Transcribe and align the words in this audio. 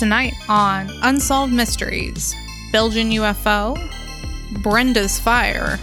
Tonight 0.00 0.32
on 0.48 0.88
Unsolved 1.02 1.52
Mysteries, 1.52 2.34
Belgian 2.72 3.10
UFO, 3.10 3.76
Brenda's 4.62 5.20
Fire, 5.20 5.78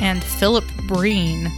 and 0.00 0.24
Philip 0.24 0.64
Breen. 0.86 1.52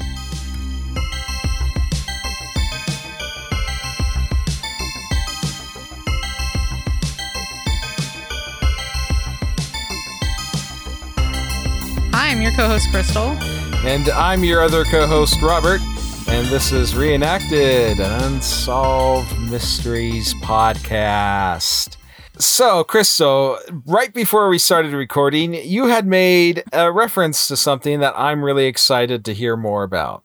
Hi, 12.11 12.33
I'm 12.33 12.43
your 12.43 12.51
co 12.57 12.67
host, 12.67 12.91
Crystal. 12.91 13.39
And 13.87 14.09
I'm 14.09 14.43
your 14.43 14.65
other 14.65 14.83
co 14.85 15.07
host, 15.07 15.41
Robert. 15.41 15.81
And 16.27 16.49
this 16.49 16.73
is 16.73 16.97
Reenacted, 16.97 18.01
an 18.01 18.23
Unsolved 18.25 19.39
Mysteries 19.49 20.35
podcast. 20.35 21.99
So, 22.41 22.85
Crystal, 22.85 23.59
right 23.85 24.13
before 24.15 24.49
we 24.49 24.59
started 24.59 24.95
recording, 24.95 25.53
you 25.55 25.89
had 25.89 26.07
made 26.07 26.65
a 26.73 26.91
reference 26.91 27.47
to 27.49 27.57
something 27.57 28.01
that 28.01 28.15
I'm 28.17 28.43
really 28.43 28.65
excited 28.65 29.27
to 29.27 29.35
hear 29.35 29.59
more 29.59 29.83
about. 29.83 30.25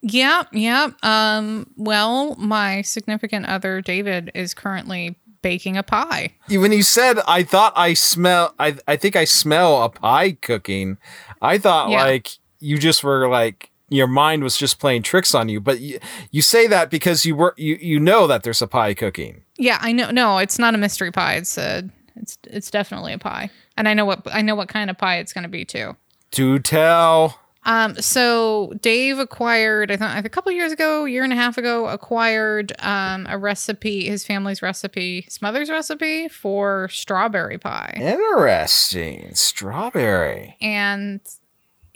Yeah, 0.00 0.44
yeah. 0.50 0.88
Um, 1.02 1.70
well, 1.76 2.36
my 2.36 2.80
significant 2.80 3.46
other, 3.46 3.82
David, 3.82 4.30
is 4.34 4.54
currently 4.54 5.14
baking 5.42 5.76
a 5.76 5.82
pie. 5.82 6.34
When 6.48 6.72
you 6.72 6.82
said, 6.82 7.18
I 7.28 7.42
thought 7.42 7.74
I 7.76 7.92
smell, 7.92 8.54
I, 8.58 8.78
I 8.88 8.96
think 8.96 9.14
I 9.14 9.24
smell 9.24 9.82
a 9.82 9.90
pie 9.90 10.32
cooking, 10.32 10.96
I 11.42 11.58
thought 11.58 11.90
Yeah. 11.90 12.02
like 12.02 12.30
you 12.60 12.78
just 12.78 13.04
were 13.04 13.28
like, 13.28 13.69
your 13.90 14.06
mind 14.06 14.42
was 14.42 14.56
just 14.56 14.78
playing 14.78 15.02
tricks 15.02 15.34
on 15.34 15.48
you. 15.50 15.60
But 15.60 15.80
you, 15.80 15.98
you 16.30 16.40
say 16.40 16.66
that 16.68 16.88
because 16.90 17.26
you 17.26 17.36
were, 17.36 17.54
you, 17.58 17.76
you 17.80 18.00
know 18.00 18.26
that 18.26 18.42
there's 18.44 18.62
a 18.62 18.66
pie 18.66 18.94
cooking. 18.94 19.42
Yeah, 19.58 19.78
I 19.82 19.92
know. 19.92 20.10
No, 20.10 20.38
it's 20.38 20.58
not 20.58 20.74
a 20.74 20.78
mystery 20.78 21.12
pie. 21.12 21.34
It's 21.34 21.58
a, 21.58 21.84
it's 22.16 22.38
it's 22.44 22.70
definitely 22.70 23.12
a 23.12 23.18
pie, 23.18 23.50
and 23.76 23.86
I 23.88 23.94
know 23.94 24.04
what 24.06 24.26
I 24.32 24.40
know 24.42 24.54
what 24.54 24.68
kind 24.68 24.88
of 24.90 24.96
pie 24.96 25.18
it's 25.18 25.32
going 25.34 25.42
to 25.42 25.48
be 25.50 25.64
too. 25.64 25.96
Do 26.30 26.58
tell. 26.58 27.38
Um, 27.66 27.94
so 27.96 28.72
Dave 28.80 29.18
acquired, 29.18 29.90
I 29.90 29.96
think, 29.98 30.24
a 30.24 30.30
couple 30.30 30.50
years 30.50 30.72
ago, 30.72 31.04
year 31.04 31.24
and 31.24 31.32
a 31.32 31.36
half 31.36 31.58
ago, 31.58 31.88
acquired 31.88 32.72
um 32.78 33.26
a 33.28 33.36
recipe, 33.36 34.06
his 34.06 34.24
family's 34.24 34.62
recipe, 34.62 35.20
his 35.22 35.42
mother's 35.42 35.68
recipe 35.68 36.28
for 36.28 36.88
strawberry 36.90 37.58
pie, 37.58 37.98
Interesting. 38.00 39.34
Strawberry. 39.34 40.56
and 40.60 41.20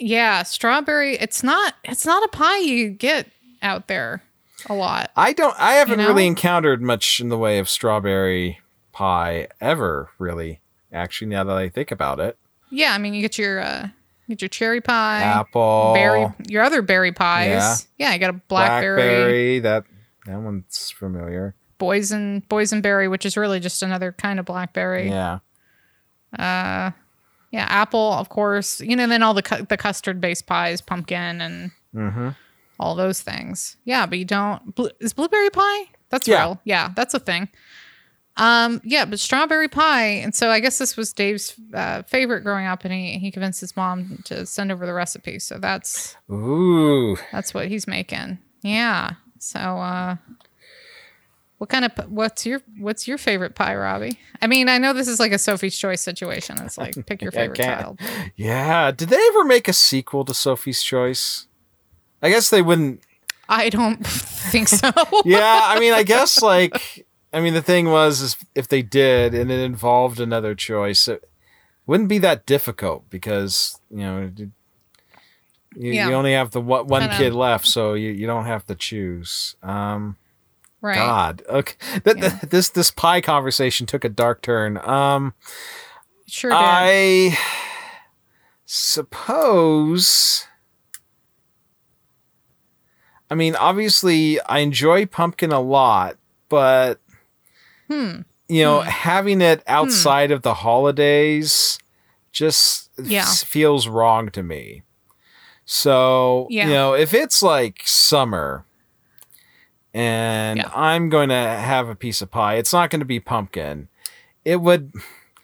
yeah, 0.06 0.42
strawberry. 0.42 1.16
It's 1.16 1.42
not, 1.42 1.74
it's 1.84 2.04
not 2.06 2.22
a 2.24 2.28
pie 2.28 2.58
you 2.58 2.90
get 2.90 3.28
out 3.62 3.88
there 3.88 4.22
a 4.68 4.74
lot. 4.74 5.10
I 5.16 5.32
don't 5.32 5.54
I 5.58 5.74
haven't 5.74 5.98
know? 5.98 6.08
really 6.08 6.26
encountered 6.26 6.82
much 6.82 7.20
in 7.20 7.28
the 7.30 7.38
way 7.38 7.58
of 7.58 7.68
strawberry 7.68 8.60
pie 8.92 9.48
ever, 9.60 10.10
really. 10.18 10.60
Actually, 10.92 11.28
now 11.28 11.44
that 11.44 11.56
I 11.56 11.68
think 11.68 11.90
about 11.90 12.20
it. 12.20 12.36
Yeah, 12.70 12.92
I 12.92 12.98
mean, 12.98 13.14
you 13.14 13.20
get 13.22 13.38
your 13.38 13.60
uh, 13.60 13.88
you 14.26 14.34
get 14.36 14.42
your 14.42 14.48
cherry 14.48 14.80
pie, 14.80 15.22
Apple. 15.22 15.92
berry, 15.94 16.26
your 16.48 16.62
other 16.62 16.82
berry 16.82 17.12
pies. 17.12 17.88
Yeah, 17.98 18.08
Yeah, 18.08 18.12
you 18.14 18.20
got 18.20 18.30
a 18.30 18.34
blackberry, 18.48 18.96
Blackberry. 19.02 19.58
That 19.60 19.84
that 20.26 20.38
one's 20.40 20.90
familiar. 20.90 21.54
boysen 21.80 22.46
boysenberry, 22.48 23.10
which 23.10 23.26
is 23.26 23.36
really 23.36 23.60
just 23.60 23.82
another 23.82 24.12
kind 24.12 24.38
of 24.40 24.46
blackberry. 24.46 25.08
Yeah. 25.08 25.38
Uh, 26.38 26.90
yeah, 27.54 27.66
apple, 27.70 28.12
of 28.14 28.28
course. 28.28 28.80
You 28.80 28.96
know, 28.96 29.06
then 29.06 29.22
all 29.22 29.32
the 29.34 29.42
cu- 29.42 29.64
the 29.64 29.76
custard 29.76 30.20
based 30.20 30.46
pies, 30.46 30.80
pumpkin, 30.80 31.40
and 31.40 31.70
Mm-hmm. 31.94 32.30
all 32.80 32.94
those 32.96 33.20
things. 33.22 33.76
Yeah, 33.84 34.06
but 34.06 34.18
you 34.18 34.24
don't. 34.24 34.74
Bl- 34.74 34.88
is 35.00 35.12
blueberry 35.14 35.50
pie? 35.50 35.84
That's 36.10 36.26
Yeah. 36.26 36.40
real. 36.40 36.60
Yeah, 36.64 36.90
that's 36.96 37.14
a 37.14 37.20
thing. 37.20 37.48
Um, 38.36 38.80
yeah, 38.82 39.04
but 39.04 39.20
strawberry 39.20 39.68
pie, 39.68 40.06
and 40.24 40.34
so 40.34 40.50
I 40.50 40.58
guess 40.58 40.78
this 40.78 40.96
was 40.96 41.12
Dave's 41.12 41.54
uh, 41.72 42.02
favorite 42.02 42.42
growing 42.42 42.66
up, 42.66 42.84
and 42.84 42.92
he 42.92 43.18
he 43.20 43.30
convinced 43.30 43.60
his 43.60 43.76
mom 43.76 44.18
to 44.24 44.44
send 44.44 44.72
over 44.72 44.86
the 44.86 44.92
recipe. 44.92 45.38
So 45.38 45.58
that's 45.58 46.16
Ooh. 46.28 47.16
that's 47.30 47.54
what 47.54 47.68
he's 47.68 47.86
making. 47.86 48.38
Yeah. 48.62 49.12
So, 49.38 49.60
uh, 49.60 50.16
what 51.58 51.70
kind 51.70 51.84
of 51.84 51.92
what's 52.10 52.44
your 52.44 52.60
what's 52.78 53.06
your 53.08 53.16
favorite 53.18 53.54
pie, 53.54 53.74
Robbie? 53.76 54.18
I 54.42 54.46
mean, 54.46 54.68
I 54.68 54.78
know 54.78 54.92
this 54.92 55.08
is 55.08 55.20
like 55.20 55.32
a 55.32 55.38
Sophie's 55.38 55.76
Choice 55.78 56.00
situation. 56.02 56.56
It's 56.62 56.76
like 56.76 56.94
pick 57.06 57.22
your 57.22 57.32
favorite 57.38 57.56
child. 57.56 58.00
Yeah. 58.36 58.90
Did 58.90 59.08
they 59.08 59.20
ever 59.28 59.44
make 59.44 59.68
a 59.68 59.72
sequel 59.72 60.24
to 60.24 60.34
Sophie's 60.34 60.82
Choice? 60.82 61.46
I 62.22 62.30
guess 62.30 62.50
they 62.50 62.62
wouldn't 62.62 63.02
I 63.48 63.68
don't 63.68 63.96
think 64.06 64.68
so. 64.68 64.90
yeah, 65.24 65.60
I 65.64 65.78
mean, 65.78 65.92
I 65.92 66.02
guess 66.02 66.42
like, 66.42 67.06
I 67.32 67.40
mean, 67.40 67.52
the 67.54 67.62
thing 67.62 67.90
was, 67.90 68.20
is 68.20 68.36
if 68.54 68.68
they 68.68 68.82
did 68.82 69.34
and 69.34 69.50
it 69.50 69.60
involved 69.60 70.18
another 70.18 70.54
choice, 70.54 71.08
it 71.08 71.28
wouldn't 71.86 72.08
be 72.08 72.18
that 72.18 72.46
difficult 72.46 73.08
because 73.10 73.78
you 73.90 73.98
know 73.98 74.30
you, 74.36 74.50
Yeah. 75.76 76.08
you 76.08 76.14
only 76.14 76.32
have 76.32 76.52
the 76.52 76.60
one, 76.60 76.86
one 76.86 77.10
kid 77.10 77.34
left, 77.34 77.66
so 77.66 77.94
you, 77.94 78.10
you 78.10 78.26
don't 78.26 78.46
have 78.46 78.64
to 78.66 78.74
choose. 78.74 79.56
Um, 79.62 80.16
right. 80.84 80.96
God, 80.96 81.42
okay, 81.48 81.74
Th- 82.04 82.16
th- 82.16 82.32
this 82.50 82.68
this 82.70 82.90
pie 82.90 83.20
conversation 83.20 83.86
took 83.86 84.04
a 84.04 84.08
dark 84.08 84.42
turn. 84.42 84.78
Um, 84.78 85.34
Sure 86.26 86.50
did. 86.50 86.56
I 86.56 87.38
suppose. 88.64 90.46
I 93.30 93.34
mean, 93.34 93.56
obviously, 93.56 94.40
I 94.42 94.58
enjoy 94.58 95.06
pumpkin 95.06 95.50
a 95.52 95.60
lot, 95.60 96.16
but 96.48 97.00
hmm. 97.88 98.20
you 98.48 98.62
know, 98.62 98.80
Hmm. 98.82 98.88
having 98.88 99.40
it 99.40 99.62
outside 99.66 100.30
of 100.30 100.42
the 100.42 100.54
holidays 100.54 101.78
just 102.32 102.90
Yeah. 103.02 103.24
feels 103.26 103.88
wrong 103.88 104.30
to 104.30 104.42
me. 104.42 104.82
So, 105.64 106.46
Yeah. 106.50 106.66
you 106.66 106.72
know, 106.74 106.92
if 106.94 107.14
it's 107.14 107.42
like 107.42 107.82
summer 107.84 108.64
and 109.94 110.58
Yeah. 110.58 110.70
I'm 110.74 111.08
going 111.08 111.28
to 111.30 111.34
have 111.34 111.88
a 111.88 111.94
piece 111.94 112.20
of 112.20 112.30
pie, 112.30 112.56
it's 112.56 112.72
not 112.72 112.90
going 112.90 113.00
to 113.00 113.06
be 113.06 113.20
pumpkin. 113.20 113.88
It 114.44 114.60
would 114.60 114.92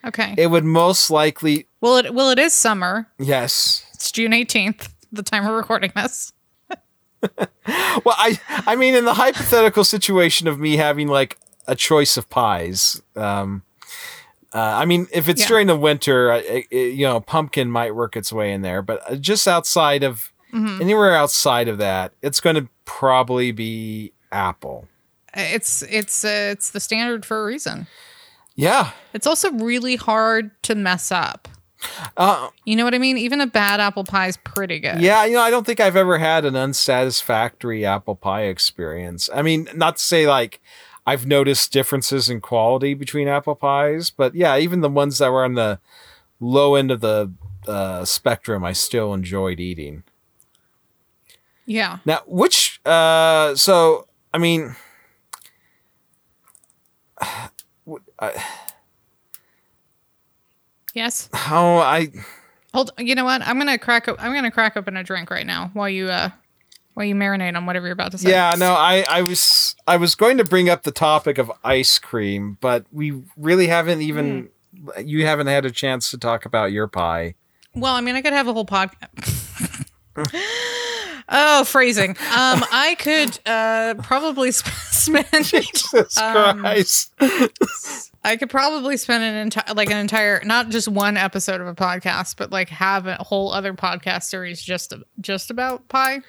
Okay. 0.05 0.35
it 0.37 0.47
would 0.47 0.65
most 0.65 1.09
likely 1.09 1.67
well, 1.79 1.97
it 1.97 2.13
well 2.13 2.29
it 2.29 2.37
is 2.39 2.53
summer. 2.53 3.07
yes. 3.17 3.85
It's 3.95 4.11
June 4.11 4.33
eighteenth, 4.33 4.93
the 5.11 5.23
time 5.23 5.45
we're 5.45 5.55
recording 5.57 5.91
this. 5.95 6.33
Well, 8.03 8.15
I 8.17 8.39
I 8.65 8.75
mean 8.75 8.95
in 8.95 9.05
the 9.05 9.13
hypothetical 9.13 9.83
situation 9.83 10.47
of 10.47 10.59
me 10.59 10.77
having 10.77 11.07
like 11.07 11.37
a 11.67 11.75
choice 11.75 12.17
of 12.17 12.29
pies, 12.29 13.01
um 13.15 13.63
uh, 14.53 14.59
I 14.59 14.83
mean, 14.85 15.07
if 15.13 15.29
it's 15.29 15.41
Yeah. 15.43 15.47
during 15.47 15.67
the 15.67 15.77
winter, 15.77 16.29
I, 16.29 16.65
I, 16.73 16.75
you 16.75 17.05
know, 17.07 17.21
pumpkin 17.21 17.71
might 17.71 17.95
work 17.95 18.17
its 18.17 18.33
way 18.33 18.51
in 18.51 18.63
there. 18.63 18.81
But 18.81 19.01
uh, 19.09 19.15
just 19.15 19.47
outside 19.47 20.03
of 20.03 20.33
Mhm. 20.53 20.81
anywhere 20.81 21.15
outside 21.15 21.69
of 21.69 21.77
that, 21.77 22.11
it's 22.21 22.41
going 22.41 22.57
to 22.57 22.67
probably 22.83 23.53
be 23.53 24.11
apple. 24.31 24.87
It's 25.33 25.81
it's 25.83 26.25
uh, 26.25 26.49
it's 26.51 26.71
the 26.71 26.79
standard 26.79 27.25
for 27.25 27.41
a 27.41 27.45
reason. 27.45 27.87
Yeah. 28.55 28.91
It's 29.13 29.25
also 29.25 29.51
really 29.51 29.95
hard 29.95 30.51
to 30.63 30.75
mess 30.75 31.11
up. 31.11 31.47
Uh, 32.17 32.49
You 32.65 32.75
know 32.75 32.83
what 32.83 32.93
I 32.93 32.99
mean? 32.99 33.17
Even 33.17 33.41
a 33.41 33.47
bad 33.47 33.79
apple 33.79 34.03
pie 34.03 34.27
is 34.27 34.37
pretty 34.37 34.79
good. 34.79 35.01
yeah. 35.01 35.23
You 35.25 35.35
know, 35.35 35.41
I 35.41 35.49
don't 35.49 35.65
think 35.65 35.79
I've 35.79 35.95
ever 35.95 36.17
had 36.17 36.45
an 36.45 36.55
unsatisfactory 36.55 37.85
apple 37.85 38.15
pie 38.15 38.43
experience. 38.43 39.29
I 39.33 39.41
mean, 39.41 39.67
not 39.73 39.95
to 39.97 40.03
say 40.03 40.27
like 40.27 40.59
I've 41.07 41.25
noticed 41.25 41.71
differences 41.71 42.29
in 42.29 42.41
quality 42.41 42.93
between 42.93 43.27
apple 43.27 43.55
pies, 43.55 44.09
but 44.11 44.35
yeah, 44.35 44.57
even 44.57 44.81
the 44.81 44.89
ones 44.89 45.17
that 45.17 45.31
were 45.31 45.43
on 45.43 45.55
the 45.55 45.79
low 46.39 46.75
end 46.75 46.91
of 46.91 46.99
the 47.01 47.31
uh, 47.67 48.05
spectrum, 48.05 48.63
I 48.63 48.73
still 48.73 49.13
enjoyed 49.13 49.59
eating. 49.59 50.03
Yeah. 51.65 51.99
Now, 52.05 52.21
which, 52.27 52.79
uh, 52.85 53.55
so, 53.55 54.07
I 54.33 54.37
mean, 54.37 54.75
I- 58.19 58.43
Yes. 60.93 61.29
how 61.33 61.77
I, 61.77 62.09
Hold. 62.73 62.91
You 62.97 63.15
know 63.15 63.25
what? 63.25 63.41
I'm 63.41 63.57
gonna 63.57 63.77
crack. 63.77 64.07
Up, 64.07 64.15
I'm 64.19 64.33
gonna 64.33 64.51
crack 64.51 64.75
open 64.77 64.95
a 64.97 65.03
drink 65.03 65.29
right 65.29 65.45
now 65.45 65.69
while 65.73 65.89
you 65.89 66.07
uh 66.09 66.29
while 66.93 67.05
you 67.05 67.15
marinate 67.15 67.55
on 67.55 67.65
whatever 67.65 67.87
you're 67.87 67.93
about 67.93 68.11
to 68.11 68.17
say. 68.17 68.29
yeah, 68.29 68.53
no, 68.57 68.73
I, 68.73 69.05
I 69.09 69.21
was, 69.21 69.75
I 69.87 69.95
was 69.95 70.13
going 70.15 70.37
to 70.39 70.43
bring 70.43 70.69
up 70.69 70.83
the 70.83 70.91
topic 70.91 71.37
of 71.37 71.49
ice 71.63 71.97
cream, 71.99 72.57
but 72.59 72.85
we 72.91 73.21
really 73.37 73.67
haven't 73.67 74.01
even, 74.01 74.49
you 75.01 75.25
haven't 75.25 75.47
had 75.47 75.65
a 75.65 75.71
chance 75.71 76.11
to 76.11 76.17
talk 76.17 76.45
about 76.45 76.73
your 76.73 76.89
pie. 76.89 77.35
Well, 77.73 77.93
I 77.95 78.01
mean, 78.01 78.15
I 78.15 78.21
could 78.21 78.33
have 78.33 78.49
a 78.49 78.53
whole 78.53 78.65
podcast. 78.65 79.07
oh, 81.31 81.63
phrasing. 81.63 82.11
Um, 82.11 82.15
I 82.71 82.95
could 82.99 83.39
uh 83.45 83.95
probably 84.03 84.51
sp- 84.53 84.67
spend. 84.91 85.45
Jesus 85.45 86.17
Um, 86.17 86.59
Christ. 86.59 87.13
I 88.23 88.35
could 88.35 88.51
probably 88.51 88.97
spend 88.97 89.23
an 89.23 89.33
entire, 89.35 89.73
like 89.73 89.89
an 89.89 89.97
entire, 89.97 90.41
not 90.45 90.69
just 90.69 90.87
one 90.87 91.17
episode 91.17 91.59
of 91.59 91.65
a 91.65 91.73
podcast, 91.73 92.35
but 92.37 92.51
like 92.51 92.69
have 92.69 93.07
a 93.07 93.15
whole 93.15 93.51
other 93.51 93.73
podcast 93.73 94.23
series 94.23 94.61
just 94.61 94.93
just 95.19 95.49
about 95.49 95.87
pie. 95.89 96.19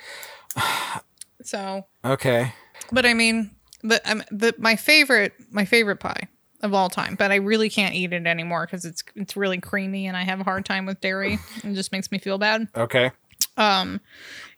So, 1.44 1.86
Okay. 2.04 2.52
but 2.92 3.04
I 3.04 3.14
mean, 3.14 3.50
the, 3.82 4.00
um, 4.10 4.22
the 4.30 4.54
my 4.58 4.76
favorite 4.76 5.32
my 5.50 5.64
favorite 5.64 5.96
pie 5.98 6.28
of 6.62 6.72
all 6.72 6.88
time, 6.88 7.16
but 7.16 7.32
I 7.32 7.36
really 7.36 7.68
can't 7.68 7.94
eat 7.96 8.12
it 8.12 8.26
anymore 8.28 8.64
because 8.64 8.84
it's 8.84 9.02
it's 9.16 9.36
really 9.36 9.58
creamy 9.58 10.06
and 10.06 10.16
I 10.16 10.22
have 10.22 10.38
a 10.40 10.44
hard 10.44 10.64
time 10.64 10.86
with 10.86 11.00
dairy. 11.00 11.40
And 11.64 11.72
it 11.72 11.74
just 11.74 11.90
makes 11.90 12.12
me 12.12 12.18
feel 12.18 12.38
bad. 12.38 12.68
Okay. 12.76 13.10
Um, 13.56 14.00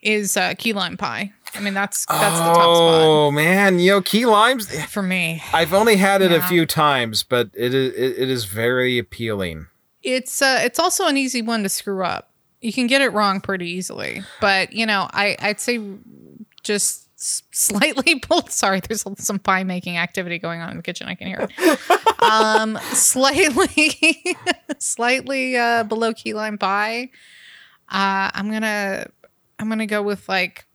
is 0.02 0.36
uh, 0.36 0.54
key 0.56 0.72
lime 0.72 0.96
pie. 0.96 1.32
I 1.54 1.60
mean 1.60 1.74
that's 1.74 2.04
that's 2.06 2.38
the 2.38 2.44
top 2.44 2.54
spot. 2.56 3.02
oh 3.02 3.30
man, 3.30 3.78
you 3.78 3.92
know 3.92 4.00
key 4.02 4.26
limes. 4.26 4.68
for 4.86 5.02
me. 5.02 5.42
I've 5.52 5.72
only 5.72 5.96
had 5.96 6.20
it 6.20 6.32
a 6.32 6.42
few 6.42 6.66
times, 6.66 7.22
but 7.22 7.50
it 7.54 7.72
is 7.74 7.94
it, 7.94 8.22
it 8.22 8.30
is 8.30 8.44
very 8.44 8.98
appealing. 8.98 9.68
It's 10.02 10.42
uh 10.42 10.60
it's 10.62 10.78
also 10.78 11.06
an 11.06 11.16
easy 11.16 11.42
one 11.42 11.62
to 11.62 11.68
screw 11.68 12.04
up. 12.04 12.30
You 12.60 12.72
can 12.72 12.86
get 12.86 13.02
it 13.02 13.10
wrong 13.10 13.40
pretty 13.40 13.70
easily, 13.70 14.22
but 14.40 14.72
you 14.72 14.84
know 14.84 15.08
I 15.12 15.36
I'd 15.40 15.60
say 15.60 15.80
just 16.62 17.04
slightly 17.16 18.18
pulled. 18.20 18.50
Sorry, 18.50 18.80
there's 18.80 19.04
some 19.18 19.38
pie 19.38 19.64
making 19.64 19.96
activity 19.96 20.38
going 20.38 20.60
on 20.60 20.70
in 20.70 20.76
the 20.76 20.82
kitchen. 20.82 21.08
I 21.08 21.14
can 21.14 21.28
hear 21.28 21.48
it. 21.48 22.22
um, 22.22 22.78
slightly, 22.92 24.36
slightly 24.78 25.56
uh, 25.56 25.84
below 25.84 26.12
key 26.12 26.34
lime 26.34 26.58
pie. 26.58 27.10
Uh, 27.94 28.28
I'm 28.34 28.50
gonna 28.50 29.06
I'm 29.58 29.68
gonna 29.68 29.86
go 29.86 30.02
with 30.02 30.28
like 30.28 30.66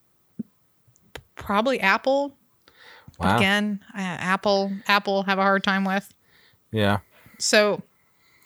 probably 1.35 1.79
apple 1.79 2.35
Wow. 3.19 3.35
again. 3.35 3.81
Uh, 3.93 3.97
apple 3.99 4.71
apple 4.87 5.23
have 5.23 5.39
a 5.39 5.41
hard 5.41 5.61
time 5.63 5.83
with. 5.83 6.13
Yeah. 6.71 6.99
So, 7.37 7.81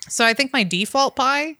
so 0.08 0.24
I 0.24 0.34
think 0.34 0.52
my 0.52 0.64
default 0.64 1.14
pie 1.14 1.56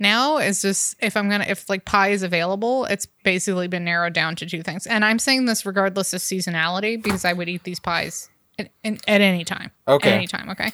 now 0.00 0.38
is 0.38 0.60
just 0.62 0.96
if 1.00 1.16
I'm 1.16 1.30
gonna 1.30 1.44
if 1.48 1.68
like 1.70 1.84
pie 1.84 2.08
is 2.08 2.24
available, 2.24 2.84
it's 2.86 3.06
basically 3.22 3.68
been 3.68 3.84
narrowed 3.84 4.12
down 4.12 4.34
to 4.36 4.46
two 4.46 4.62
things. 4.64 4.88
And 4.88 5.04
I'm 5.04 5.20
saying 5.20 5.44
this 5.44 5.64
regardless 5.64 6.12
of 6.12 6.20
seasonality 6.20 7.00
because 7.00 7.24
I 7.24 7.32
would 7.32 7.48
eat 7.48 7.62
these 7.62 7.78
pies 7.78 8.28
at, 8.58 8.70
at, 8.82 8.94
at 9.06 9.20
any 9.20 9.44
time. 9.44 9.70
Okay. 9.86 10.10
At 10.10 10.14
any 10.16 10.26
time. 10.26 10.50
Okay. 10.50 10.72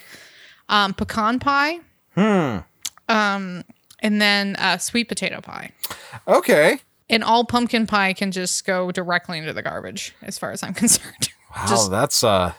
Um, 0.71 0.95
pecan 0.95 1.39
pie. 1.39 1.81
Hmm. 2.15 2.59
Um, 3.11 3.65
and 4.01 4.21
then 4.21 4.57
uh, 4.57 4.79
sweet 4.79 5.09
potato 5.09 5.41
pie. 5.41 5.73
Okay. 6.27 6.79
And 7.11 7.25
all 7.25 7.45
pumpkin 7.45 7.87
pie 7.87 8.13
can 8.13 8.31
just 8.33 8.67
go 8.67 8.91
directly 8.93 9.39
into 9.39 9.53
the 9.53 9.63
garbage, 9.63 10.15
as 10.23 10.39
far 10.39 10.51
as 10.53 10.63
I'm 10.63 10.75
concerned. 10.83 11.31
Wow, 11.57 11.67
Just- 11.69 11.91
that's 11.91 12.23
a 12.23 12.55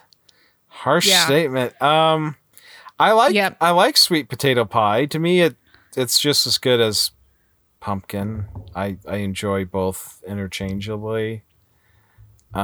harsh 0.68 1.08
Yeah. 1.08 1.26
statement. 1.26 1.80
Um, 1.82 2.36
I 3.00 3.12
like 3.14 3.34
Yep. 3.34 3.58
I 3.62 3.70
like 3.72 3.96
sweet 3.98 4.28
potato 4.30 4.66
pie. 4.66 5.06
To 5.06 5.20
me, 5.20 5.42
it 5.42 5.56
it's 5.96 6.20
just 6.20 6.46
as 6.48 6.58
good 6.58 6.82
as 6.82 7.12
pumpkin. 7.80 8.46
I 8.76 8.98
I 9.08 9.18
enjoy 9.18 9.66
both 9.66 10.22
interchangeably. 10.28 11.44
Um, 12.54 12.64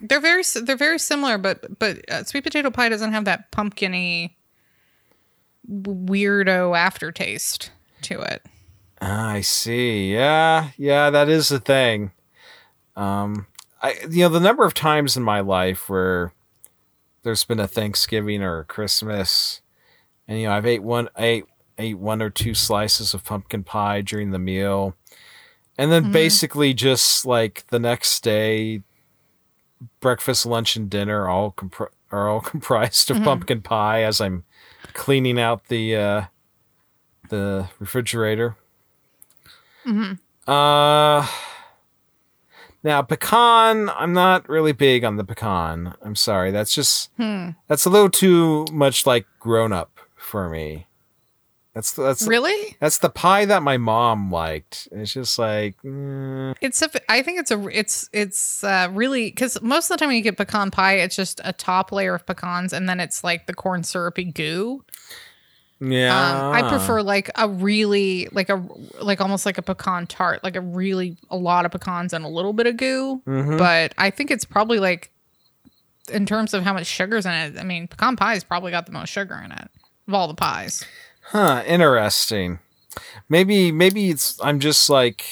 Mm, 0.00 0.08
they're 0.08 0.20
very 0.20 0.42
they're 0.64 0.76
very 0.76 0.98
similar, 0.98 1.38
but 1.38 1.78
but 1.78 1.98
uh, 2.10 2.24
sweet 2.24 2.42
potato 2.44 2.70
pie 2.70 2.88
doesn't 2.88 3.12
have 3.12 3.24
that 3.24 3.50
pumpkiny 3.52 4.36
weirdo 5.70 6.76
aftertaste 6.76 7.70
to 8.02 8.20
it. 8.20 8.42
I 9.00 9.40
see. 9.40 10.12
Yeah, 10.12 10.70
yeah, 10.76 11.10
that 11.10 11.28
is 11.28 11.48
the 11.48 11.58
thing. 11.60 12.12
Um, 12.94 13.46
I 13.82 13.96
you 14.08 14.22
know 14.24 14.28
the 14.28 14.38
number 14.40 14.64
of 14.64 14.74
times 14.74 15.16
in 15.16 15.22
my 15.22 15.40
life 15.40 15.88
where 15.88 16.32
there's 17.22 17.44
been 17.44 17.60
a 17.60 17.66
Thanksgiving 17.68 18.42
or 18.42 18.60
a 18.60 18.64
Christmas, 18.64 19.60
and 20.28 20.38
you 20.38 20.46
know 20.46 20.52
I've 20.52 20.66
ate 20.66 20.82
one 20.82 21.08
I 21.16 21.24
ate 21.24 21.44
ate 21.78 21.98
one 21.98 22.20
or 22.22 22.30
two 22.30 22.54
slices 22.54 23.14
of 23.14 23.24
pumpkin 23.24 23.64
pie 23.64 24.02
during 24.02 24.30
the 24.30 24.38
meal, 24.38 24.94
and 25.78 25.90
then 25.90 26.04
Mhm. 26.04 26.12
basically 26.12 26.74
just 26.74 27.24
like 27.26 27.64
the 27.68 27.78
next 27.80 28.22
day, 28.22 28.82
breakfast, 30.00 30.46
lunch, 30.46 30.76
and 30.76 30.88
dinner 30.90 31.28
all 31.28 31.52
compr- 31.52 31.90
are 32.10 32.28
all 32.28 32.40
comprised 32.52 33.10
of 33.10 33.18
Mhm. 33.18 33.24
pumpkin 33.24 33.62
pie 33.62 34.02
as 34.02 34.20
I'm 34.20 34.44
cleaning 34.92 35.40
out 35.40 35.68
the 35.68 35.96
uh, 35.96 36.22
the 37.28 37.68
refrigerator. 37.78 38.56
hmm 39.84 40.12
Uh 40.46 41.26
now 42.84 43.00
pecan, 43.02 43.88
I'm 43.90 44.12
not 44.12 44.48
really 44.48 44.72
big 44.72 45.04
on 45.04 45.16
the 45.16 45.24
pecan. 45.24 45.94
I'm 46.02 46.16
sorry. 46.16 46.50
That's 46.50 46.74
just 46.74 47.10
Hmm. 47.16 47.50
that's 47.68 47.84
a 47.84 47.90
little 47.90 48.10
too 48.10 48.66
much 48.72 49.06
like 49.06 49.26
grown 49.38 49.72
up 49.72 49.98
for 50.16 50.48
me. 50.48 50.86
That's 51.74 51.92
that's 51.92 52.26
Really? 52.26 52.76
that's 52.80 52.98
the 52.98 53.08
pie 53.08 53.44
that 53.46 53.62
my 53.62 53.78
mom 53.78 54.30
liked. 54.30 54.88
It's 54.92 55.12
just 55.14 55.38
like 55.38 55.80
mm, 55.82 56.54
It's 56.60 56.82
a. 56.82 56.90
I 57.10 57.22
think 57.22 57.40
it's 57.40 57.50
a. 57.50 57.66
It's 57.68 58.10
it's 58.12 58.62
uh, 58.62 58.88
really 58.92 59.30
because 59.30 59.62
most 59.62 59.90
of 59.90 59.94
the 59.94 59.98
time 59.98 60.08
when 60.08 60.16
you 60.16 60.22
get 60.22 60.36
pecan 60.36 60.70
pie, 60.70 60.96
it's 60.96 61.16
just 61.16 61.40
a 61.44 61.52
top 61.54 61.90
layer 61.90 62.14
of 62.14 62.26
pecans, 62.26 62.74
and 62.74 62.86
then 62.88 63.00
it's 63.00 63.24
like 63.24 63.46
the 63.46 63.54
corn 63.54 63.84
syrupy 63.84 64.24
goo. 64.24 64.84
Yeah. 65.90 66.48
Um, 66.48 66.52
I 66.54 66.68
prefer 66.68 67.02
like 67.02 67.30
a 67.34 67.48
really 67.48 68.28
like 68.32 68.48
a 68.48 68.64
like 69.00 69.20
almost 69.20 69.44
like 69.44 69.58
a 69.58 69.62
pecan 69.62 70.06
tart, 70.06 70.44
like 70.44 70.54
a 70.56 70.60
really 70.60 71.16
a 71.30 71.36
lot 71.36 71.66
of 71.66 71.72
pecans 71.72 72.12
and 72.12 72.24
a 72.24 72.28
little 72.28 72.52
bit 72.52 72.66
of 72.66 72.76
goo. 72.76 73.20
Mhm. 73.26 73.58
But 73.58 73.92
I 73.98 74.10
think 74.10 74.30
it's 74.30 74.44
probably 74.44 74.78
like 74.78 75.10
in 76.12 76.26
terms 76.26 76.54
of 76.54 76.62
how 76.62 76.72
much 76.72 76.86
sugar's 76.86 77.26
in 77.26 77.32
it. 77.32 77.58
I 77.58 77.64
mean, 77.64 77.88
pecan 77.88 78.16
pie's 78.16 78.44
probably 78.44 78.70
got 78.70 78.86
the 78.86 78.92
most 78.92 79.08
sugar 79.08 79.40
in 79.44 79.50
it 79.50 79.68
of 80.06 80.14
all 80.14 80.28
the 80.28 80.34
pies. 80.34 80.84
Huh, 81.22 81.62
interesting. 81.66 82.58
Maybe 83.28 83.72
maybe 83.72 84.10
it's 84.10 84.38
I'm 84.42 84.60
just 84.60 84.88
like 84.88 85.24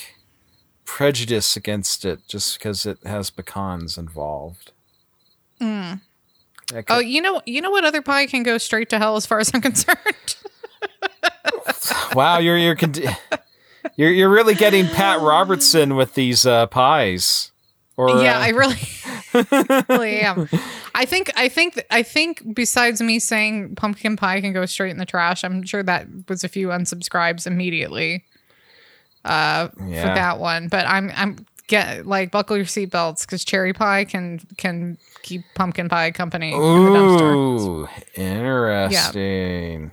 prejudice 0.84 1.56
against 1.56 2.04
it 2.04 2.20
just 2.26 2.58
because 2.58 2.86
it 2.86 2.98
has 3.04 3.30
pecans 3.30 3.96
involved. 3.96 4.72
Mm. 5.60 6.00
Oh, 6.88 6.98
you 6.98 7.20
know, 7.20 7.40
you 7.46 7.60
know 7.60 7.70
what 7.70 7.84
other 7.84 8.02
pie 8.02 8.26
can 8.26 8.42
go 8.42 8.58
straight 8.58 8.88
to 8.90 8.98
hell 8.98 9.16
as 9.16 9.26
far 9.26 9.38
as 9.40 9.50
I'm 9.54 9.60
concerned. 9.62 10.36
wow, 12.14 12.38
you're 12.38 12.58
you're 12.58 12.76
con- 12.76 12.94
you're 13.96 14.10
you're 14.12 14.28
really 14.28 14.54
getting 14.54 14.86
Pat 14.86 15.20
Robertson 15.20 15.96
with 15.96 16.14
these 16.14 16.46
uh, 16.46 16.66
pies. 16.66 17.50
Or 17.96 18.22
yeah, 18.22 18.38
uh, 18.38 18.40
I 18.40 18.48
really, 18.50 19.84
really 19.90 20.20
am. 20.20 20.48
I 20.94 21.04
think, 21.04 21.30
I 21.36 21.48
think, 21.48 21.84
I 21.90 22.02
think. 22.02 22.54
Besides 22.54 23.02
me 23.02 23.18
saying 23.18 23.74
pumpkin 23.74 24.16
pie 24.16 24.40
can 24.40 24.54
go 24.54 24.64
straight 24.64 24.90
in 24.90 24.96
the 24.96 25.04
trash, 25.04 25.44
I'm 25.44 25.62
sure 25.64 25.82
that 25.82 26.06
was 26.28 26.42
a 26.42 26.48
few 26.48 26.68
unsubscribes 26.68 27.46
immediately 27.46 28.24
uh, 29.26 29.68
Yeah. 29.86 30.00
for 30.08 30.14
that 30.14 30.38
one. 30.38 30.68
But 30.68 30.86
I'm, 30.86 31.10
I'm 31.14 31.44
get 31.70 32.04
like 32.06 32.30
buckle 32.30 32.56
your 32.56 32.66
seatbelts 32.66 33.22
because 33.22 33.44
cherry 33.44 33.72
pie 33.72 34.04
can 34.04 34.40
can 34.58 34.98
keep 35.22 35.42
pumpkin 35.54 35.88
pie 35.88 36.10
company 36.10 36.52
in 36.52 36.84
the 36.84 36.90
dumpster. 36.90 37.36
Ooh, 37.36 37.88
interesting. 38.14 39.92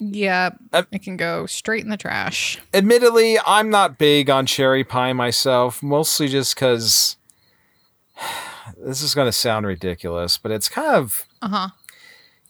Yeah, 0.00 0.50
Uh, 0.72 0.82
it 0.90 1.02
can 1.04 1.16
go 1.16 1.46
straight 1.46 1.84
in 1.84 1.90
the 1.90 1.96
trash. 1.96 2.58
Admittedly, 2.74 3.38
I'm 3.46 3.70
not 3.70 3.98
big 3.98 4.28
on 4.30 4.46
cherry 4.46 4.82
pie 4.82 5.12
myself, 5.12 5.80
mostly 5.82 6.26
just 6.26 6.56
because 6.56 7.16
this 8.84 9.00
is 9.02 9.14
going 9.14 9.28
to 9.28 9.32
sound 9.32 9.66
ridiculous, 9.66 10.38
but 10.38 10.50
it's 10.50 10.68
kind 10.68 10.96
of 10.96 11.24
Uh 11.40 11.48
huh. 11.48 11.68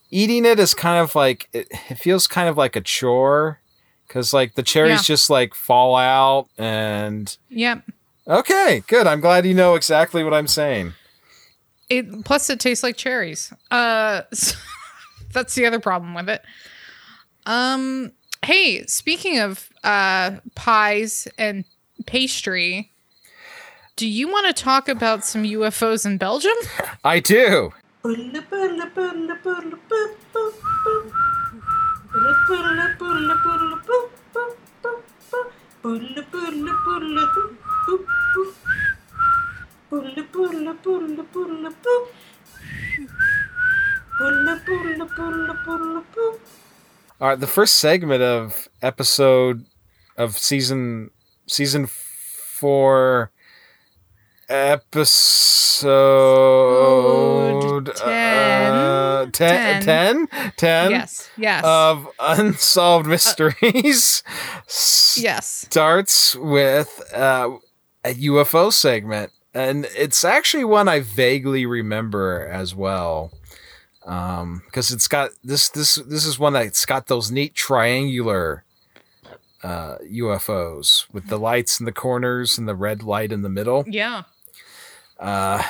eating 0.09 0.45
it 0.45 0.59
is 0.59 0.73
kind 0.73 0.99
of 1.03 1.13
like 1.15 1.47
it, 1.53 1.67
it 1.89 1.95
feels 1.95 2.25
kind 2.27 2.49
of 2.49 2.57
like 2.57 2.75
a 2.75 2.81
chore 2.81 3.59
because 4.07 4.33
like 4.33 4.55
the 4.55 4.63
cherries 4.63 5.07
Yeah. 5.07 5.15
just 5.15 5.29
like 5.29 5.53
fall 5.53 5.95
out 5.95 6.47
and 6.57 7.37
Yep. 7.49 7.83
Okay, 8.27 8.83
good. 8.87 9.07
I'm 9.07 9.21
glad 9.21 9.45
you 9.45 9.53
know 9.53 9.75
exactly 9.75 10.23
what 10.23 10.33
I'm 10.33 10.47
saying. 10.47 10.93
It 11.89 12.25
plus 12.25 12.49
it 12.49 12.59
tastes 12.59 12.83
like 12.83 12.97
cherries. 12.97 13.53
Uh, 13.71 14.21
so 14.33 14.57
that's 15.31 15.55
the 15.55 15.65
other 15.65 15.79
problem 15.79 16.13
with 16.13 16.29
it. 16.29 16.43
Um, 17.45 18.11
hey, 18.43 18.85
speaking 18.85 19.39
of 19.39 19.69
uh 19.83 20.37
pies 20.55 21.27
and 21.37 21.65
pastry, 22.05 22.91
do 23.95 24.07
you 24.07 24.27
want 24.27 24.47
to 24.47 24.63
talk 24.63 24.89
about 24.89 25.25
some 25.25 25.43
UFOs 25.43 26.05
in 26.05 26.17
Belgium? 26.17 26.53
I 27.03 27.19
do. 27.19 27.73
All 47.19 47.29
right, 47.29 47.39
the 47.39 47.47
first 47.47 47.75
segment 47.75 48.21
of 48.21 48.67
episode 48.81 49.65
of 50.17 50.37
season 50.37 51.09
season 51.47 51.87
four 51.87 53.31
episode 54.49 55.89
uh, 57.89 59.25
10 59.31 59.31
Ten. 59.31 59.81
10 59.81 60.27
10 60.57 60.91
yes. 60.91 61.29
Yes. 61.37 61.63
of 61.65 62.09
unsolved 62.19 63.07
mysteries 63.07 64.23
yes. 65.17 65.65
starts 65.69 66.35
with 66.35 67.01
uh, 67.13 67.57
a 68.05 68.13
UFO 68.13 68.71
segment, 68.71 69.31
and 69.53 69.87
it's 69.95 70.23
actually 70.23 70.65
one 70.65 70.87
I 70.87 70.99
vaguely 71.01 71.65
remember 71.65 72.47
as 72.51 72.75
well. 72.75 73.31
Um, 74.05 74.63
because 74.65 74.91
it's 74.91 75.07
got 75.07 75.31
this 75.43 75.69
this 75.69 75.95
this 75.95 76.25
is 76.25 76.37
one 76.37 76.53
that's 76.53 76.85
got 76.85 77.07
those 77.07 77.31
neat 77.31 77.55
triangular 77.55 78.65
uh 79.63 79.97
UFOs 79.99 81.05
with 81.13 81.27
the 81.27 81.39
lights 81.39 81.79
in 81.79 81.85
the 81.85 81.93
corners 81.93 82.57
and 82.57 82.67
the 82.67 82.75
red 82.75 83.01
light 83.01 83.31
in 83.31 83.43
the 83.43 83.49
middle. 83.49 83.85
Yeah. 83.87 84.23
Uh 85.17 85.63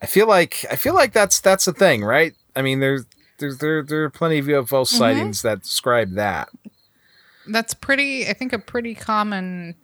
I 0.00 0.06
feel 0.06 0.26
like 0.26 0.64
I 0.70 0.76
feel 0.76 0.94
like 0.94 1.12
that's 1.12 1.40
that's 1.40 1.66
a 1.66 1.72
thing, 1.74 2.02
right? 2.02 2.34
I 2.56 2.62
mean 2.62 2.80
there's 2.80 3.04
there's 3.38 3.58
there 3.58 3.82
there 3.82 4.04
are 4.04 4.10
plenty 4.10 4.38
of 4.38 4.46
UFO 4.46 4.86
sightings 4.86 5.42
that 5.42 5.62
describe 5.62 6.12
that. 6.12 6.48
That's 7.46 7.74
pretty 7.74 8.26
I 8.26 8.32
think 8.32 8.54
a 8.54 8.58
pretty 8.58 8.94
common 8.94 9.74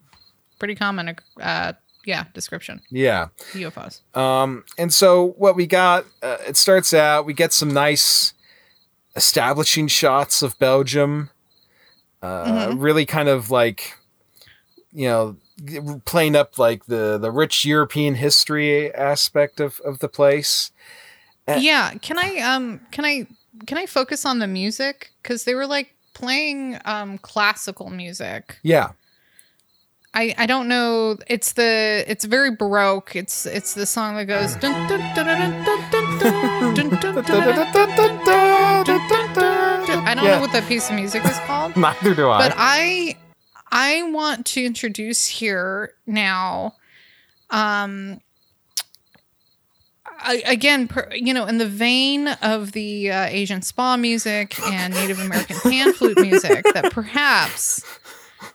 pretty 0.59 0.75
common 0.75 1.17
uh 1.39 1.75
yeah, 2.11 2.25
description. 2.35 2.77
Yeah. 2.91 3.29
UFOs. 3.55 3.95
Um, 4.17 4.65
and 4.77 4.93
so 4.93 5.35
what 5.43 5.55
we 5.57 5.67
got, 5.67 6.05
uh, 6.23 6.39
it 6.51 6.57
starts 6.57 6.93
out, 6.93 7.25
we 7.27 7.35
get 7.35 7.53
some 7.53 7.73
nice 7.73 8.35
establishing 9.17 9.89
shots 9.89 10.43
of 10.43 10.59
Belgium, 10.59 11.31
uh, 12.23 12.69
Mhm. 12.69 12.83
really 12.83 13.07
kind 13.07 13.29
of 13.29 13.51
like, 13.51 13.97
you 14.93 15.09
know, 15.09 15.37
playing 16.05 16.37
up 16.37 16.59
like 16.59 16.87
the, 16.87 17.19
the 17.19 17.31
rich 17.31 17.65
European 17.65 18.15
history 18.15 18.93
aspect 18.95 19.61
of, 19.61 19.81
of 19.85 19.99
the 19.99 20.09
place. 20.09 20.71
Uh, 21.49 21.59
yeah, 21.61 21.93
can 22.01 22.19
I 22.19 22.39
um 22.41 22.81
can 22.91 23.05
I 23.05 23.27
can 23.67 23.77
I 23.79 23.87
focus 23.87 24.25
on 24.25 24.39
the 24.39 24.47
music 24.47 25.11
cuz 25.23 25.45
they 25.45 25.55
were 25.55 25.67
like 25.67 25.89
playing 26.15 26.79
um 26.85 27.19
classical 27.19 27.91
music. 27.91 28.59
Yeah. 28.63 28.91
I, 30.13 30.35
I 30.37 30.47
don't 30.47 30.67
know. 30.67 31.17
It's 31.29 31.53
the 31.53 32.05
it's 32.07 32.25
very 32.25 32.55
baroque. 32.55 33.15
It's 33.15 33.47
it's 33.47 33.75
the 33.75 33.87
song 33.87 34.17
that 34.17 34.25
goes. 34.25 34.57
I 34.57 34.61
don't 40.15 40.25
yeah. 40.25 40.35
know 40.35 40.41
what 40.41 40.53
that 40.53 40.65
piece 40.67 40.91
of 40.91 40.97
music 40.97 41.25
is 41.25 41.39
called. 41.41 41.77
Neither 41.77 42.15
do 42.17 42.29
I. 42.29 42.49
But 42.49 42.55
I 42.57 43.17
I 43.71 44.11
want 44.11 44.47
to 44.47 44.65
introduce 44.65 45.27
here 45.27 45.93
now. 46.07 46.75
Um. 47.51 48.21
I, 50.23 50.43
again, 50.45 50.87
per, 50.87 51.09
you 51.15 51.33
know, 51.33 51.47
in 51.47 51.57
the 51.57 51.67
vein 51.67 52.29
of 52.43 52.73
the 52.73 53.11
uh, 53.11 53.25
Asian 53.31 53.63
spa 53.63 53.97
music 53.97 54.55
and 54.69 54.93
Native 54.93 55.19
American 55.19 55.57
pan 55.61 55.95
flute 55.95 56.21
music, 56.21 56.63
that 56.75 56.93
perhaps 56.93 57.83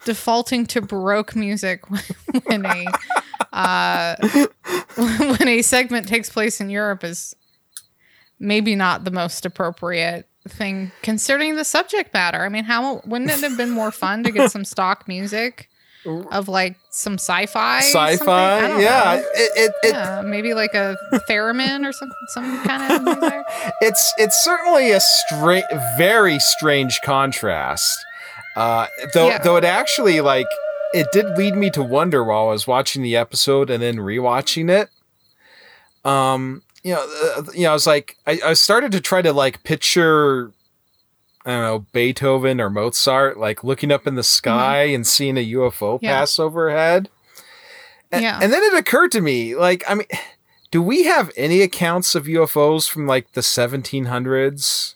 defaulting 0.03 0.65
to 0.67 0.81
baroque 0.81 1.35
music 1.35 1.83
when 2.45 2.65
a 2.65 2.85
uh, 3.53 4.15
when 4.95 5.47
a 5.47 5.61
segment 5.61 6.07
takes 6.07 6.29
place 6.29 6.59
in 6.59 6.69
Europe 6.69 7.03
is 7.03 7.35
maybe 8.39 8.75
not 8.75 9.03
the 9.03 9.11
most 9.11 9.45
appropriate 9.45 10.27
thing 10.47 10.91
considering 11.01 11.55
the 11.55 11.63
subject 11.65 12.13
matter. 12.13 12.43
I 12.43 12.49
mean, 12.49 12.65
how 12.65 13.01
wouldn't 13.05 13.31
it 13.31 13.39
have 13.39 13.57
been 13.57 13.71
more 13.71 13.91
fun 13.91 14.23
to 14.23 14.31
get 14.31 14.51
some 14.51 14.65
stock 14.65 15.07
music 15.07 15.69
of 16.05 16.47
like 16.47 16.77
some 16.91 17.13
sci-fi? 17.15 17.79
Sci-fi, 17.79 18.79
yeah. 18.79 19.15
It, 19.15 19.23
it, 19.35 19.71
it, 19.83 19.93
yeah, 19.93 20.21
maybe 20.23 20.53
like 20.53 20.73
a 20.73 20.97
theremin 21.29 21.87
or 21.87 21.91
some 21.91 22.11
some 22.29 22.63
kind 22.63 23.07
of 23.07 23.17
it's 23.81 24.13
it's 24.17 24.43
certainly 24.43 24.91
a 24.91 24.99
stra- 24.99 25.95
very 25.97 26.39
strange 26.39 27.01
contrast. 27.01 27.97
Uh, 28.55 28.88
though 29.13 29.27
Yeah. 29.29 29.38
though 29.39 29.55
it 29.57 29.63
actually 29.65 30.21
like 30.21 30.47
it 30.93 31.07
did 31.12 31.38
lead 31.38 31.55
me 31.55 31.69
to 31.71 31.83
wonder 31.83 32.24
while 32.24 32.47
I 32.47 32.51
was 32.51 32.65
watching 32.67 33.01
the 33.03 33.15
episode 33.17 33.69
and 33.69 33.83
then 33.83 33.97
rewatching 33.97 34.69
it. 34.69 34.89
Um, 36.09 36.62
you 36.83 36.93
know, 36.93 37.33
uh, 37.38 37.43
you 37.53 37.63
know, 37.63 37.71
I 37.71 37.74
was 37.74 37.88
like, 37.88 38.17
I, 38.27 38.39
I 38.45 38.53
started 38.53 38.91
to 38.93 39.01
try 39.01 39.21
to 39.21 39.33
like 39.33 39.63
picture, 39.63 40.51
I 41.45 41.51
don't 41.51 41.62
know, 41.63 41.79
Beethoven 41.91 42.62
or 42.62 42.69
Mozart, 42.69 43.38
like 43.39 43.63
looking 43.63 43.91
up 43.91 44.05
in 44.07 44.15
the 44.15 44.24
sky 44.24 44.83
and 44.83 45.05
seeing 45.05 45.38
a 45.38 45.45
UFO 45.53 45.95
Mm-hmm. 45.95 46.05
Yeah. 46.05 46.19
pass 46.19 46.39
overhead. 46.39 47.09
And, 48.12 48.21
Yeah. 48.24 48.39
and 48.41 48.53
then 48.53 48.62
it 48.63 48.75
occurred 48.75 49.12
to 49.13 49.21
me, 49.21 49.55
like, 49.55 49.83
I 49.89 49.95
mean, 49.95 50.07
do 50.71 50.81
we 50.81 51.03
have 51.05 51.31
any 51.35 51.62
accounts 51.62 52.13
of 52.15 52.25
UFOs 52.25 52.88
from 52.89 53.07
like 53.07 53.31
the 53.33 53.41
1700s? 53.41 54.94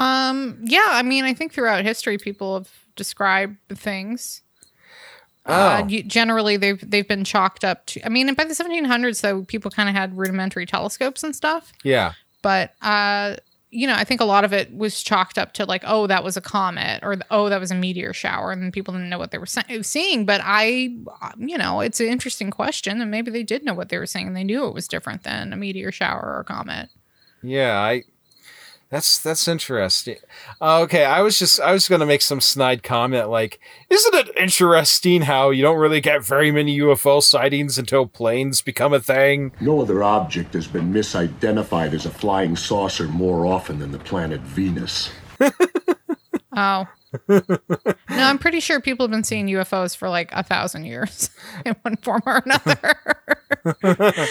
Um, 0.00 0.58
yeah, 0.64 0.86
I 0.88 1.02
mean, 1.02 1.24
I 1.24 1.34
think 1.34 1.52
throughout 1.52 1.84
history, 1.84 2.18
people 2.18 2.54
have 2.54 2.68
described 2.96 3.56
things. 3.68 4.42
Uh, 5.46 5.80
Oh. 5.82 5.86
you- 5.88 6.02
generally, 6.02 6.56
they've 6.56 6.82
they've 6.90 7.06
been 7.08 7.24
chalked 7.24 7.64
up 7.64 7.86
to. 7.86 8.04
I 8.04 8.08
mean, 8.08 8.32
by 8.34 8.44
the 8.44 8.54
1700s, 8.54 9.20
though, 9.20 9.42
people 9.44 9.70
kind 9.70 9.88
of 9.88 9.94
had 9.94 10.16
rudimentary 10.16 10.66
telescopes 10.66 11.22
and 11.22 11.34
stuff. 11.36 11.72
Yeah. 11.82 12.12
But 12.42 12.74
uh, 12.82 13.36
you 13.72 13.86
know, 13.86 13.94
I 13.94 14.02
think 14.04 14.20
a 14.20 14.24
lot 14.24 14.44
of 14.44 14.52
it 14.52 14.74
was 14.74 15.00
chalked 15.02 15.38
up 15.38 15.52
to 15.54 15.64
like, 15.64 15.82
oh, 15.86 16.06
that 16.08 16.24
was 16.24 16.36
a 16.36 16.40
comet, 16.40 17.00
or 17.04 17.16
oh, 17.30 17.48
that 17.48 17.60
was 17.60 17.70
a 17.70 17.74
meteor 17.74 18.12
shower, 18.12 18.50
and 18.52 18.72
people 18.72 18.92
didn't 18.92 19.08
know 19.10 19.18
what 19.18 19.30
they 19.30 19.38
were 19.38 19.46
se- 19.46 19.82
seeing. 19.82 20.26
But 20.26 20.40
I, 20.42 20.96
uh, 21.22 21.32
you 21.38 21.56
know, 21.56 21.80
it's 21.80 22.00
an 22.00 22.06
interesting 22.06 22.50
question, 22.50 23.00
and 23.00 23.10
maybe 23.10 23.30
they 23.30 23.42
did 23.44 23.64
know 23.64 23.74
what 23.74 23.88
they 23.88 23.98
were 23.98 24.06
seeing, 24.06 24.26
and 24.26 24.34
they 24.36 24.42
knew 24.44 24.66
it 24.66 24.74
was 24.74 24.88
different 24.88 25.22
than 25.22 25.52
a 25.52 25.56
meteor 25.56 25.92
shower 25.92 26.20
or 26.20 26.40
a 26.40 26.44
comet. 26.44 26.88
Yeah, 27.42 27.78
I 27.78 28.02
that's 28.90 29.18
that's 29.18 29.46
interesting. 29.46 30.16
Uh, 30.60 30.80
okay, 30.80 31.04
I 31.04 31.22
was 31.22 31.38
just 31.38 31.60
I 31.60 31.72
was 31.72 31.88
going 31.88 32.00
to 32.00 32.06
make 32.06 32.22
some 32.22 32.40
snide 32.40 32.82
comment 32.82 33.30
like 33.30 33.60
isn't 33.88 34.14
it 34.14 34.36
interesting 34.36 35.22
how 35.22 35.50
you 35.50 35.62
don't 35.62 35.78
really 35.78 36.00
get 36.00 36.24
very 36.24 36.50
many 36.50 36.78
UFO 36.80 37.22
sightings 37.22 37.78
until 37.78 38.06
planes 38.06 38.62
become 38.62 38.92
a 38.92 39.00
thing? 39.00 39.52
No 39.60 39.80
other 39.80 40.02
object 40.02 40.54
has 40.54 40.66
been 40.66 40.92
misidentified 40.92 41.92
as 41.92 42.04
a 42.04 42.10
flying 42.10 42.56
saucer 42.56 43.06
more 43.06 43.46
often 43.46 43.78
than 43.78 43.92
the 43.92 43.98
planet 43.98 44.40
Venus. 44.40 45.10
Oh. 46.56 46.86
no, 47.28 47.40
I'm 48.08 48.38
pretty 48.38 48.60
sure 48.60 48.80
people 48.80 49.04
have 49.04 49.10
been 49.10 49.24
seeing 49.24 49.46
UFOs 49.46 49.96
for 49.96 50.08
like 50.08 50.30
a 50.32 50.42
thousand 50.42 50.84
years 50.84 51.30
in 51.64 51.74
one 51.82 51.96
form 51.96 52.22
or 52.26 52.42
another. 52.44 52.94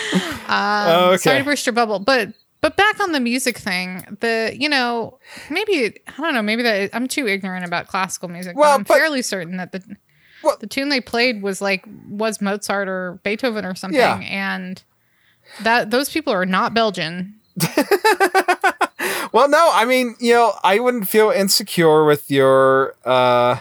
um, 0.47 1.09
Okay. 1.13 1.17
Sorry 1.17 1.39
to 1.39 1.43
burst 1.45 1.65
your 1.65 1.73
bubble, 1.73 1.99
but 1.99 2.33
but 2.61 2.75
back 2.75 2.99
on 2.99 3.11
the 3.13 3.19
music 3.19 3.57
thing, 3.57 4.17
the 4.19 4.55
you 4.57 4.69
know 4.69 5.19
maybe 5.49 5.85
I 6.07 6.21
don't 6.21 6.33
know 6.33 6.41
maybe 6.41 6.63
that 6.63 6.89
I'm 6.93 7.07
too 7.07 7.27
ignorant 7.27 7.65
about 7.65 7.87
classical 7.87 8.29
music. 8.29 8.55
Well, 8.57 8.71
but 8.71 8.75
I'm 8.75 8.83
but- 8.83 8.97
fairly 8.97 9.21
certain 9.21 9.57
that 9.57 9.71
the 9.71 9.81
Well- 10.43 10.57
the 10.59 10.67
tune 10.67 10.89
they 10.89 11.01
played 11.01 11.41
was 11.41 11.61
like 11.61 11.85
was 12.09 12.41
Mozart 12.41 12.87
or 12.87 13.19
Beethoven 13.23 13.65
or 13.65 13.75
something, 13.75 13.99
Yeah. 13.99 14.19
and 14.21 14.81
that 15.61 15.89
those 15.91 16.09
people 16.09 16.33
are 16.33 16.45
not 16.45 16.73
Belgian. 16.73 17.35
Well, 19.31 19.47
no, 19.47 19.69
I 19.73 19.85
mean, 19.85 20.15
you 20.19 20.33
know, 20.33 20.53
I 20.63 20.79
wouldn't 20.79 21.07
feel 21.07 21.29
insecure 21.29 22.03
with 22.03 22.31
your 22.31 22.95
uh 23.05 23.59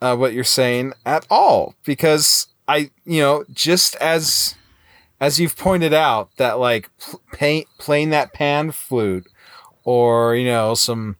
uh 0.00 0.14
what 0.16 0.32
you're 0.32 0.44
saying 0.44 0.92
at 1.04 1.26
all 1.28 1.74
because 1.84 2.46
I, 2.68 2.90
you 3.04 3.20
know, 3.20 3.44
just 3.52 3.96
as 3.96 4.54
as 5.24 5.40
you've 5.40 5.56
pointed 5.56 5.92
out 5.94 6.28
that 6.36 6.58
like 6.58 6.90
paint 7.32 7.66
playing 7.78 8.10
that 8.10 8.32
pan 8.32 8.70
flute 8.70 9.26
or, 9.84 10.34
you 10.36 10.46
know, 10.46 10.74
some 10.74 11.16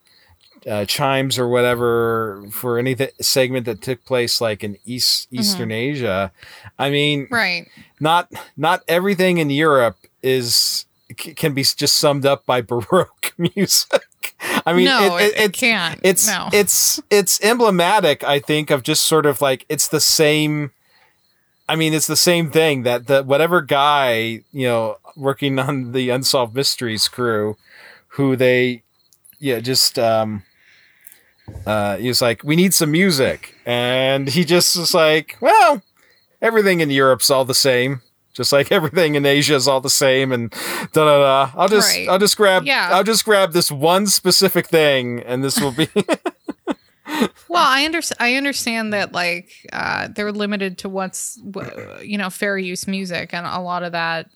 uh, 0.67 0.85
chimes 0.87 1.39
or 1.39 1.49
whatever 1.49 2.45
for 2.51 2.79
any 2.79 2.95
th- 2.95 3.13
segment 3.21 3.67
that 3.67 3.83
took 3.83 4.05
place 4.05 4.41
like 4.41 4.65
in 4.65 4.79
East 4.87 5.29
Eastern 5.31 5.71
Asia. 5.71 6.33
I 6.79 6.91
mean, 6.91 7.29
Right. 7.31 7.69
not 8.01 8.31
not 8.57 8.83
everything 8.89 9.39
in 9.39 9.51
Europe 9.51 9.97
is 10.23 10.87
c- 11.19 11.35
can 11.35 11.53
be 11.55 11.63
just 11.63 11.97
summed 11.99 12.25
up 12.25 12.47
by 12.47 12.61
baroque 12.73 13.35
music. 13.39 14.03
I 14.67 14.73
mean, 14.73 14.87
no, 14.87 15.17
it, 15.17 15.35
it, 15.35 15.41
it's 15.51 15.59
can't. 15.61 16.01
it's 16.03 16.27
no. 16.29 16.49
it's 16.53 17.01
it's 17.11 17.41
emblematic, 17.43 18.25
I 18.25 18.39
think, 18.41 18.71
of 18.71 18.83
just 18.83 19.03
sort 19.05 19.27
of 19.27 19.41
like 19.43 19.65
it's 19.69 19.89
the 19.89 20.01
same. 20.01 20.71
I 21.69 21.77
mean, 21.77 21.95
it's 21.95 22.07
the 22.07 22.17
same 22.17 22.51
thing 22.51 22.83
that 22.83 23.07
the 23.07 23.23
whatever 23.23 23.63
guy 23.63 24.43
you 24.53 24.67
know 24.67 24.99
working 25.17 25.59
on 25.59 25.93
the 25.93 26.11
unsolved 26.11 26.55
mysteries 26.55 27.09
crew, 27.09 27.57
who 28.09 28.37
they, 28.37 28.83
yeah, 29.39 29.61
just 29.61 29.99
um, 29.99 30.43
uh, 31.67 31.97
he 31.97 32.09
was 32.09 32.21
like, 32.23 32.43
we 32.45 32.57
need 32.57 32.75
some 32.75 32.91
music, 32.91 33.55
and 33.65 34.29
he 34.29 34.45
just 34.45 34.77
was 34.77 34.95
like, 34.95 35.37
well, 35.41 35.83
everything 36.43 36.81
in 36.81 36.91
Europe's 36.91 37.31
all 37.31 37.45
the 37.45 37.55
same. 37.55 38.01
Just 38.35 38.53
like 38.53 38.73
everything 38.73 39.15
in 39.15 39.25
Asia 39.25 39.55
is 39.55 39.69
all 39.69 39.81
the 39.81 39.89
same, 39.89 40.33
and 40.33 40.51
da 40.93 41.05
da 41.05 41.19
da. 41.19 41.51
I'll 41.55 41.69
just, 41.69 41.95
Right. 41.97 42.09
I'll 42.09 42.19
just 42.19 42.37
grab, 42.37 42.65
Yeah. 42.65 42.89
I'll 42.93 43.05
just 43.05 43.25
grab 43.25 43.53
this 43.53 43.71
one 43.71 44.09
specific 44.09 44.67
thing, 44.67 45.21
and 45.21 45.45
this 45.45 45.61
will 45.61 45.71
be. 45.71 45.89
Well, 47.49 47.65
I 47.65 47.85
understand. 47.85 48.17
I 48.21 48.35
understand 48.35 48.93
that 48.93 49.13
like 49.13 49.51
uh, 49.73 50.09
they're 50.15 50.33
limited 50.33 50.79
to 50.79 50.89
what's 50.89 51.39
you 52.03 52.19
know 52.19 52.31
fair 52.31 52.59
use 52.59 52.87
music, 52.89 53.33
and 53.33 53.47
a 53.47 53.61
lot 53.61 53.83
of 53.83 53.93
that 53.93 54.29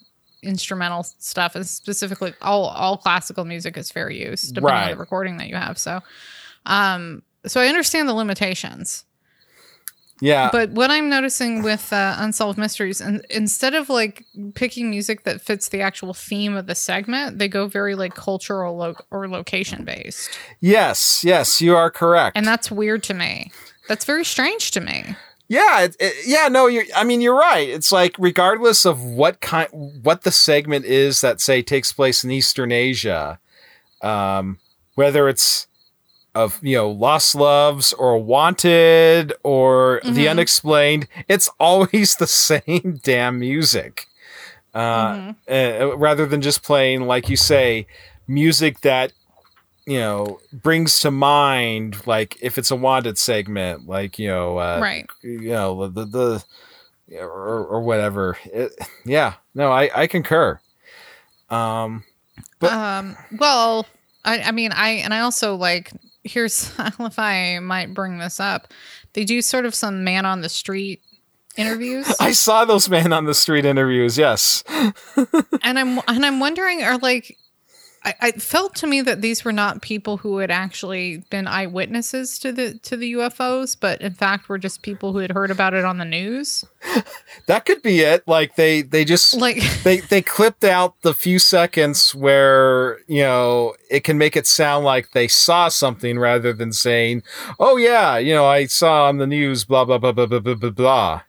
instrumental 0.42 1.02
stuff 1.02 1.56
is 1.56 1.70
specifically 1.70 2.34
all 2.40 2.66
all 2.66 2.96
classical 2.96 3.44
music 3.44 3.76
is 3.76 3.90
fair 3.90 4.10
use, 4.10 4.42
depending 4.42 4.76
on 4.84 4.90
the 4.90 4.96
recording 4.96 5.38
that 5.38 5.48
you 5.48 5.56
have. 5.56 5.78
So, 5.78 6.00
um, 6.66 7.22
so 7.46 7.60
I 7.60 7.66
understand 7.66 8.08
the 8.08 8.14
limitations. 8.14 9.04
Yeah. 10.20 10.50
But 10.50 10.70
what 10.70 10.90
I'm 10.90 11.08
noticing 11.08 11.62
with 11.62 11.92
uh, 11.92 12.16
Unsolved 12.18 12.58
Mysteries, 12.58 13.00
and 13.00 13.24
instead 13.30 13.74
of 13.74 13.88
like 13.88 14.24
picking 14.54 14.90
music 14.90 15.22
that 15.24 15.40
fits 15.40 15.68
the 15.68 15.80
actual 15.80 16.12
theme 16.14 16.56
of 16.56 16.66
the 16.66 16.74
segment, 16.74 17.38
they 17.38 17.48
go 17.48 17.66
very 17.68 17.94
like 17.94 18.14
cultural 18.14 18.76
lo- 18.76 18.96
or 19.10 19.28
location 19.28 19.84
based. 19.84 20.30
yes, 20.60 21.22
yes, 21.24 21.60
you 21.60 21.76
are 21.76 21.90
correct. 21.90 22.36
And 22.36 22.46
that's 22.46 22.70
weird 22.70 23.02
to 23.04 23.14
me. 23.14 23.52
That's 23.88 24.04
very 24.04 24.24
strange 24.24 24.70
to 24.72 24.80
me. 24.80 25.16
Yeah, 25.48 25.80
it, 25.82 25.96
it- 25.98 26.26
yeah, 26.26 26.48
no, 26.48 26.66
you're. 26.66 26.84
I 26.94 27.04
mean, 27.04 27.20
you're 27.22 27.38
right. 27.38 27.68
It's 27.68 27.90
like 27.92 28.14
regardless 28.18 28.84
of 28.84 29.02
what 29.02 29.40
kind, 29.40 29.68
what 30.02 30.22
the 30.22 30.30
segment 30.30 30.84
is 30.84 31.20
that 31.22 31.40
say 31.40 31.62
takes 31.62 31.90
place 31.92 32.22
in 32.22 32.30
Eastern 32.30 32.70
Asia, 32.70 33.38
um, 34.02 34.58
whether 34.94 35.26
it's 35.28 35.66
of 36.44 36.58
you 36.62 36.76
know 36.76 36.90
lost 36.90 37.34
loves 37.34 37.92
or 37.94 38.18
wanted 38.18 39.32
or 39.42 40.00
the 40.04 40.26
Mhm. 40.26 40.30
unexplained, 40.30 41.06
it's 41.28 41.48
always 41.58 42.14
the 42.22 42.26
same 42.26 43.00
damn 43.02 43.38
music. 43.38 44.06
Uh, 44.74 45.32
uh, 45.50 45.96
rather 45.96 46.26
than 46.26 46.40
just 46.42 46.62
playing, 46.62 47.00
like 47.06 47.28
you 47.28 47.36
say, 47.36 47.86
music 48.28 48.80
that 48.82 49.12
you 49.86 49.98
know 49.98 50.38
brings 50.52 51.00
to 51.00 51.10
mind, 51.10 52.06
like 52.06 52.36
if 52.40 52.58
it's 52.58 52.70
a 52.70 52.76
wanted 52.76 53.18
segment, 53.18 53.88
like 53.88 54.18
you 54.18 54.28
know, 54.28 54.58
uh, 54.58 54.78
right. 54.80 55.06
you 55.22 55.50
know 55.50 55.88
the 55.88 56.04
the, 56.04 56.44
the 57.08 57.18
or, 57.20 57.64
or 57.64 57.80
whatever 57.80 58.36
it, 58.44 58.70
yeah 59.06 59.32
no 59.54 59.72
i 59.72 59.88
i 60.02 60.06
concur 60.06 60.60
um 61.48 62.04
But- 62.60 62.72
um. 62.72 63.16
Well, 63.38 63.86
I, 64.26 64.42
I 64.42 64.50
mean, 64.52 64.72
I 64.72 64.90
and 65.02 65.14
I 65.14 65.20
also 65.20 65.54
like. 65.56 65.90
Here's 66.28 66.72
I 66.78 66.90
don't 66.90 67.00
know 67.00 67.06
if 67.06 67.18
I 67.18 67.58
might 67.60 67.94
bring 67.94 68.18
this 68.18 68.40
up. 68.40 68.72
They 69.14 69.24
do 69.24 69.42
sort 69.42 69.64
of 69.64 69.74
some 69.74 70.04
man 70.04 70.26
on 70.26 70.42
the 70.42 70.48
street 70.48 71.02
interviews. 71.56 72.14
i 72.20 72.30
saw 72.30 72.64
those 72.64 72.88
man 72.88 73.12
on 73.12 73.24
the 73.24 73.34
street 73.34 73.64
interviews 73.64 74.16
yes 74.16 74.62
and 75.62 75.78
I'm 75.78 75.98
and 76.06 76.24
I'm 76.24 76.38
wondering, 76.38 76.84
are 76.84 76.98
like, 76.98 77.36
I, 78.20 78.30
felt 78.32 78.74
to 78.76 78.86
me 78.86 79.00
that 79.02 79.20
these 79.20 79.44
were 79.44 79.52
not 79.52 79.82
people 79.82 80.18
who 80.18 80.38
had 80.38 80.50
actually 80.50 81.18
been 81.30 81.46
eyewitnesses 81.46 82.38
to 82.40 82.52
the 82.52 82.74
to 82.80 82.96
the 82.96 83.14
UFOs, 83.14 83.76
but 83.78 84.00
in 84.00 84.14
fact 84.14 84.48
were 84.48 84.58
just 84.58 84.82
people 84.82 85.12
who 85.12 85.18
had 85.18 85.32
heard 85.32 85.50
about 85.50 85.74
it 85.74 85.84
on 85.84 85.98
the 85.98 86.04
news. 86.04 86.64
that 87.46 87.64
could 87.64 87.82
be 87.82 88.00
it. 88.00 88.26
Like 88.26 88.56
they 88.56 88.82
they 88.82 89.04
just 89.04 89.34
like 89.34 89.62
they 89.84 90.00
they 90.00 90.22
clipped 90.22 90.64
out 90.64 91.00
the 91.02 91.14
few 91.14 91.38
seconds 91.38 92.14
where 92.14 92.98
you 93.06 93.22
know 93.22 93.74
it 93.90 94.04
can 94.04 94.18
make 94.18 94.36
it 94.36 94.46
sound 94.46 94.84
like 94.84 95.12
they 95.12 95.28
saw 95.28 95.68
something 95.68 96.18
rather 96.18 96.52
than 96.52 96.72
saying, 96.72 97.22
"Oh 97.58 97.76
yeah, 97.76 98.18
you 98.18 98.34
know 98.34 98.46
I 98.46 98.66
saw 98.66 99.08
on 99.08 99.18
the 99.18 99.26
news," 99.26 99.64
blah 99.64 99.84
blah 99.84 99.98
blah 99.98 100.12
blah 100.12 100.26
blah 100.26 100.40
blah 100.40 100.70
blah 100.70 101.22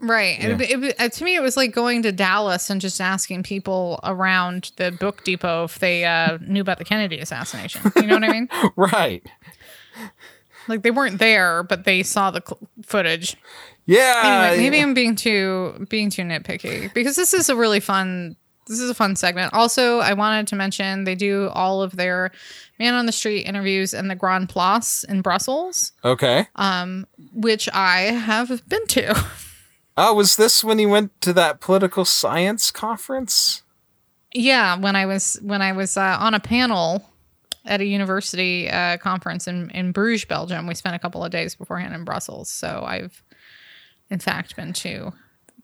right? 0.00 0.36
And 0.40 0.60
it, 0.60 0.70
it, 0.70 1.00
uh, 1.00 1.08
to 1.08 1.24
me, 1.24 1.36
it 1.36 1.42
was 1.42 1.56
like 1.56 1.72
going 1.72 2.02
to 2.02 2.12
Dallas 2.12 2.70
and 2.70 2.80
just 2.80 3.00
asking 3.00 3.42
people 3.42 4.00
around 4.02 4.72
the 4.76 4.90
book 4.92 5.24
depot 5.24 5.64
if 5.64 5.78
they 5.78 6.04
uh, 6.04 6.38
knew 6.40 6.60
about 6.60 6.78
the 6.78 6.84
Kennedy 6.84 7.18
assassination. 7.18 7.92
You 7.96 8.02
know 8.02 8.14
what 8.14 8.24
I 8.24 8.32
mean? 8.32 8.48
right 8.76 9.26
Like 10.68 10.82
they 10.82 10.90
weren't 10.90 11.18
there, 11.18 11.62
but 11.62 11.84
they 11.84 12.02
saw 12.02 12.30
the 12.30 12.42
cl- 12.46 12.60
footage. 12.84 13.36
yeah 13.86 14.48
anyway, 14.52 14.62
maybe 14.62 14.80
I'm 14.82 14.94
being 14.94 15.16
too 15.16 15.86
being 15.88 16.10
too 16.10 16.22
nitpicky 16.22 16.92
because 16.94 17.16
this 17.16 17.34
is 17.34 17.48
a 17.48 17.56
really 17.56 17.80
fun 17.80 18.36
this 18.66 18.78
is 18.78 18.88
a 18.88 18.94
fun 18.94 19.16
segment. 19.16 19.52
Also, 19.52 19.98
I 19.98 20.12
wanted 20.12 20.46
to 20.48 20.54
mention 20.56 21.02
they 21.02 21.16
do 21.16 21.48
all 21.54 21.82
of 21.82 21.96
their 21.96 22.30
man 22.78 22.94
on 22.94 23.06
the 23.06 23.12
street 23.12 23.42
interviews 23.42 23.92
in 23.92 24.06
the 24.06 24.14
Grand 24.14 24.48
Place 24.48 25.04
in 25.08 25.22
Brussels, 25.22 25.92
okay 26.04 26.46
um, 26.54 27.06
which 27.34 27.68
I 27.72 28.02
have 28.02 28.66
been 28.68 28.86
to. 28.88 29.26
oh 30.00 30.14
was 30.14 30.36
this 30.36 30.64
when 30.64 30.78
he 30.78 30.86
went 30.86 31.18
to 31.20 31.32
that 31.32 31.60
political 31.60 32.04
science 32.04 32.70
conference 32.70 33.62
yeah, 34.32 34.76
when 34.78 34.94
I 34.94 35.06
was 35.06 35.38
when 35.42 35.60
I 35.60 35.72
was 35.72 35.96
uh, 35.96 36.16
on 36.20 36.34
a 36.34 36.40
panel 36.40 37.04
at 37.64 37.80
a 37.80 37.84
university 37.84 38.70
uh, 38.70 38.96
conference 38.98 39.48
in 39.48 39.70
in 39.70 39.90
Bruges, 39.92 40.24
Belgium. 40.24 40.68
We 40.68 40.74
spent 40.76 40.94
a 40.94 41.00
couple 41.00 41.24
of 41.24 41.32
days 41.32 41.56
beforehand 41.56 41.94
in 41.94 42.04
Brussels, 42.04 42.48
so 42.48 42.84
I've 42.86 43.24
in 44.08 44.20
fact 44.20 44.54
been 44.54 44.72
to 44.74 45.12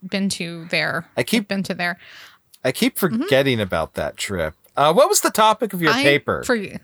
been 0.03 0.29
to 0.31 0.67
there. 0.71 1.09
I 1.17 1.23
keep- 1.23 1.43
I've 1.43 1.49
been 1.49 1.63
to 1.63 1.75
there. 1.75 1.99
I 2.65 2.73
keep 2.73 2.99
forgetting 2.99 3.61
about 3.61 3.95
that 3.95 4.17
trip. 4.17 4.55
Uh, 4.77 4.93
what 4.93 5.09
was 5.09 5.21
the 5.21 5.31
topic 5.31 5.73
of 5.73 5.81
your 5.81 5.93
I 5.93 6.03
paper? 6.03 6.43
forget- 6.43 6.81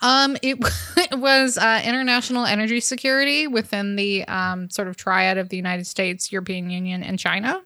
um, 0.00 0.36
it, 0.42 0.58
it 0.96 1.18
was 1.18 1.58
uh, 1.58 1.82
international 1.84 2.44
energy 2.44 2.80
security 2.80 3.46
within 3.46 3.96
the 3.96 4.24
um, 4.24 4.70
sort 4.70 4.88
of 4.88 4.96
triad 4.96 5.38
of 5.38 5.48
the 5.48 5.56
United 5.56 5.86
States, 5.86 6.30
European 6.32 6.70
Union, 6.70 7.02
and 7.02 7.18
China. 7.18 7.62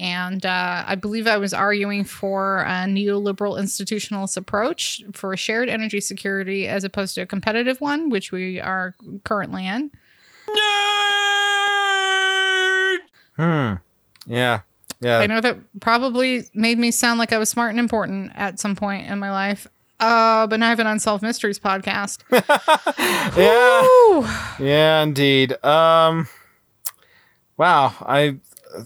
And 0.00 0.44
uh, 0.44 0.84
I 0.86 0.96
believe 0.96 1.28
I 1.28 1.36
was 1.36 1.54
arguing 1.54 2.04
for 2.04 2.62
a 2.62 2.84
neoliberal 2.86 3.60
institutionalist 3.60 4.36
approach 4.36 5.04
for 5.12 5.32
a 5.32 5.36
shared 5.36 5.68
energy 5.68 6.00
security 6.00 6.66
as 6.66 6.82
opposed 6.82 7.14
to 7.14 7.20
a 7.20 7.26
competitive 7.26 7.80
one, 7.80 8.10
which 8.10 8.32
we 8.32 8.60
are 8.60 8.94
currently 9.22 9.66
in. 9.66 9.90
hmm. 13.36 13.74
Yeah. 14.26 14.60
Yeah. 15.00 15.18
I 15.18 15.26
know 15.26 15.40
that 15.40 15.58
probably 15.80 16.44
made 16.54 16.78
me 16.78 16.90
sound 16.90 17.18
like 17.18 17.32
I 17.32 17.38
was 17.38 17.48
smart 17.48 17.70
and 17.70 17.78
important 17.78 18.32
at 18.34 18.58
some 18.58 18.74
point 18.74 19.06
in 19.06 19.18
my 19.18 19.30
life. 19.30 19.68
Uh, 20.04 20.46
but 20.46 20.60
now 20.60 20.66
I 20.66 20.70
have 20.70 20.80
an 20.80 20.86
Unsolved 20.86 21.22
Mysteries 21.22 21.58
podcast. 21.58 22.22
Yeah. 23.36 23.82
Ooh. 23.84 24.26
Yeah, 24.64 25.02
indeed. 25.02 25.52
Um, 25.64 26.28
wow, 27.56 27.92
I 28.00 28.36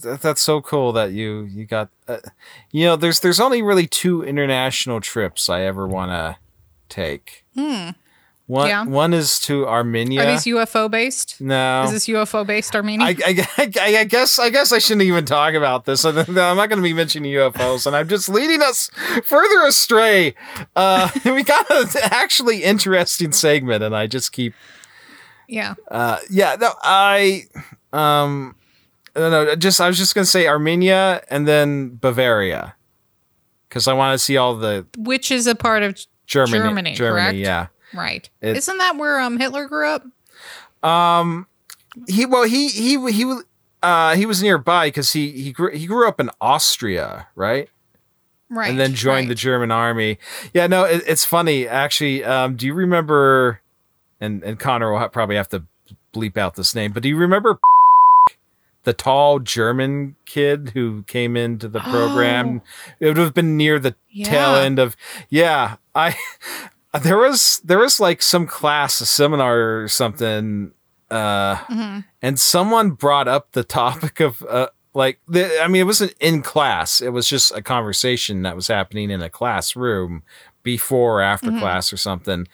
th- 0.03 0.21
that's 0.21 0.41
so 0.41 0.61
cool 0.61 0.93
that 0.93 1.13
you 1.13 1.43
you 1.43 1.67
got. 1.67 1.91
Uh, 2.07 2.19
you 2.71 2.85
know, 2.87 2.97
there's 2.97 3.21
there's 3.21 3.41
only 3.41 3.63
really 3.63 3.87
two 3.87 4.23
international 4.23 5.01
trips 5.01 5.49
I 5.49 5.63
ever 5.63 5.87
want 5.87 6.11
to 6.13 6.37
take. 6.89 7.45
Hmm. 7.55 7.91
One 8.49 8.67
Yeah. 8.67 8.85
one 8.85 9.13
is 9.13 9.39
to 9.41 9.69
Armenia. 9.69 10.23
Are 10.23 10.27
these 10.33 10.45
UFO 10.45 10.91
based? 10.91 11.39
no. 11.39 11.83
Is 11.85 11.91
this 11.93 12.07
UFO 12.09 12.47
based 12.47 12.75
Armenia? 12.75 13.07
I, 13.07 13.17
I, 13.25 13.47
I, 13.79 13.97
I 13.99 14.05
guess 14.05 14.39
I 14.39 14.49
guess 14.49 14.73
I 14.73 14.79
shouldn't 14.79 15.03
even 15.03 15.27
talk 15.27 15.53
about 15.53 15.85
this. 15.85 16.03
I'm 16.07 16.17
not 16.35 16.57
going 16.71 16.79
to 16.79 16.83
be 16.83 16.95
mentioning 16.95 17.31
UFOs, 17.35 17.87
and 17.87 17.95
I'm 17.95 18.09
just 18.09 18.27
leading 18.31 18.63
us 18.63 18.91
further 19.25 19.67
astray. 19.67 20.35
Uh, 20.75 21.11
we 21.27 21.43
got 21.43 21.71
an 21.71 21.89
actually 22.05 22.65
interesting 22.65 23.33
segment, 23.33 23.85
and 23.85 23.95
I 23.95 24.07
just 24.07 24.33
keep 24.33 24.55
yeah. 25.47 25.75
uh, 25.91 26.17
yeah, 26.31 26.57
no, 26.59 26.73
I, 26.83 27.45
um, 27.93 28.57
no, 29.15 29.29
no, 29.31 29.57
just 29.57 29.79
I 29.79 29.89
was 29.89 29.99
just 29.99 30.15
gonna 30.15 30.25
say 30.25 30.47
Armenia 30.49 31.23
and 31.29 31.47
then 31.47 31.97
Bavaria, 31.97 32.77
because 33.69 33.87
I 33.87 33.93
want 33.93 34.15
to 34.15 34.19
see 34.19 34.39
all 34.39 34.57
the 34.57 34.87
Which 34.97 35.31
is 35.31 35.47
a 35.47 35.55
part 35.55 35.83
of 35.83 35.99
Germany, 36.27 36.59
Germany, 36.95 36.97
correct? 36.97 37.37
yeah. 37.37 37.67
Right. 37.94 38.29
It- 38.40 38.57
Isn't 38.57 38.79
that 38.79 38.96
where 38.96 39.20
um 39.20 39.38
Hitler 39.38 39.66
grew 39.66 39.87
up? 39.88 40.05
Um, 40.83 41.46
he 42.07 42.27
well 42.27 42.44
he 42.44 42.68
he 42.68 43.11
he 43.12 43.24
was 43.24 43.44
uh 43.83 44.14
he 44.14 44.27
was 44.27 44.42
nearby 44.42 44.88
because 44.88 45.12
he 45.12 45.31
he 45.33 45.53
grew 45.53 45.72
he 45.77 45.87
grew 45.87 46.07
up 46.09 46.20
in 46.20 46.31
Austria, 46.40 47.29
right? 47.35 47.68
Right. 48.51 48.70
and 48.70 48.81
then 48.81 48.94
joined 48.94 49.29
the. 49.31 49.35
German 49.35 49.70
army. 49.70 50.18
Yeah, 50.55 50.66
no, 50.68 50.85
it, 50.85 51.03
it's 51.07 51.24
funny 51.24 51.68
actually. 51.68 52.24
Um, 52.24 52.57
do 52.57 52.66
you 52.66 52.74
remember? 52.74 53.61
And 54.20 54.42
and 54.42 54.59
Connor 54.59 54.90
will 54.92 55.07
probably 55.11 55.37
have 55.37 55.48
to 55.51 55.64
bleep 56.14 56.37
out 56.38 56.55
this 56.55 56.74
name, 56.74 56.92
but 56.92 57.03
do 57.03 57.09
you 57.11 57.16
remember 57.16 57.59
the 58.85 58.92
tall 58.94 59.38
German 59.38 60.16
kid 60.24 60.70
who 60.74 61.03
came 61.03 61.37
into 61.37 61.68
the 61.68 61.81
program? 61.81 62.62
It 63.01 63.07
would 63.09 63.16
have 63.18 63.35
been 63.35 63.57
near 63.57 63.79
the 63.79 63.94
tail 64.24 64.55
end 64.55 64.79
of. 64.79 64.96
Yeah, 65.29 65.77
I 65.94 66.16
there 67.03 67.18
was 67.18 67.61
there 67.64 67.79
was 67.79 68.01
like 68.01 68.22
some 68.22 68.46
class, 68.46 69.01
a 69.01 69.07
seminar 69.07 69.83
or 69.83 69.88
something. 69.88 70.72
Uh, 71.11 71.57
Mhm. 71.70 72.05
and 72.20 72.38
someone 72.38 72.90
brought 72.90 73.29
up 73.29 73.53
the 73.53 73.64
topic 73.64 74.20
of 74.20 74.42
uh, 74.42 74.68
like 74.94 75.18
the, 75.27 75.62
I 75.62 75.66
mean, 75.68 75.81
it 75.83 75.85
wasn't 75.87 76.14
in 76.20 76.42
class; 76.42 77.01
it 77.01 77.11
was 77.11 77.27
just 77.29 77.51
a 77.53 77.62
conversation 77.62 78.42
that 78.42 78.55
was 78.57 78.68
happening 78.68 79.11
in 79.11 79.22
a 79.22 79.31
classroom 79.31 80.22
before 80.62 81.20
or 81.20 81.22
after 81.22 81.51
Mhm. 81.51 81.61
class 81.61 81.92
or 81.92 81.96
something. 81.96 82.46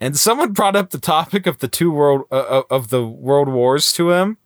And 0.00 0.16
someone 0.16 0.52
brought 0.52 0.76
up 0.76 0.90
the 0.90 0.98
topic 1.00 1.46
of 1.46 1.58
the 1.58 1.68
two 1.68 1.90
world 1.90 2.22
uh, 2.30 2.62
of 2.70 2.88
the 2.88 3.04
world 3.06 3.48
wars 3.48 3.92
to 3.94 4.12
him, 4.12 4.38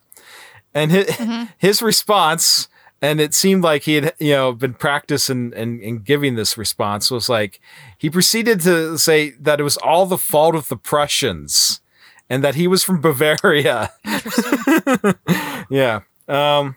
and 0.74 0.90
his, 0.90 1.06
Mhm. 1.18 1.48
his 1.58 1.82
response. 1.82 2.68
And 3.04 3.20
it 3.20 3.34
seemed 3.34 3.64
like 3.64 3.82
he 3.82 3.94
had, 3.96 4.14
you 4.20 4.30
know, 4.32 4.52
been 4.52 4.74
practicing 4.74 5.52
and, 5.56 5.80
and 5.82 6.04
giving 6.04 6.36
this 6.36 6.56
response 6.56 7.10
was 7.10 7.28
like 7.28 7.60
he 8.02 8.10
proceeded 8.10 8.60
to 8.62 8.98
say 8.98 9.30
that 9.38 9.60
it 9.60 9.62
was 9.62 9.76
all 9.76 10.06
the 10.06 10.18
fault 10.18 10.56
of 10.56 10.66
the 10.66 10.76
Prussians 10.76 11.80
and 12.28 12.42
that 12.42 12.56
he 12.56 12.66
was 12.66 12.82
from 12.82 13.00
Bavaria. 13.00 13.92
yeah. 15.70 16.00
Um, 16.26 16.74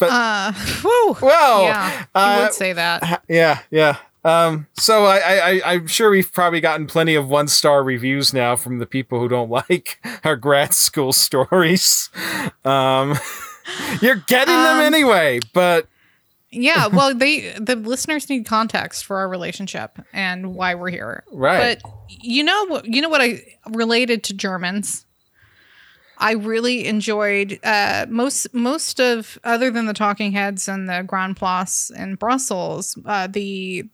Uh, 0.00 0.52
whew. 0.80 1.16
well, 1.20 1.64
yeah, 1.64 2.04
uh, 2.14 2.42
would 2.44 2.54
say 2.54 2.72
that. 2.72 3.24
yeah, 3.28 3.62
yeah. 3.72 3.96
Um, 4.24 4.68
so 4.78 5.06
I, 5.06 5.18
I, 5.18 5.60
I'm 5.72 5.88
sure 5.88 6.08
we've 6.10 6.32
probably 6.32 6.60
gotten 6.60 6.86
plenty 6.86 7.16
of 7.16 7.28
one 7.28 7.48
star 7.48 7.82
reviews 7.82 8.32
now 8.32 8.54
from 8.54 8.78
the 8.78 8.86
people 8.86 9.18
who 9.18 9.28
don't 9.28 9.50
like 9.68 9.98
our 10.22 10.36
grad 10.36 10.72
school 10.72 11.12
stories. 11.12 12.10
Um, 12.64 13.18
you're 14.00 14.22
getting 14.28 14.54
them 14.54 14.76
Um, 14.76 14.82
anyway, 14.94 15.40
but 15.52 15.88
Yeah, 16.52 16.88
well, 16.88 17.14
they 17.14 17.52
the 17.58 17.76
listeners 17.76 18.28
need 18.28 18.44
context 18.44 19.04
for 19.04 19.18
our 19.18 19.28
relationship 19.28 19.98
and 20.12 20.54
why 20.54 20.74
we're 20.74 20.90
here. 20.90 21.24
Right. 21.32 21.80
But 21.80 21.92
you 22.08 22.42
know? 22.42 22.82
You 22.84 23.02
know 23.02 23.08
what 23.08 23.20
I 23.20 23.42
related 23.68 24.24
to 24.24 24.34
Germans. 24.34 25.06
I 26.18 26.32
really 26.32 26.86
enjoyed 26.86 27.58
uh, 27.64 28.06
most 28.08 28.52
most 28.52 29.00
of 29.00 29.38
other 29.42 29.70
than 29.70 29.86
the 29.86 29.94
Talking 29.94 30.32
Heads 30.32 30.68
and 30.68 30.88
the 30.88 31.02
Grand 31.06 31.36
Place 31.36 31.90
in 31.96 32.16
Brussels. 32.16 32.98
Uh, 33.06 33.26
the 33.26 33.88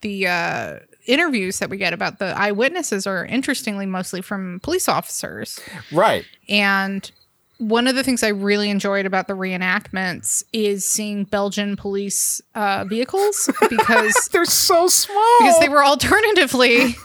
the 0.00 0.26
uh, 0.26 0.78
interviews 1.06 1.58
that 1.58 1.70
we 1.70 1.76
get 1.76 1.92
about 1.92 2.18
the 2.18 2.36
eyewitnesses 2.38 3.06
are 3.06 3.26
interestingly 3.26 3.86
mostly 3.86 4.22
from 4.22 4.60
police 4.62 4.88
officers. 4.88 5.60
right. 5.92 6.24
And 6.48 7.10
one 7.58 7.86
of 7.88 7.94
the 7.94 8.02
things 8.02 8.22
I 8.22 8.28
really 8.28 8.68
enjoyed 8.70 9.06
about 9.06 9.28
the 9.28 9.32
reenactments 9.34 10.44
is 10.52 10.84
seeing 10.84 11.24
Belgian 11.24 11.76
police 11.76 12.40
uh, 12.54 12.84
vehicles 12.88 13.48
because 13.70 14.28
They're 14.32 14.44
so 14.44 14.88
small. 14.88 15.36
because 15.40 15.60
they 15.60 15.68
were 15.68 15.84
alternatively 15.84 16.96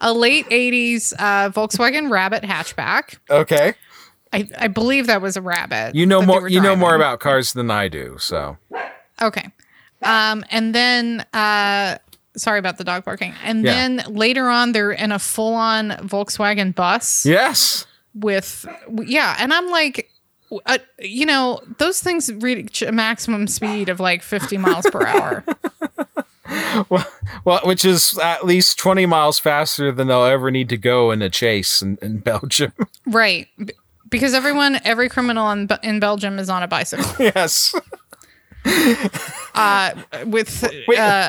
a 0.00 0.12
late 0.12 0.46
'80s 0.48 1.12
uh, 1.18 1.50
Volkswagen 1.50 2.10
Rabbit 2.10 2.42
hatchback. 2.42 3.18
okay. 3.30 3.74
I, 4.32 4.48
I 4.58 4.68
believe 4.68 5.08
that 5.08 5.20
was 5.20 5.36
a 5.36 5.42
Rabbit. 5.42 5.96
You 5.96 6.06
know 6.06 6.22
more. 6.22 6.48
You 6.48 6.60
know 6.60 6.76
more 6.76 6.94
about 6.94 7.18
cars 7.18 7.52
than 7.52 7.68
I 7.70 7.88
do. 7.88 8.16
So 8.20 8.58
Okay. 9.20 9.48
Um, 10.02 10.44
and 10.50 10.72
then 10.74 11.26
uh, 11.34 11.98
sorry 12.36 12.58
about 12.60 12.78
the 12.78 12.84
dog 12.84 13.04
barking. 13.04 13.34
And 13.44 13.64
Yeah. 13.64 13.72
then 13.72 14.04
later 14.08 14.48
on, 14.48 14.70
they're 14.72 14.92
in 14.92 15.10
a 15.12 15.18
full-on 15.18 15.90
Volkswagen 16.02 16.72
bus. 16.74 17.26
yes, 17.26 17.86
with 18.14 18.66
yeah 19.04 19.36
and 19.38 19.52
i'm 19.52 19.68
like 19.70 20.10
uh, 20.66 20.78
you 20.98 21.24
know 21.24 21.60
those 21.78 22.00
things 22.00 22.32
reach 22.34 22.82
a 22.82 22.90
maximum 22.90 23.46
speed 23.46 23.88
of 23.88 24.00
like 24.00 24.22
50 24.22 24.58
miles 24.58 24.86
per 24.90 25.06
hour 25.06 25.44
well, 26.88 27.06
well, 27.44 27.60
which 27.64 27.84
is 27.84 28.18
at 28.18 28.44
least 28.44 28.78
twenty 28.78 29.06
miles 29.06 29.38
faster 29.38 29.92
than 29.92 30.08
they'll 30.08 30.24
ever 30.24 30.50
need 30.50 30.68
to 30.70 30.76
go 30.76 31.10
in 31.10 31.22
a 31.22 31.30
chase 31.30 31.80
in, 31.82 31.98
in 32.02 32.18
Belgium. 32.18 32.72
right 33.06 33.48
B- 33.64 33.72
because 34.08 34.34
everyone 34.34 34.80
every 34.84 35.08
criminal 35.08 35.50
in, 35.52 35.68
in 35.82 36.00
belgium 36.00 36.38
is 36.38 36.50
on 36.50 36.62
a 36.62 36.68
bicycle 36.68 37.08
yes. 37.18 37.74
uh, 39.54 39.94
with 40.26 40.64
uh, 40.64 40.68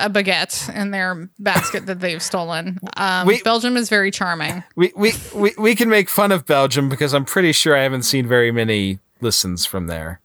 a 0.03 0.09
baguette 0.09 0.73
in 0.75 0.91
their 0.91 1.29
basket 1.39 1.85
that 1.85 1.99
they've 1.99 2.21
stolen 2.21 2.79
um, 2.97 3.27
Wait. 3.27 3.43
belgium 3.43 3.77
is 3.77 3.89
very 3.89 4.11
charming 4.11 4.63
We, 4.75 4.91
we 4.95 5.13
we 5.33 5.53
we 5.57 5.75
can 5.75 5.89
make 5.89 6.09
fun 6.09 6.31
of 6.31 6.45
Belgium 6.45 6.89
because 6.89 7.13
I'm 7.13 7.25
pretty 7.25 7.51
sure 7.51 7.75
I 7.75 7.83
haven't 7.83 8.03
seen 8.03 8.27
very 8.27 8.51
many 8.51 8.99
listens 9.19 9.65
from 9.65 9.87
there. 9.87 10.19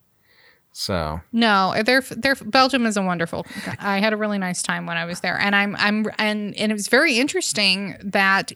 So 0.73 1.21
No, 1.33 1.75
they're 1.85 2.03
they're 2.03 2.35
Belgium 2.35 2.85
is 2.87 2.97
a 2.97 3.03
wonderful. 3.03 3.47
I 3.79 3.99
had 3.99 4.13
a 4.13 4.17
really 4.17 4.39
nice 4.39 4.63
time 4.63 4.87
when 4.87 4.97
I 4.97 5.05
was 5.07 5.21
there, 5.21 5.39
and 5.39 5.57
I'm 5.57 5.75
I'm 5.77 6.07
and 6.19 6.55
and 6.57 6.71
it 6.71 6.75
was 6.75 6.89
very 6.89 7.19
interesting 7.19 7.97
that. 8.03 8.53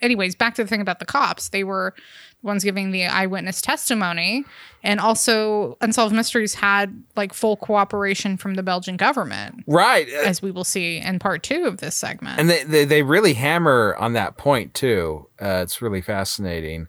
Anyways, 0.00 0.34
back 0.34 0.54
to 0.56 0.64
the 0.64 0.68
thing 0.68 0.82
about 0.82 0.98
the 0.98 1.06
cops. 1.06 1.48
They 1.48 1.64
were 1.64 1.94
ones 2.42 2.64
giving 2.64 2.90
the 2.90 3.04
eyewitness 3.06 3.60
testimony, 3.60 4.44
and 4.82 4.98
also 5.00 5.76
Unsolved 5.80 6.14
Mysteries 6.14 6.54
had 6.54 7.02
like 7.16 7.32
full 7.32 7.56
cooperation 7.56 8.36
from 8.36 8.54
the 8.54 8.62
Belgian 8.62 8.96
government, 8.96 9.62
right, 9.66 10.08
uh, 10.08 10.22
as 10.26 10.42
we 10.42 10.50
will 10.50 10.64
see 10.64 10.98
in 10.98 11.18
part 11.18 11.42
two 11.42 11.64
of 11.66 11.78
this 11.78 11.94
segment. 11.94 12.40
and 12.40 12.50
they, 12.50 12.64
they 12.64 12.84
they 12.84 13.02
really 13.02 13.34
hammer 13.34 13.94
on 13.98 14.12
that 14.14 14.36
point 14.36 14.74
too. 14.74 15.28
Uh, 15.40 15.60
it's 15.62 15.80
really 15.80 16.00
fascinating. 16.00 16.88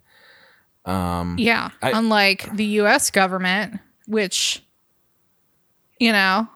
Um, 0.86 1.36
yeah, 1.40 1.70
I- 1.82 1.92
unlike 1.98 2.54
the 2.56 2.66
U.S. 2.66 3.10
government, 3.12 3.80
which 4.08 4.64
you 6.00 6.12
know, 6.12 6.48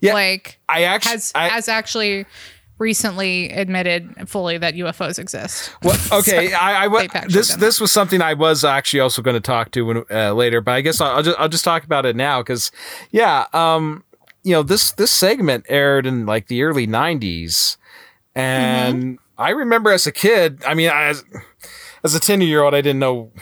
Yeah, 0.00 0.14
like 0.14 0.58
I 0.68 0.82
actually 0.84 1.12
has 1.12 1.32
I, 1.34 1.48
has 1.48 1.68
actually 1.68 2.26
recently 2.78 3.50
admitted 3.50 4.28
fully 4.28 4.58
that 4.58 4.74
UFOs 4.74 5.18
exist. 5.18 5.72
Well, 5.82 5.98
okay, 6.20 6.52
I, 6.52 6.84
I 6.84 6.86
wa- 6.88 7.06
this 7.28 7.54
this 7.56 7.80
was 7.80 7.90
something 7.92 8.20
I 8.22 8.34
was 8.34 8.64
actually 8.64 9.00
also 9.00 9.22
going 9.22 9.34
to 9.34 9.40
talk 9.40 9.70
to 9.72 9.82
when, 9.82 10.04
uh, 10.10 10.32
later, 10.34 10.60
but 10.60 10.72
I 10.72 10.80
guess 10.80 11.00
I'll, 11.00 11.16
I'll 11.16 11.22
just 11.22 11.38
I'll 11.40 11.48
just 11.48 11.64
talk 11.64 11.84
about 11.84 12.06
it 12.06 12.16
now 12.16 12.40
because 12.42 12.70
yeah, 13.10 13.46
um, 13.52 14.04
you 14.42 14.52
know 14.52 14.62
this 14.62 14.92
this 14.92 15.10
segment 15.10 15.64
aired 15.68 16.06
in 16.06 16.26
like 16.26 16.48
the 16.48 16.62
early 16.62 16.86
'90s, 16.86 17.76
and 18.34 19.02
Mm-hmm. 19.04 19.22
I 19.38 19.50
remember 19.50 19.90
as 19.92 20.06
a 20.06 20.12
kid, 20.12 20.62
I 20.66 20.72
mean, 20.74 20.90
as 20.92 21.22
as 22.02 22.14
a 22.14 22.20
ten 22.20 22.40
year 22.40 22.62
old, 22.62 22.74
I 22.74 22.80
didn't 22.80 23.00
know 23.00 23.32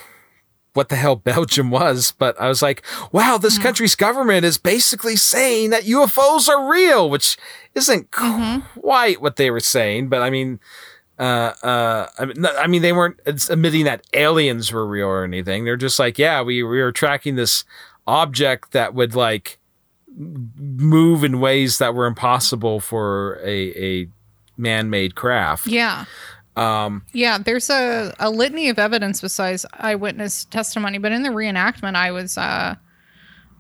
what 0.74 0.90
the 0.90 0.96
hell 0.96 1.16
Belgium 1.32 1.70
was, 1.70 2.12
but 2.12 2.38
I 2.40 2.48
was 2.48 2.62
like, 2.62 2.82
wow, 3.12 3.38
this 3.38 3.58
country's 3.58 3.94
government 3.94 4.44
is 4.44 4.58
basically 4.58 5.16
saying 5.16 5.70
that 5.70 5.84
UFOs 5.84 6.48
are 6.48 6.70
real, 6.70 7.08
which 7.08 7.36
isn't 7.74 8.10
quite 8.10 9.20
what 9.20 9.36
they 9.36 9.50
were 9.50 9.60
saying, 9.60 10.08
but 10.08 10.22
I 10.22 10.30
mean, 10.30 10.60
uh, 11.18 11.52
uh, 11.62 12.08
I 12.18 12.24
mean, 12.24 12.46
I 12.46 12.66
mean, 12.66 12.82
they 12.82 12.92
weren't 12.92 13.20
admitting 13.24 13.84
that 13.84 14.04
aliens 14.12 14.72
were 14.72 14.86
real 14.86 15.06
or 15.06 15.24
anything. 15.24 15.64
They're 15.64 15.76
just 15.76 15.98
like, 15.98 16.18
yeah, 16.18 16.42
we, 16.42 16.62
we 16.62 16.80
were 16.80 16.92
tracking 16.92 17.36
this 17.36 17.64
object 18.06 18.72
that 18.72 18.94
would 18.94 19.14
like 19.14 19.58
move 20.16 21.24
in 21.24 21.40
ways 21.40 21.78
that 21.78 21.94
were 21.94 22.06
impossible 22.06 22.80
for 22.80 23.40
a, 23.44 24.02
a 24.02 24.08
man-made 24.56 25.14
craft. 25.14 25.66
Yeah. 25.66 26.04
Um, 26.56 27.02
Yeah, 27.12 27.38
there's 27.38 27.68
a, 27.70 28.14
a 28.18 28.30
litany 28.30 28.68
of 28.68 28.78
evidence 28.78 29.20
besides 29.20 29.66
eyewitness 29.74 30.44
testimony, 30.46 30.98
but 30.98 31.12
in 31.12 31.22
the 31.22 31.30
reenactment 31.30 31.96
I 31.96 32.12
was 32.12 32.38
uh 32.38 32.76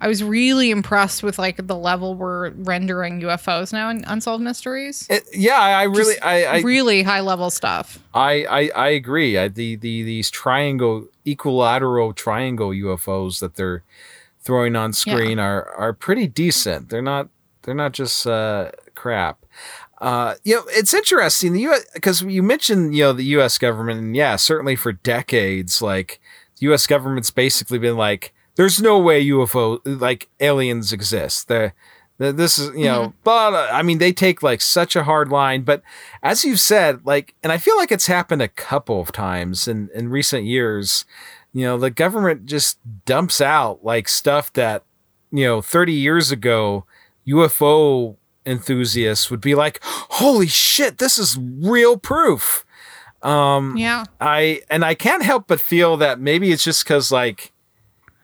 I 0.00 0.08
was 0.08 0.22
really 0.22 0.70
impressed 0.70 1.22
with 1.22 1.38
like 1.38 1.66
the 1.66 1.76
level 1.76 2.14
we're 2.14 2.50
rendering 2.50 3.20
UFOs 3.22 3.72
now 3.72 3.88
in 3.90 4.04
Unsolved 4.06 4.42
Mysteries. 4.42 5.06
it- 5.08 5.24
yeah, 5.32 5.58
I 5.58 5.84
really, 5.84 6.20
I, 6.20 6.44
I, 6.44 6.60
really 6.60 7.02
high 7.04 7.20
level 7.20 7.48
stuff. 7.48 8.00
I, 8.12 8.44
I, 8.44 8.70
I 8.74 8.88
agree. 8.88 9.38
I, 9.38 9.48
the, 9.48 9.76
the, 9.76 10.02
these 10.02 10.30
triangle, 10.30 11.06
equilateral 11.24 12.12
triangle 12.12 12.70
UFOs 12.70 13.38
that 13.40 13.54
they're 13.54 13.82
throwing 14.40 14.76
on 14.76 14.92
screen 14.92 15.38
are, 15.38 15.70
are 15.70 15.92
pretty 15.94 16.26
decent. 16.26 16.90
They're 16.90 17.00
not, 17.00 17.28
they're 17.62 17.74
not 17.74 17.92
just, 17.92 18.26
uh, 18.26 18.72
crap. 18.94 19.43
Uh, 19.98 20.34
you 20.44 20.56
know, 20.56 20.64
it's 20.68 20.92
interesting. 20.92 21.52
The 21.52 21.60
U.S. 21.62 21.84
because 21.94 22.22
you 22.22 22.42
mentioned, 22.42 22.94
you 22.94 23.04
know, 23.04 23.12
the 23.12 23.24
U.S. 23.24 23.58
government, 23.58 24.00
and 24.00 24.16
yeah, 24.16 24.36
certainly 24.36 24.76
for 24.76 24.92
decades, 24.92 25.80
like 25.80 26.20
the 26.58 26.66
U.S. 26.66 26.86
government's 26.86 27.30
basically 27.30 27.78
been 27.78 27.96
like, 27.96 28.34
"There's 28.56 28.82
no 28.82 28.98
way 28.98 29.24
UFO, 29.26 29.80
like 29.84 30.28
aliens, 30.40 30.92
exist." 30.92 31.48
The, 31.48 31.72
the 32.18 32.32
this 32.32 32.58
is, 32.58 32.74
you 32.76 32.84
know, 32.84 33.14
but 33.22 33.54
uh, 33.54 33.68
I 33.72 33.82
mean, 33.82 33.98
they 33.98 34.12
take 34.12 34.42
like 34.42 34.60
such 34.60 34.96
a 34.96 35.04
hard 35.04 35.28
line. 35.30 35.62
But 35.62 35.82
as 36.22 36.44
you've 36.44 36.60
said, 36.60 37.06
like, 37.06 37.34
and 37.42 37.52
I 37.52 37.58
feel 37.58 37.76
like 37.76 37.92
it's 37.92 38.06
happened 38.06 38.42
a 38.42 38.48
couple 38.48 39.00
of 39.00 39.12
times 39.12 39.68
in 39.68 39.90
in 39.94 40.08
recent 40.08 40.44
years. 40.44 41.04
You 41.52 41.62
know, 41.66 41.78
the 41.78 41.90
government 41.90 42.46
just 42.46 42.78
dumps 43.04 43.40
out 43.40 43.84
like 43.84 44.08
stuff 44.08 44.52
that 44.54 44.82
you 45.30 45.44
know 45.44 45.62
30 45.62 45.92
years 45.92 46.32
ago 46.32 46.84
UFO 47.26 48.16
enthusiasts 48.46 49.30
would 49.30 49.40
be 49.40 49.54
like, 49.54 49.80
"Holy 49.82 50.46
shit, 50.46 50.98
this 50.98 51.18
is 51.18 51.38
real 51.38 51.96
proof." 51.98 52.64
Um 53.22 53.76
Yeah. 53.76 54.04
I 54.20 54.60
and 54.70 54.84
I 54.84 54.94
can't 54.94 55.22
help 55.22 55.46
but 55.48 55.60
feel 55.60 55.96
that 55.98 56.20
maybe 56.20 56.52
it's 56.52 56.64
just 56.64 56.84
cuz 56.86 57.10
like 57.10 57.52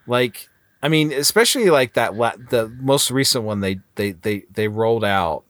like 0.07 0.49
I 0.83 0.89
mean, 0.89 1.13
especially 1.13 1.69
like 1.71 1.95
that 1.95 2.15
la- 2.15 2.37
the 2.37 2.69
most 2.81 3.11
recent 3.11 3.45
one 3.45 3.61
they 3.61 3.81
they 3.97 4.13
they 4.13 4.45
they 4.53 4.69
rolled 4.69 5.05
out. 5.05 5.45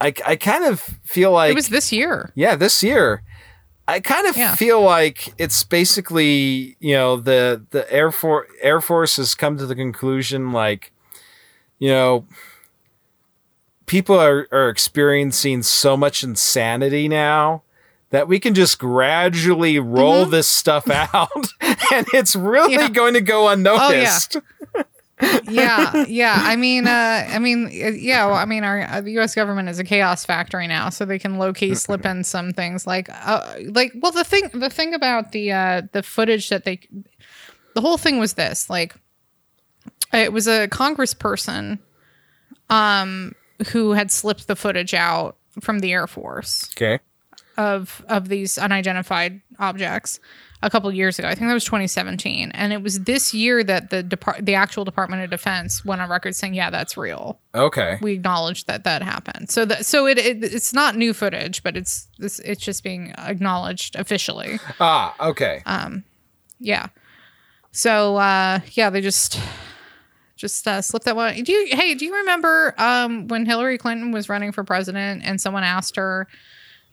I 0.00 0.12
I 0.26 0.36
kind 0.36 0.64
of 0.64 0.80
feel 1.04 1.32
like 1.32 1.50
it 1.52 1.54
was 1.54 1.68
this 1.68 1.92
year. 1.92 2.30
yeah, 2.34 2.56
this 2.56 2.82
year. 2.82 3.22
I 3.86 4.00
kind 4.00 4.26
of 4.26 4.36
Yeah. 4.36 4.54
feel 4.54 4.82
like 4.82 5.32
it's 5.38 5.64
basically, 5.64 6.76
you 6.78 6.92
know, 6.94 7.16
the 7.16 7.64
the 7.70 7.90
Air 7.90 8.10
Force 8.12 8.48
Air 8.60 8.82
Force 8.82 9.16
has 9.16 9.34
come 9.34 9.56
to 9.56 9.64
the 9.66 9.74
conclusion 9.74 10.52
like, 10.52 10.92
you 11.78 11.88
know, 11.88 12.26
people 13.88 14.18
are, 14.18 14.46
are 14.52 14.68
experiencing 14.68 15.62
so 15.64 15.96
much 15.96 16.22
insanity 16.22 17.08
now 17.08 17.62
that 18.10 18.28
we 18.28 18.38
can 18.38 18.54
just 18.54 18.78
gradually 18.78 19.78
roll 19.78 20.24
this 20.24 20.46
stuff 20.46 20.88
out 21.14 21.48
and 21.92 22.06
it's 22.14 22.36
really 22.36 22.76
Mm-hmm. 22.76 22.80
Yeah. 22.80 22.86
Oh, 22.86 22.88
going 22.88 23.14
to 23.14 23.20
go 23.20 23.48
unnoticed. 23.48 24.36
yeah, 25.50 26.04
yeah. 26.06 26.36
I 26.38 26.56
mean, 26.56 26.86
uh, 26.86 27.26
I 27.28 27.38
mean, 27.38 27.66
uh, 27.66 27.88
yeah. 27.88 28.26
Well, 28.26 28.36
I 28.36 28.44
mean, 28.44 28.62
our 28.62 28.82
uh, 28.82 29.00
the 29.00 29.12
U.S. 29.12 29.34
government 29.34 29.68
is 29.68 29.78
a 29.78 29.84
chaos 29.84 30.24
factory 30.24 30.66
now, 30.66 30.90
so 30.90 31.04
they 31.04 31.18
can 31.18 31.38
low 31.38 31.52
key 31.52 31.74
slip 31.74 32.04
in 32.04 32.24
some 32.24 32.52
things 32.52 32.86
like, 32.86 33.08
uh, 33.10 33.54
like. 33.70 33.92
Well, 33.96 34.12
the 34.12 34.24
thing, 34.24 34.48
the 34.54 34.70
thing 34.70 34.94
about 34.94 35.32
the 35.32 35.52
uh, 35.52 35.82
the 35.92 36.02
footage 36.02 36.50
that 36.50 36.64
they, 36.64 36.80
the 37.74 37.80
whole 37.80 37.98
thing 37.98 38.18
was 38.18 38.34
this. 38.34 38.70
Like, 38.70 38.94
it 40.12 40.32
was 40.32 40.46
a 40.46 40.68
congressperson, 40.68 41.80
um, 42.70 43.34
who 43.72 43.92
had 43.92 44.10
slipped 44.10 44.46
the 44.46 44.56
footage 44.56 44.94
out 44.94 45.36
from 45.60 45.80
the 45.80 45.92
Air 45.92 46.06
Force 46.06 46.70
Okay. 46.76 47.00
of 47.56 48.04
of 48.08 48.28
these 48.28 48.58
unidentified 48.58 49.40
objects 49.58 50.20
a 50.60 50.68
couple 50.70 50.90
years 50.92 51.18
ago. 51.20 51.28
I 51.28 51.34
think 51.36 51.46
that 51.48 51.54
was 51.54 51.64
2017, 51.64 52.50
and 52.52 52.72
it 52.72 52.82
was 52.82 53.00
this 53.04 53.32
year 53.32 53.62
that 53.64 53.90
the 53.90 54.02
depart 54.02 54.44
the 54.44 54.54
actual 54.56 54.84
Department 54.84 55.22
of 55.22 55.30
Defense 55.30 55.84
went 55.84 56.00
on 56.00 56.08
record 56.10 56.34
saying, 56.34 56.54
"Yeah, 56.54 56.70
that's 56.70 56.96
real. 56.96 57.38
Okay. 57.54 57.98
We 58.00 58.12
acknowledge 58.14 58.64
that 58.64 58.82
that 58.84 59.02
happened." 59.02 59.50
So 59.50 59.64
that 59.66 59.86
so 59.86 60.06
it, 60.06 60.18
it 60.18 60.42
it's 60.44 60.72
not 60.72 60.96
new 60.96 61.12
footage, 61.14 61.62
but 61.62 61.76
it's 61.76 62.08
it's, 62.18 62.38
it's 62.40 62.60
just 62.64 62.82
being 62.82 63.12
acknowledged 63.18 63.94
officially. 63.96 64.58
Ah, 64.80 65.14
okay. 65.28 65.62
Um, 65.66 66.02
Yeah. 66.58 66.88
So 67.70 68.16
uh 68.16 68.60
yeah, 68.72 68.90
they 68.90 69.00
just 69.00 69.38
just 70.38 70.66
uh, 70.66 70.80
slipped 70.80 71.04
that 71.04 71.16
one. 71.16 71.42
Do 71.42 71.52
you 71.52 71.76
hey, 71.76 71.94
do 71.94 72.04
you 72.04 72.14
remember 72.16 72.74
um 72.78 73.28
when 73.28 73.44
Hillary 73.44 73.76
Clinton 73.76 74.12
was 74.12 74.28
running 74.28 74.52
for 74.52 74.64
president 74.64 75.22
and 75.24 75.40
someone 75.40 75.64
asked 75.64 75.96
her 75.96 76.26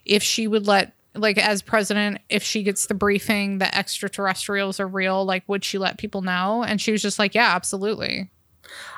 if 0.06 0.22
she 0.24 0.48
would 0.48 0.68
let 0.68 0.94
like 1.14 1.38
as 1.38 1.62
president 1.62 2.20
if 2.28 2.44
she 2.44 2.64
gets 2.64 2.88
the 2.88 2.94
briefing 2.94 3.60
that 3.60 3.76
extraterrestrials 3.76 4.80
are 4.80 4.88
real, 4.88 5.24
like 5.24 5.44
would 5.48 5.64
she 5.64 5.78
let 5.78 5.98
people 5.98 6.22
know? 6.22 6.64
And 6.64 6.82
she 6.82 6.92
was 6.92 7.02
just 7.02 7.20
like, 7.20 7.34
"Yeah, 7.36 7.56
absolutely. 7.56 8.30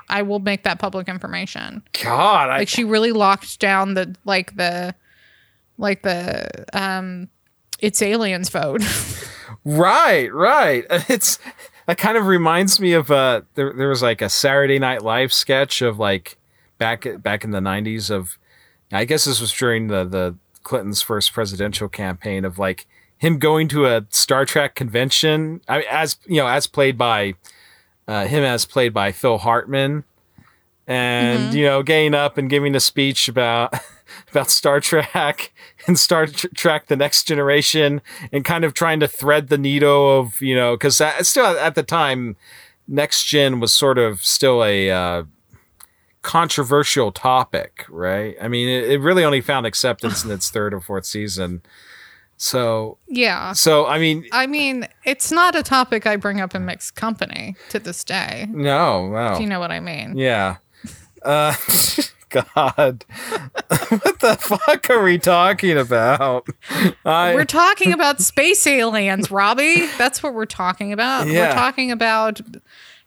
I 0.09 0.21
will 0.21 0.39
make 0.39 0.63
that 0.63 0.79
public 0.79 1.07
information." 1.09 1.83
God, 2.01 2.49
I, 2.49 2.59
Like 2.59 2.69
she 2.69 2.83
really 2.83 3.11
locked 3.11 3.59
down 3.59 3.93
the 3.93 4.15
like 4.25 4.55
the 4.55 4.95
like 5.77 6.01
the 6.01 6.65
um 6.73 7.29
it's 7.79 8.01
aliens 8.01 8.49
vote. 8.49 8.81
Right, 9.63 10.33
right. 10.33 10.85
It's 11.09 11.39
that 11.87 11.97
kind 11.97 12.17
of 12.17 12.27
reminds 12.27 12.79
me 12.79 12.93
of 12.93 13.09
uh 13.09 13.41
there 13.55 13.73
there 13.73 13.89
was 13.89 14.01
like 14.03 14.21
a 14.21 14.29
Saturday 14.29 14.77
Night 14.77 15.01
Live 15.01 15.33
sketch 15.33 15.81
of 15.81 15.97
like 15.97 16.37
back 16.77 17.05
back 17.21 17.43
in 17.43 17.51
the 17.51 17.59
90s 17.59 18.11
of 18.11 18.37
I 18.91 19.05
guess 19.05 19.25
this 19.25 19.41
was 19.41 19.51
during 19.51 19.87
the 19.87 20.03
the 20.05 20.35
Clinton's 20.63 21.01
first 21.01 21.33
presidential 21.33 21.89
campaign 21.89 22.45
of 22.45 22.59
like 22.59 22.87
him 23.17 23.39
going 23.39 23.67
to 23.69 23.87
a 23.87 24.05
Star 24.09 24.45
Trek 24.45 24.75
convention 24.75 25.61
I 25.67 25.81
as 25.83 26.17
you 26.25 26.37
know 26.37 26.47
as 26.47 26.67
played 26.67 26.97
by 26.97 27.33
uh, 28.07 28.25
him 28.25 28.43
as 28.43 28.65
played 28.65 28.93
by 28.93 29.11
Phil 29.11 29.39
Hartman. 29.39 30.03
And 30.89 31.53
you 31.53 31.65
know 31.65 31.83
getting 31.83 32.13
up 32.13 32.37
and 32.37 32.49
giving 32.49 32.73
a 32.73 32.79
speech 32.79 33.27
about 33.27 33.73
about 34.31 34.49
Star 34.49 34.79
Trek 34.79 35.51
and 35.87 35.97
Star 35.97 36.27
Tr- 36.27 36.47
Trek: 36.55 36.87
The 36.87 36.95
Next 36.95 37.23
Generation, 37.23 38.01
and 38.31 38.43
kind 38.45 38.63
of 38.63 38.73
trying 38.73 38.99
to 38.99 39.07
thread 39.07 39.47
the 39.47 39.57
needle 39.57 40.19
of 40.19 40.41
you 40.41 40.55
know 40.55 40.75
because 40.75 41.01
still 41.27 41.45
at 41.45 41.75
the 41.75 41.83
time, 41.83 42.35
Next 42.87 43.25
Gen 43.25 43.59
was 43.59 43.73
sort 43.73 43.97
of 43.97 44.21
still 44.23 44.63
a 44.63 44.91
uh, 44.91 45.23
controversial 46.21 47.11
topic, 47.11 47.85
right? 47.89 48.35
I 48.41 48.47
mean, 48.47 48.67
it, 48.67 48.89
it 48.91 48.99
really 48.99 49.23
only 49.23 49.41
found 49.41 49.65
acceptance 49.65 50.23
in 50.25 50.31
its 50.31 50.49
third 50.49 50.73
or 50.73 50.81
fourth 50.81 51.05
season. 51.05 51.61
So, 52.39 52.97
yeah. 53.07 53.53
so 53.53 53.87
I 53.87 53.97
mean, 53.97 54.27
I 54.31 54.45
mean, 54.45 54.87
it's 55.05 55.31
not 55.31 55.55
a 55.55 55.63
topic 55.63 56.05
I 56.05 56.17
bring 56.17 56.39
up 56.39 56.53
in 56.53 56.65
mixed 56.65 56.95
company 56.95 57.55
to 57.69 57.79
this 57.79 58.03
day. 58.03 58.47
no, 58.51 59.09
no, 59.09 59.33
If 59.33 59.39
you 59.39 59.47
know 59.47 59.59
what 59.59 59.71
I 59.71 59.79
mean. 59.79 60.17
yeah. 60.17 60.57
Uh, 61.23 61.55
God, 62.29 62.45
what 63.89 64.19
the 64.19 64.37
fuck 64.39 64.89
are 64.89 65.03
we 65.03 65.17
talking 65.17 65.77
about? 65.77 66.47
I, 67.05 67.33
We're 67.33 67.45
talking 67.45 67.93
about 67.93 68.19
space 68.21 68.65
aliens, 68.67 69.31
Robbie. 69.31 69.87
That's 69.97 70.21
what 70.21 70.33
we're 70.33 70.45
talking 70.45 70.91
about. 70.93 71.27
Yeah. 71.27 71.49
We're 71.49 71.55
talking 71.55 71.91
about 71.91 72.41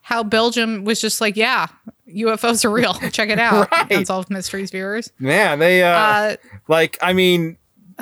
how 0.03 0.23
Belgium 0.23 0.85
was 0.85 1.01
just 1.01 1.21
like, 1.21 1.37
yeah, 1.37 1.67
UFOs 2.09 2.65
are 2.65 2.71
real. 2.71 2.95
Check 3.11 3.29
it 3.29 3.39
out. 3.39 3.69
Right. 3.81 3.93
Unsolved 3.93 4.31
Mysteries 4.31 4.71
viewers. 4.71 5.13
man, 5.19 5.59
they 5.59 5.83
uh, 5.83 5.89
Uh, 5.91 6.37
like 6.69 6.99
I 7.03 7.13
mean, 7.13 7.57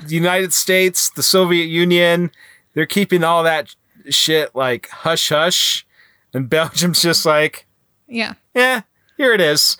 the 0.06 0.14
United 0.14 0.52
States, 0.52 1.10
the 1.10 1.22
Soviet 1.22 1.66
Union, 1.66 2.30
they're 2.74 2.86
keeping 2.86 3.24
all 3.24 3.42
that 3.42 3.74
shit 4.08 4.54
like 4.54 4.88
hush 4.88 5.28
hush, 5.30 5.86
and 6.32 6.48
Belgium's 6.48 7.02
just 7.02 7.26
like, 7.26 7.66
yeah. 8.06 8.34
yeah, 8.54 8.82
here 9.18 9.34
it 9.34 9.40
is. 9.42 9.76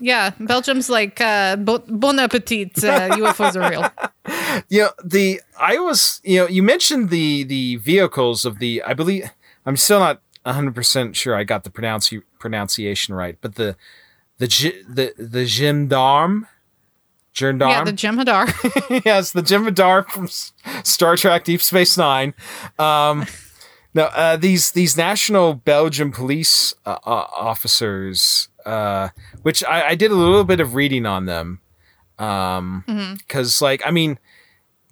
Yeah. 0.00 0.30
Belgium's 0.40 0.88
like, 0.90 1.20
uh, 1.20 1.56
bo- 1.56 1.84
bon 1.86 2.18
appetit. 2.18 2.82
Uh, 2.82 3.08
UFOs 3.16 3.54
are 3.56 3.70
real. 3.70 4.64
you 4.68 4.82
know 4.82 4.90
the 5.04 5.40
i 5.60 5.78
was 5.78 6.20
you 6.24 6.38
know 6.38 6.48
you 6.48 6.60
mentioned 6.62 7.10
the 7.10 7.44
the 7.44 7.76
vehicles 7.76 8.44
of 8.44 8.58
the 8.58 8.82
i 8.84 8.92
believe 8.92 9.30
i'm 9.64 9.76
still 9.76 10.00
not 10.00 10.20
100% 10.44 11.14
sure 11.14 11.36
i 11.36 11.44
got 11.44 11.62
the 11.62 11.70
pronunci- 11.70 12.22
pronunciation 12.40 13.14
right 13.14 13.36
but 13.40 13.54
the 13.54 13.76
the 14.38 14.46
the 14.88 15.14
the 15.16 15.44
gendarme 15.46 16.46
gendarme 17.36 17.70
Yeah, 17.70 17.84
the 17.84 17.92
Jem'Hadar. 17.92 19.02
yes 19.04 19.30
the 19.30 19.44
gendarme 19.44 20.04
from 20.08 20.26
star 20.84 21.16
trek 21.16 21.44
deep 21.44 21.62
space 21.62 21.96
nine 21.96 22.34
um 22.80 23.26
no 23.96 24.04
uh 24.04 24.36
these 24.36 24.70
these 24.72 24.96
national 24.96 25.54
belgian 25.54 26.12
police 26.12 26.74
uh, 26.84 26.98
uh, 27.04 27.26
officers 27.36 28.48
uh 28.64 29.08
which 29.42 29.64
I, 29.64 29.88
I 29.88 29.94
did 29.94 30.10
a 30.10 30.14
little 30.14 30.44
bit 30.44 30.60
of 30.60 30.74
reading 30.74 31.06
on 31.06 31.24
them 31.24 31.60
um 32.18 33.16
because 33.18 33.60
like 33.60 33.82
i 33.84 33.90
mean 33.90 34.18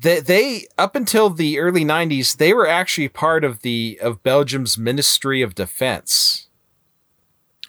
they, 0.01 0.21
they 0.21 0.67
up 0.77 0.97
until 0.97 1.31
the 1.31 1.59
early 1.59 1.85
90s 1.85 2.37
they 2.37 2.53
were 2.53 2.67
actually 2.67 3.09
part 3.09 3.45
of 3.45 3.63
the 3.63 3.99
of 4.03 4.23
belgium's 4.23 4.77
ministry 4.77 5.41
of 5.41 5.55
defense. 5.55 6.49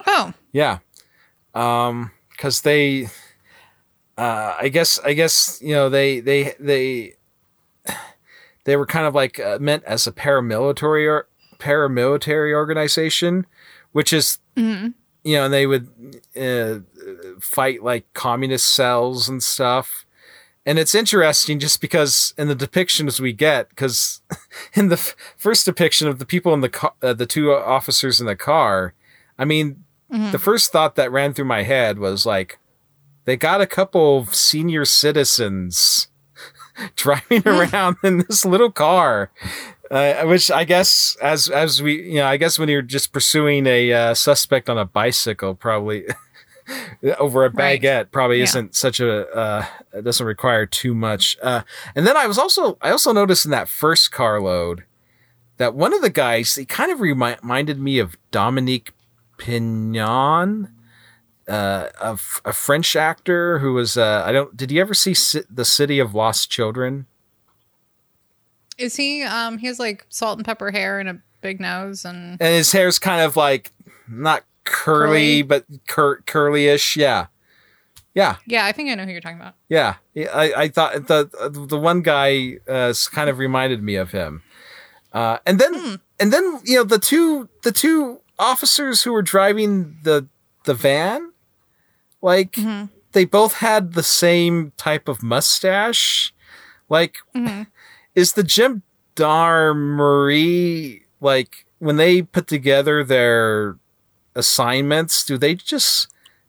Oh, 0.06 0.34
yeah. 0.52 0.80
Um 1.54 2.12
because 2.32 2.62
they 2.62 3.08
uh 4.18 4.56
i 4.60 4.70
guess 4.70 5.00
i 5.06 5.14
guess 5.14 5.60
you 5.62 5.74
know 5.74 5.90
they 5.90 6.20
they 6.20 6.54
they 6.60 7.16
they 8.66 8.76
were 8.76 8.86
kind 8.86 9.08
of 9.08 9.16
like 9.16 9.40
uh, 9.40 9.58
meant 9.60 9.84
as 9.86 10.06
a 10.06 10.12
paramilitary 10.12 11.08
or 11.08 11.28
paramilitary 11.58 12.54
organization 12.54 13.46
which 13.94 14.12
is 14.12 14.40
you 15.24 15.36
know 15.38 15.46
and 15.46 15.54
they 15.54 15.66
would 15.66 15.88
uh, 16.40 16.80
fight 17.40 17.82
like 17.82 18.12
communist 18.14 18.68
cells 18.74 19.30
and 19.30 19.42
stuff. 19.42 20.06
And 20.68 20.80
it's 20.80 20.96
interesting 20.96 21.60
just 21.60 21.80
because 21.80 22.34
in 22.38 22.48
the 22.48 22.56
depictions 22.56 23.20
we 23.20 23.34
get 23.34 23.70
because 23.70 24.22
in 24.74 24.90
the 24.90 24.96
f- 24.96 25.16
first 25.38 25.66
depiction 25.66 26.08
of 26.08 26.20
the 26.20 26.26
people 26.26 26.54
in 26.54 26.62
the 26.62 26.70
car, 26.70 26.94
uh, 27.02 27.14
the 27.14 27.26
two 27.26 27.54
officers 27.54 28.20
in 28.20 28.26
the 28.26 28.36
car 28.36 28.94
i 29.38 29.46
mean 29.46 29.84
the 30.32 30.40
first 30.40 30.72
thought 30.72 30.96
that 30.96 31.12
ran 31.12 31.34
through 31.34 31.46
my 31.46 31.64
head 31.64 32.00
was 32.00 32.26
like 32.26 32.58
they 33.26 33.36
got 33.36 33.62
a 33.62 33.68
couple 33.68 34.18
of 34.18 34.34
senior 34.34 34.86
citizens 34.86 36.08
driving 36.96 37.44
around 37.48 37.98
in 38.04 38.20
this 38.28 38.46
little 38.46 38.72
car 38.72 39.32
uh, 39.92 40.24
which 40.24 40.50
I 40.50 40.64
guess, 40.64 41.16
as 41.22 41.48
as 41.48 41.80
we, 41.82 42.02
you 42.10 42.16
know, 42.16 42.26
I 42.26 42.38
guess 42.38 42.58
when 42.58 42.70
you're 42.70 42.82
just 42.82 43.14
pursuing 43.14 43.68
a 43.68 43.94
uh, 43.94 44.14
suspect 44.16 44.68
on 44.68 44.80
a 44.80 44.86
bicycle, 44.86 45.54
probably 45.54 46.06
over 47.20 47.46
a 47.46 47.52
Right. 47.52 47.80
baguette, 47.80 48.10
probably 48.12 48.38
Yeah. 48.38 48.46
isn't 48.46 48.76
such 48.76 49.00
a 49.00 49.28
uh, 49.30 49.66
doesn't 50.02 50.26
require 50.26 50.66
too 50.66 50.96
much. 50.96 51.38
Uh, 51.40 51.62
and 51.96 52.08
then 52.08 52.18
I 52.18 52.26
was 52.26 52.40
also 52.40 52.80
I 52.82 52.90
also 52.90 53.14
noticed 53.14 53.46
in 53.46 53.52
that 53.52 53.70
first 53.70 54.12
carload 54.12 54.86
that 55.58 55.76
one 55.76 55.94
of 55.94 56.02
the 56.02 56.10
guys 56.10 56.56
he 56.56 56.66
kind 56.66 56.92
of 56.92 57.00
remi- 57.00 57.36
reminded 57.44 57.80
me 57.80 58.00
of 58.00 58.18
Dominique 58.32 58.92
Pignon. 59.38 60.72
Uh, 61.48 61.90
a, 62.02 62.14
f- 62.14 62.42
a 62.44 62.52
French 62.54 62.96
actor 62.96 63.60
who 63.60 63.74
was 63.74 63.98
uh, 63.98 64.24
I 64.26 64.32
don't 64.32 64.58
did 64.58 64.72
you 64.72 64.82
ever 64.82 64.94
see 64.96 65.14
Ci- 65.14 65.44
the 65.50 65.64
City 65.66 66.00
of 66.00 66.16
Lost 66.16 66.50
Children? 66.50 67.06
is 68.78 68.96
he? 68.96 69.22
Um, 69.24 69.58
he 69.58 69.68
has 69.68 69.80
like 69.80 70.06
salt 70.10 70.38
and 70.38 70.46
pepper 70.46 70.72
hair 70.72 71.00
and 71.00 71.08
a 71.08 71.20
big 71.42 71.60
nose, 71.62 72.04
and 72.06 72.32
and 72.42 72.54
his 72.56 72.72
hair's 72.72 73.00
kind 73.00 73.22
of 73.22 73.36
like 73.38 73.72
not 74.08 74.44
curly, 74.64 75.42
Curly? 75.42 75.42
but 75.44 75.66
cur- 75.88 76.22
curly-ish. 76.26 76.98
Yeah, 76.98 77.28
yeah, 78.14 78.38
yeah, 78.48 78.66
I 78.66 78.72
think 78.72 78.90
I 78.90 78.96
know 78.96 79.06
who 79.06 79.12
you're 79.12 79.22
talking 79.22 79.40
about. 79.40 79.54
yeah. 79.70 79.96
I, 80.16 80.54
I 80.58 80.68
thought 80.70 81.08
the 81.08 81.30
the 81.70 81.80
one 81.80 82.02
guy 82.02 82.58
uh, 82.68 82.94
kind 83.12 83.30
of 83.30 83.38
reminded 83.38 83.82
me 83.84 83.96
of 83.96 84.12
him. 84.12 84.42
Uh, 85.14 85.38
and 85.46 85.60
then 85.60 86.00
and 86.20 86.34
then 86.34 86.60
you 86.66 86.78
know 86.78 86.84
the 86.84 87.00
two 87.00 87.48
the 87.64 87.72
two 87.72 88.20
officers 88.40 89.04
who 89.04 89.14
were 89.14 89.22
driving 89.22 89.98
the 90.04 90.28
the 90.66 90.74
van, 90.74 91.32
like 92.26 92.54
mm-hmm. 92.54 92.86
they 93.12 93.24
both 93.24 93.58
had 93.58 93.94
the 93.94 94.02
same 94.02 94.74
type 94.78 95.08
of 95.08 95.22
mustache. 95.22 96.34
Like, 96.90 97.18
mm-hmm. 97.36 97.64
is 98.16 98.34
the 98.34 98.44
Jim 98.44 98.82
Marie 99.20 101.04
like 101.22 101.68
when 101.78 101.98
they 101.98 102.24
put 102.24 102.48
together 102.48 103.04
their 103.04 103.78
assignments? 104.34 105.24
Do 105.24 105.38
they 105.38 105.54
just 105.54 106.08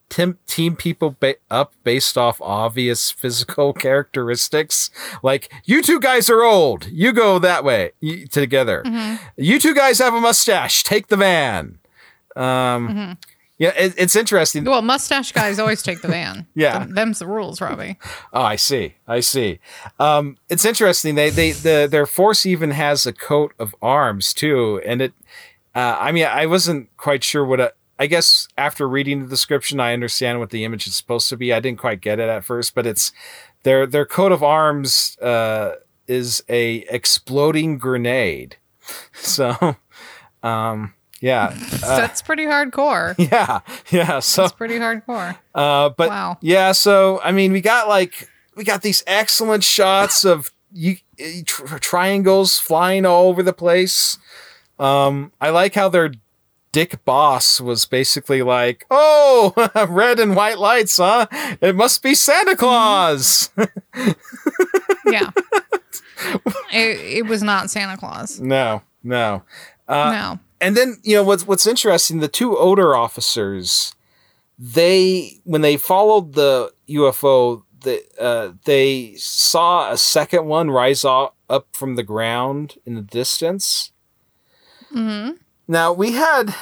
team 0.08 0.38
team 0.46 0.76
people 0.76 1.14
ba- 1.20 1.36
up 1.50 1.74
based 1.84 2.16
off 2.16 2.40
obvious 2.40 3.10
physical 3.10 3.72
characteristics? 3.86 4.88
Like, 5.22 5.52
you 5.66 5.82
two 5.82 6.00
guys 6.00 6.30
are 6.30 6.42
old. 6.42 6.86
You 6.86 7.12
go 7.12 7.38
that 7.38 7.64
way 7.64 7.92
you, 8.00 8.26
together. 8.26 8.82
Mm-hmm. 8.86 9.22
You 9.36 9.58
two 9.58 9.74
guys 9.74 9.98
have 9.98 10.14
a 10.14 10.22
mustache. 10.22 10.84
Take 10.84 11.08
the 11.08 11.18
van. 11.18 11.78
Um, 12.34 13.18
Yeah, 13.58 13.72
it, 13.76 13.94
it's 13.96 14.14
interesting. 14.14 14.64
Well, 14.64 14.82
mustache 14.82 15.32
guys 15.32 15.58
always 15.58 15.82
take 15.82 16.02
the 16.02 16.08
van. 16.08 16.46
Yeah. 16.54 16.78
Them- 16.80 16.94
them's 16.94 17.18
the 17.20 17.26
rules, 17.26 17.60
Robbie. 17.60 17.98
Oh, 18.32 18.42
I 18.42 18.56
see. 18.56 18.94
I 19.08 19.20
see. 19.20 19.60
Um, 19.98 20.36
it's 20.48 20.64
interesting. 20.64 21.14
They 21.14 21.30
they 21.30 21.52
the 21.52 21.88
their 21.90 22.06
force 22.06 22.44
even 22.46 22.70
has 22.72 23.06
a 23.06 23.12
coat 23.12 23.54
of 23.58 23.74
arms 23.80 24.34
too, 24.34 24.80
and 24.84 25.00
it. 25.00 25.12
Uh, 25.74 25.96
I 26.00 26.12
mean, 26.12 26.24
I 26.26 26.46
wasn't 26.46 26.94
quite 26.96 27.22
sure 27.24 27.44
what. 27.44 27.60
A, 27.60 27.72
I 27.98 28.06
guess 28.06 28.46
after 28.58 28.86
reading 28.86 29.22
the 29.22 29.28
description, 29.28 29.80
I 29.80 29.94
understand 29.94 30.38
what 30.38 30.50
the 30.50 30.64
image 30.64 30.86
is 30.86 30.94
supposed 30.94 31.30
to 31.30 31.36
be. 31.36 31.52
I 31.52 31.60
didn't 31.60 31.78
quite 31.78 32.02
get 32.02 32.18
it 32.20 32.28
at 32.28 32.44
first, 32.44 32.74
but 32.74 32.86
it's 32.86 33.10
their 33.62 33.86
their 33.86 34.04
coat 34.04 34.32
of 34.32 34.42
arms 34.42 35.16
uh, 35.20 35.76
is 36.06 36.42
a 36.48 36.84
exploding 36.90 37.78
grenade. 37.78 38.56
So, 39.14 39.76
um, 40.42 40.92
yeah, 41.20 41.54
That's 41.80 42.22
pretty 42.22 42.44
hardcore. 42.44 43.14
yeah, 43.30 43.60
yeah. 43.90 44.18
So 44.20 44.42
That's 44.42 44.54
pretty 44.54 44.78
hardcore. 44.78 45.36
uh, 45.54 45.90
but 45.90 46.08
Wow. 46.08 46.38
yeah, 46.40 46.72
so 46.72 47.20
I 47.22 47.32
mean, 47.32 47.52
we 47.52 47.60
got 47.60 47.88
like 47.88 48.28
we 48.56 48.64
got 48.64 48.82
these 48.82 49.02
excellent 49.06 49.64
shots 49.64 50.24
of 50.24 50.50
you 50.72 50.96
tr- 51.44 51.78
triangles 51.78 52.58
flying 52.58 53.06
all 53.06 53.28
over 53.28 53.42
the 53.42 53.52
place. 53.52 54.18
Um, 54.78 55.32
I 55.40 55.50
like 55.50 55.74
how 55.74 55.88
their 55.88 56.12
Dick 56.72 57.02
Boss 57.06 57.58
was 57.62 57.86
basically 57.86 58.42
like, 58.42 58.84
"Oh, 58.90 59.54
red 59.88 60.20
and 60.20 60.36
white 60.36 60.58
lights, 60.58 60.98
huh? 60.98 61.26
It 61.62 61.74
must 61.74 62.02
be 62.02 62.14
Santa 62.14 62.54
Claus." 62.56 63.48
Yeah. 65.06 65.30
it, 66.72 67.00
it 67.18 67.26
was 67.26 67.42
not 67.42 67.70
Santa 67.70 67.96
Claus. 67.96 68.40
no, 68.40 68.82
no. 69.02 69.42
Uh, 69.88 70.10
no. 70.10 70.40
And 70.60 70.76
then 70.76 70.98
you 71.02 71.14
know 71.14 71.22
what's 71.22 71.46
what's 71.46 71.66
interesting 71.66 72.20
the 72.20 72.28
two 72.28 72.56
odor 72.56 72.94
officers 72.94 73.94
they 74.58 75.40
when 75.44 75.60
they 75.60 75.76
followed 75.76 76.34
the 76.34 76.72
ufo 76.88 77.62
the, 77.82 78.02
uh, 78.18 78.52
they 78.64 79.14
saw 79.16 79.92
a 79.92 79.98
second 79.98 80.46
one 80.46 80.70
rise 80.70 81.04
up 81.04 81.34
from 81.72 81.94
the 81.94 82.02
ground 82.02 82.76
in 82.84 82.94
the 82.96 83.02
distance. 83.02 83.92
Hmm 84.88 85.32
now 85.68 85.92
we 85.92 86.12
had 86.12 86.54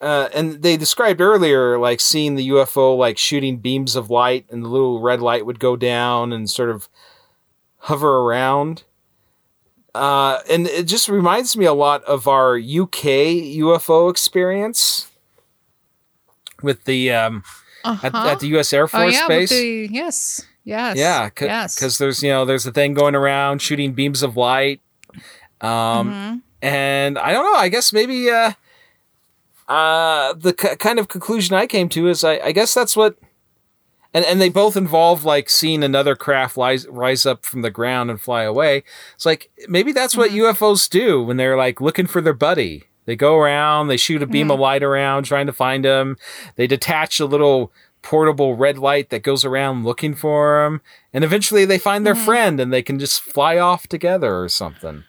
uh, 0.00 0.28
and 0.34 0.62
they 0.62 0.76
described 0.76 1.20
earlier 1.20 1.78
like 1.78 2.00
seeing 2.00 2.34
the 2.34 2.48
ufo 2.48 2.96
like 2.96 3.18
shooting 3.18 3.58
beams 3.58 3.96
of 3.96 4.10
light 4.10 4.46
and 4.50 4.64
the 4.64 4.68
little 4.68 5.00
red 5.00 5.20
light 5.20 5.46
would 5.46 5.58
go 5.58 5.76
down 5.76 6.32
and 6.32 6.48
sort 6.50 6.70
of 6.70 6.88
hover 7.78 8.20
around 8.20 8.84
uh, 9.94 10.38
and 10.50 10.66
it 10.66 10.84
just 10.84 11.08
reminds 11.08 11.56
me 11.56 11.64
a 11.66 11.72
lot 11.72 12.02
of 12.04 12.26
our 12.28 12.56
UK 12.56 13.54
UFO 13.62 14.10
experience 14.10 15.06
with 16.62 16.84
the 16.84 17.10
um, 17.12 17.42
Uh-huh. 17.84 18.06
at, 18.06 18.14
at 18.14 18.40
the 18.40 18.48
U.S. 18.48 18.72
Air 18.72 18.84
oh 18.84 18.86
Force 18.88 19.12
yeah, 19.14 19.28
Base. 19.28 19.50
the 19.50 19.88
yes, 19.90 20.46
yes, 20.64 20.96
yeah, 20.96 21.26
because 21.28 21.80
yes. 21.80 21.98
there's 21.98 22.22
you 22.22 22.30
know 22.30 22.44
there's 22.46 22.66
a 22.66 22.72
thing 22.72 22.94
going 22.94 23.14
around 23.14 23.60
shooting 23.60 23.92
beams 23.92 24.22
of 24.22 24.36
light, 24.36 24.80
um, 25.60 26.08
Mhm. 26.10 26.42
and 26.62 27.18
I 27.18 27.32
don't 27.32 27.44
know. 27.44 27.58
I 27.58 27.68
guess 27.68 27.92
maybe 27.92 28.30
uh, 28.30 28.52
uh, 29.68 30.32
the 30.34 30.54
k- 30.54 30.76
kind 30.76 30.98
of 30.98 31.08
conclusion 31.08 31.54
I 31.54 31.66
came 31.66 31.88
to 31.90 32.08
is 32.08 32.24
I, 32.24 32.38
I 32.38 32.52
guess 32.52 32.72
that's 32.74 32.96
what. 32.96 33.16
And, 34.14 34.24
and 34.24 34.40
they 34.40 34.48
both 34.48 34.76
involve 34.76 35.24
like 35.24 35.50
seeing 35.50 35.82
another 35.82 36.14
craft 36.14 36.56
rise, 36.56 36.86
rise 36.88 37.26
up 37.26 37.44
from 37.44 37.62
the 37.62 37.70
ground 37.70 38.10
and 38.10 38.20
fly 38.20 38.44
away. 38.44 38.84
It's 39.16 39.26
like 39.26 39.50
maybe 39.68 39.92
that's 39.92 40.16
what 40.16 40.30
mm-hmm. 40.30 40.64
UFOs 40.64 40.88
do 40.88 41.22
when 41.22 41.36
they're 41.36 41.56
like 41.56 41.80
looking 41.80 42.06
for 42.06 42.20
their 42.20 42.32
buddy. 42.32 42.84
They 43.06 43.16
go 43.16 43.36
around, 43.36 43.88
they 43.88 43.98
shoot 43.98 44.22
a 44.22 44.26
beam 44.26 44.50
of 44.50 44.54
mm-hmm. 44.54 44.62
light 44.62 44.82
around 44.82 45.24
trying 45.24 45.46
to 45.46 45.52
find 45.52 45.84
him. 45.84 46.16
They 46.56 46.66
detach 46.66 47.20
a 47.20 47.26
little 47.26 47.70
portable 48.00 48.54
red 48.54 48.78
light 48.78 49.10
that 49.10 49.22
goes 49.22 49.44
around 49.44 49.84
looking 49.84 50.14
for 50.14 50.64
him. 50.64 50.80
And 51.12 51.24
eventually 51.24 51.64
they 51.64 51.78
find 51.78 52.06
their 52.06 52.14
mm-hmm. 52.14 52.24
friend 52.24 52.60
and 52.60 52.72
they 52.72 52.82
can 52.82 52.98
just 52.98 53.20
fly 53.20 53.58
off 53.58 53.88
together 53.88 54.40
or 54.40 54.48
something. 54.48 55.04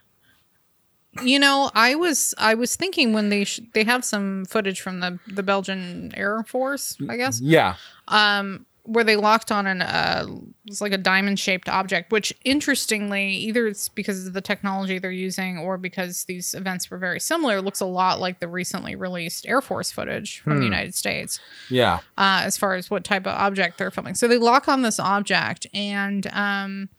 You 1.22 1.40
know, 1.40 1.72
I 1.74 1.96
was 1.96 2.34
I 2.38 2.56
was 2.56 2.76
thinking 2.76 3.14
when 3.14 3.30
they 3.30 3.46
sh- 3.46 3.62
they 3.74 3.86
have 3.86 4.04
some 4.04 4.46
footage 4.46 4.82
from 4.82 5.00
the 5.00 5.20
the 5.28 5.44
Belgian 5.44 6.12
Air 6.14 6.44
Force, 6.44 6.98
I 7.08 7.16
guess, 7.16 7.40
Yeah. 7.40 7.76
um, 8.10 8.66
where 8.86 9.04
they 9.04 9.16
locked 9.16 9.52
on 9.52 9.68
an 9.68 9.82
uh, 9.82 10.28
it's 10.66 10.82
like 10.82 10.94
a 10.94 10.98
diamond 10.98 11.40
shaped 11.40 11.68
object. 11.68 12.12
Which 12.12 12.34
interestingly, 12.44 13.30
either 13.30 13.68
it's 13.68 13.90
because 13.90 14.28
of 14.28 14.34
the 14.34 14.42
technology 14.42 15.00
they're 15.00 15.12
using 15.12 15.58
or 15.58 15.78
because 15.78 16.26
these 16.26 16.54
events 16.54 16.90
were 16.90 16.98
very 16.98 17.20
similar, 17.20 17.62
looks 17.62 17.80
a 17.80 17.86
lot 17.86 18.20
like 18.20 18.40
the 18.40 18.48
recently 18.48 18.96
released 18.96 19.48
Air 19.48 19.62
Force 19.62 19.92
footage 19.92 20.40
from 20.40 20.60
the 20.60 20.64
United 20.64 20.96
States. 20.96 21.40
Yeah. 21.70 22.00
uh, 22.18 22.42
as 22.44 22.58
far 22.58 22.76
as 22.76 22.90
what 22.90 23.04
type 23.04 23.28
of 23.28 23.34
object 23.34 23.78
they're 23.78 23.92
filming. 23.92 24.16
So 24.16 24.28
they 24.28 24.38
lock 24.38 24.68
on 24.68 24.82
this 24.82 25.00
object, 25.00 25.68
and 25.74 26.28
um, 26.28 26.90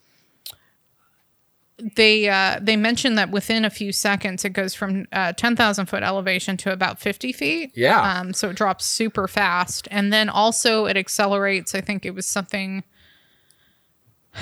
they 1.79 2.29
uh, 2.29 2.59
they 2.61 2.77
mention 2.77 3.17
that 3.17 3.31
within 3.31 3.65
a 3.65 3.71
few 3.71 3.93
seconds 3.93 4.45
it 4.45 4.51
goes 4.51 4.75
from 4.75 5.07
uh, 5.13 5.33
ten 5.33 5.57
thousand 5.57 5.87
foot 5.87 6.03
elevation 6.03 6.57
to 6.59 6.73
about 6.73 6.99
fifty 6.99 7.33
feet. 7.33 7.73
Yeah. 7.75 8.01
Um, 8.01 8.33
so 8.33 8.51
it 8.51 8.57
drops 8.57 8.87
super 8.87 9.29
fast, 9.29 9.87
and 9.91 10.13
then 10.13 10.29
also 10.29 10.87
it 10.87 10.97
accelerates. 10.97 11.75
I 11.75 11.81
think 11.81 12.07
it 12.07 12.15
was 12.15 12.27
something. 12.27 12.85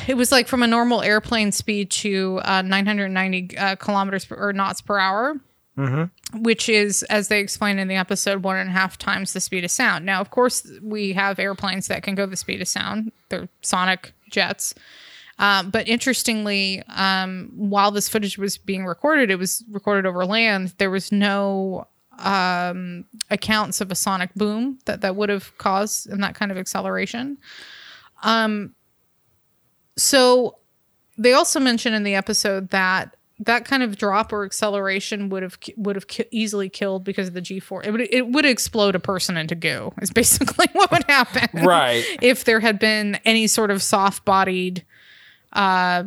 It 0.09 0.15
was 0.15 0.33
like 0.33 0.49
from 0.49 0.63
a 0.63 0.67
normal 0.67 1.03
airplane 1.03 1.53
speed 1.53 1.89
to 1.93 2.41
uh, 2.45 2.63
990 2.63 3.57
uh, 3.57 3.77
kilometers 3.77 4.25
per, 4.25 4.35
or 4.35 4.53
knots 4.53 4.81
per 4.81 4.99
hour 4.99 5.41
which 6.35 6.69
is, 6.69 7.03
as 7.05 7.29
they 7.29 7.41
explained 7.41 7.81
in 7.81 7.89
the 7.89 7.97
episode, 7.97 8.45
one 8.45 8.57
and 8.57 8.71
a 8.71 8.73
half 8.73 8.97
times 8.97 9.33
the 9.33 9.41
speed 9.41 9.65
of 9.65 9.71
sound. 9.71 10.07
Now, 10.07 10.21
of 10.21 10.31
course, 10.31 10.71
we 10.83 11.13
have 11.15 11.39
airplanes 11.39 11.89
that 11.89 12.03
can 12.03 12.15
go 12.15 12.27
the 12.27 12.37
speed 12.37 12.61
of 12.61 12.69
sound, 12.69 13.13
they're 13.29 13.49
sonic 13.63 14.13
jets. 14.31 14.75
Uh, 15.39 15.63
but 15.65 15.89
interestingly, 15.89 16.83
um, 16.89 17.51
while 17.55 17.91
this 17.91 18.09
footage 18.09 18.39
was 18.39 18.57
being 18.57 18.87
recorded, 18.87 19.31
it 19.31 19.39
was 19.39 19.65
recorded 19.71 20.07
over 20.07 20.25
land. 20.25 20.75
There 20.79 20.91
was 20.91 21.11
no 21.11 21.89
um, 22.19 23.05
accounts 23.31 23.81
of 23.81 23.91
a 23.91 23.95
sonic 23.95 24.33
boom 24.35 24.79
that 24.85 25.01
that 25.01 25.17
would 25.17 25.29
have 25.29 25.57
caused 25.59 26.09
in 26.09 26.21
that 26.21 26.35
kind 26.35 26.53
of 26.53 26.59
acceleration. 26.59 27.39
Um, 28.23 28.75
so 29.97 30.59
they 31.19 31.33
also 31.33 31.61
mentioned 31.61 31.95
in 31.95 32.03
the 32.05 32.15
episode 32.15 32.71
that 32.71 33.17
that 33.41 33.65
kind 33.65 33.83
of 33.83 33.97
drop 33.97 34.33
or 34.33 34.45
acceleration 34.45 35.29
would 35.29 35.43
have 35.43 35.59
would 35.77 35.97
have 35.97 36.07
ki- 36.07 36.25
easily 36.31 36.69
killed 36.69 37.03
because 37.05 37.29
of 37.29 37.35
the 37.35 37.41
G 37.41 37.59
four. 37.59 37.83
It 37.85 37.91
would 37.91 38.01
it 38.03 38.29
would 38.29 38.45
explode 38.45 38.95
a 38.95 39.01
person 39.01 39.37
into 39.37 39.55
goo. 39.57 39.93
Is 40.01 40.11
basically 40.11 40.67
what 40.73 40.91
would 40.93 41.05
happen, 41.09 41.65
Right. 41.65 42.05
If 42.23 42.45
there 42.45 42.61
had 42.61 42.79
been 42.79 43.17
any 43.25 43.49
sort 43.49 43.71
of 43.71 43.83
soft 43.83 44.25
bodied 44.25 44.85
uh, 45.55 46.05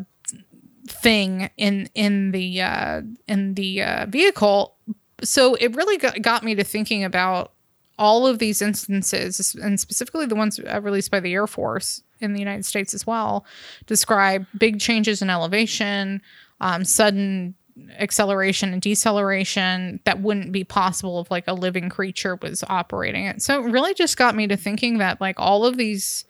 thing 0.87 1.49
in 1.57 1.89
in 1.93 2.31
the 2.31 2.61
uh, 2.61 3.01
in 3.27 3.53
the 3.55 3.81
uh, 3.83 4.05
vehicle. 4.07 4.75
So 5.23 5.55
it 5.55 5.75
really 5.75 5.97
got, 5.97 6.43
me 6.43 6.53
to 6.53 6.63
thinking 6.63 7.03
about 7.03 7.53
all 7.97 8.27
of 8.27 8.37
these 8.37 8.61
instances, 8.61 9.55
and 9.55 9.79
specifically 9.79 10.27
the 10.27 10.35
ones 10.35 10.59
uh, 10.59 10.79
released 10.81 11.09
by 11.09 11.19
the 11.19 11.33
Air 11.33 11.47
Force 11.47 12.03
in 12.19 12.33
the 12.33 12.39
United 12.39 12.65
States 12.65 12.93
as 12.93 13.07
well, 13.07 13.45
describe 13.87 14.45
big 14.57 14.79
changes 14.79 15.21
in 15.21 15.29
elevation, 15.29 16.21
um, 16.61 16.85
sudden 16.85 17.55
acceleration 17.99 18.73
and 18.73 18.81
deceleration 18.81 19.99
that 20.05 20.21
wouldn't 20.21 20.51
be 20.51 20.63
possible 20.63 21.19
if 21.19 21.29
like 21.29 21.47
a 21.47 21.53
living 21.53 21.89
creature 21.89 22.37
was 22.41 22.63
operating 22.69 23.25
it. 23.25 23.41
So 23.41 23.63
it 23.63 23.71
really 23.71 23.93
just 23.93 24.17
got 24.17 24.35
me 24.35 24.47
to 24.47 24.57
thinking 24.57 24.97
that 24.97 25.21
like 25.21 25.39
all 25.39 25.65
of 25.65 25.77
these 25.77 26.25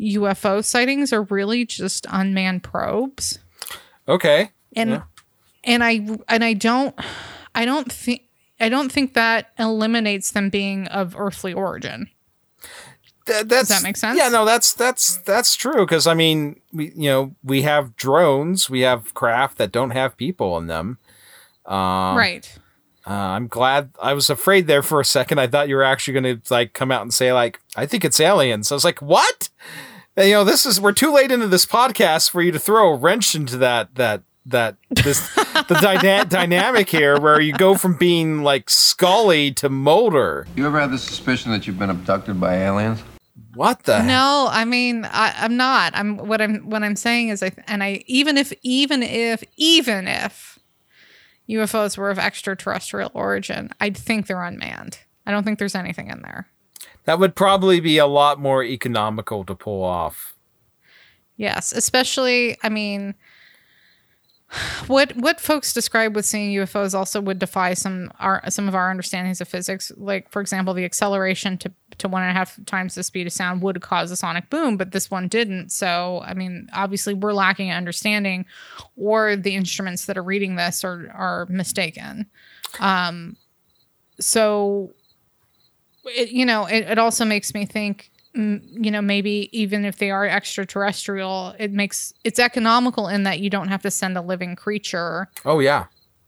UFO 0.00 0.64
sightings 0.64 1.12
are 1.12 1.22
really 1.24 1.64
just 1.64 2.06
unmanned 2.10 2.62
probes 2.62 3.38
Okay. 4.08 4.50
and 4.74 4.90
Yeah. 4.90 5.02
and 5.64 5.84
I 5.84 6.18
and 6.28 6.44
I 6.44 6.54
don't 6.54 6.94
I 7.54 7.64
don't 7.64 7.90
think 7.92 8.22
I 8.60 8.68
don't 8.68 8.90
think 8.90 9.14
that 9.14 9.52
eliminates 9.58 10.32
them 10.32 10.50
being 10.50 10.88
of 10.88 11.14
earthly 11.16 11.52
origin. 11.52 12.08
Th- 13.26 13.44
that's, 13.44 13.68
that 13.68 13.82
make 13.82 13.96
sense? 13.96 14.18
Yeah, 14.18 14.30
no, 14.30 14.44
that's 14.44 14.72
that's 14.72 15.18
that's 15.18 15.54
true 15.54 15.84
because 15.84 16.06
I 16.06 16.14
mean, 16.14 16.60
we 16.72 16.92
you 16.96 17.10
know 17.10 17.34
we 17.44 17.62
have 17.62 17.94
drones, 17.96 18.70
we 18.70 18.80
have 18.80 19.12
craft 19.14 19.58
that 19.58 19.70
don't 19.70 19.90
have 19.90 20.16
people 20.16 20.56
in 20.58 20.66
them. 20.66 20.98
Um, 21.66 22.16
right. 22.16 22.58
Uh, 23.08 23.12
I'm 23.12 23.46
glad. 23.46 23.90
I 24.02 24.12
was 24.12 24.28
afraid 24.28 24.66
there 24.66 24.82
for 24.82 25.00
a 25.00 25.04
second. 25.04 25.38
I 25.38 25.46
thought 25.46 25.68
you 25.68 25.76
were 25.76 25.84
actually 25.84 26.20
going 26.20 26.40
to 26.40 26.52
like 26.52 26.74
come 26.74 26.92
out 26.92 27.00
and 27.00 27.14
say 27.14 27.32
like, 27.32 27.58
I 27.74 27.86
think 27.86 28.04
it's 28.04 28.20
aliens. 28.20 28.70
I 28.70 28.74
was 28.74 28.84
like, 28.84 29.00
what? 29.00 29.48
And, 30.14 30.28
you 30.28 30.34
know, 30.34 30.44
this 30.44 30.66
is 30.66 30.78
we're 30.78 30.92
too 30.92 31.14
late 31.14 31.32
into 31.32 31.48
this 31.48 31.64
podcast 31.64 32.28
for 32.28 32.42
you 32.42 32.52
to 32.52 32.58
throw 32.58 32.92
a 32.92 32.96
wrench 32.96 33.34
into 33.34 33.56
that 33.58 33.94
that 33.94 34.22
that 34.44 34.76
this 34.90 35.34
the 35.34 35.78
dyna- 35.80 36.24
dynamic 36.28 36.90
here 36.90 37.18
where 37.18 37.40
you 37.40 37.52
go 37.54 37.76
from 37.76 37.96
being 37.96 38.42
like 38.42 38.68
Scully 38.68 39.52
to 39.52 39.70
Mulder. 39.70 40.46
You 40.54 40.66
ever 40.66 40.78
have 40.78 40.90
the 40.90 40.98
suspicion 40.98 41.50
that 41.52 41.66
you've 41.66 41.78
been 41.78 41.90
abducted 41.90 42.38
by 42.38 42.56
aliens? 42.56 43.02
What 43.54 43.84
the? 43.84 43.96
heck? 43.98 44.06
No, 44.06 44.48
I 44.50 44.64
mean 44.66 45.06
I, 45.06 45.34
I'm 45.38 45.56
not. 45.56 45.94
I'm 45.94 46.18
what 46.18 46.42
I'm 46.42 46.68
what 46.68 46.82
I'm 46.82 46.96
saying 46.96 47.30
is 47.30 47.42
I 47.42 47.52
and 47.66 47.82
I 47.82 48.02
even 48.06 48.36
if 48.36 48.52
even 48.62 49.02
if 49.02 49.42
even 49.56 50.06
if 50.06 50.57
UFOs 51.48 51.96
were 51.96 52.10
of 52.10 52.18
extraterrestrial 52.18 53.10
origin, 53.14 53.70
I'd 53.80 53.96
think 53.96 54.26
they're 54.26 54.42
unmanned. 54.42 54.98
I 55.26 55.30
don't 55.30 55.44
think 55.44 55.58
there's 55.58 55.74
anything 55.74 56.08
in 56.08 56.22
there. 56.22 56.48
That 57.04 57.18
would 57.18 57.34
probably 57.34 57.80
be 57.80 57.98
a 57.98 58.06
lot 58.06 58.38
more 58.38 58.62
economical 58.62 59.44
to 59.44 59.54
pull 59.54 59.82
off. 59.82 60.34
Yes, 61.36 61.72
especially 61.72 62.58
I 62.62 62.68
mean 62.68 63.14
what 64.86 65.14
what 65.16 65.40
folks 65.40 65.72
describe 65.72 66.16
with 66.16 66.24
seeing 66.24 66.54
UFOs 66.56 66.94
also 66.94 67.20
would 67.20 67.38
defy 67.38 67.74
some 67.74 68.10
our 68.18 68.42
some 68.48 68.66
of 68.66 68.74
our 68.74 68.90
understandings 68.90 69.40
of 69.40 69.48
physics. 69.48 69.92
Like 69.96 70.30
for 70.30 70.40
example, 70.40 70.74
the 70.74 70.84
acceleration 70.84 71.58
to 71.58 71.72
to 71.98 72.08
one 72.08 72.22
and 72.22 72.30
a 72.30 72.34
half 72.34 72.58
times 72.66 72.94
the 72.94 73.02
speed 73.02 73.26
of 73.26 73.32
sound 73.32 73.62
would 73.62 73.80
cause 73.80 74.10
a 74.10 74.16
sonic 74.16 74.48
boom, 74.50 74.76
but 74.76 74.92
this 74.92 75.10
one 75.10 75.28
didn't. 75.28 75.70
So 75.70 76.22
I 76.24 76.34
mean, 76.34 76.68
obviously 76.72 77.14
we're 77.14 77.32
lacking 77.32 77.72
understanding, 77.72 78.46
or 78.96 79.36
the 79.36 79.54
instruments 79.54 80.06
that 80.06 80.16
are 80.16 80.22
reading 80.22 80.56
this 80.56 80.84
are 80.84 81.10
are 81.14 81.46
mistaken. 81.48 82.26
Um, 82.80 83.36
so 84.20 84.92
it 86.04 86.30
you 86.30 86.44
know 86.46 86.66
it, 86.66 86.84
it 86.88 86.98
also 86.98 87.24
makes 87.24 87.54
me 87.54 87.66
think 87.66 88.10
mm, 88.34 88.60
you 88.72 88.90
know 88.90 89.02
maybe 89.02 89.48
even 89.52 89.84
if 89.84 89.98
they 89.98 90.10
are 90.10 90.26
extraterrestrial 90.26 91.54
it 91.58 91.72
makes 91.72 92.12
it's 92.24 92.38
economical 92.38 93.08
in 93.08 93.22
that 93.24 93.40
you 93.40 93.50
don't 93.50 93.68
have 93.68 93.82
to 93.82 93.90
send 93.90 94.16
a 94.16 94.22
living 94.22 94.56
creature 94.56 95.28
Oh 95.44 95.60
yeah. 95.60 95.86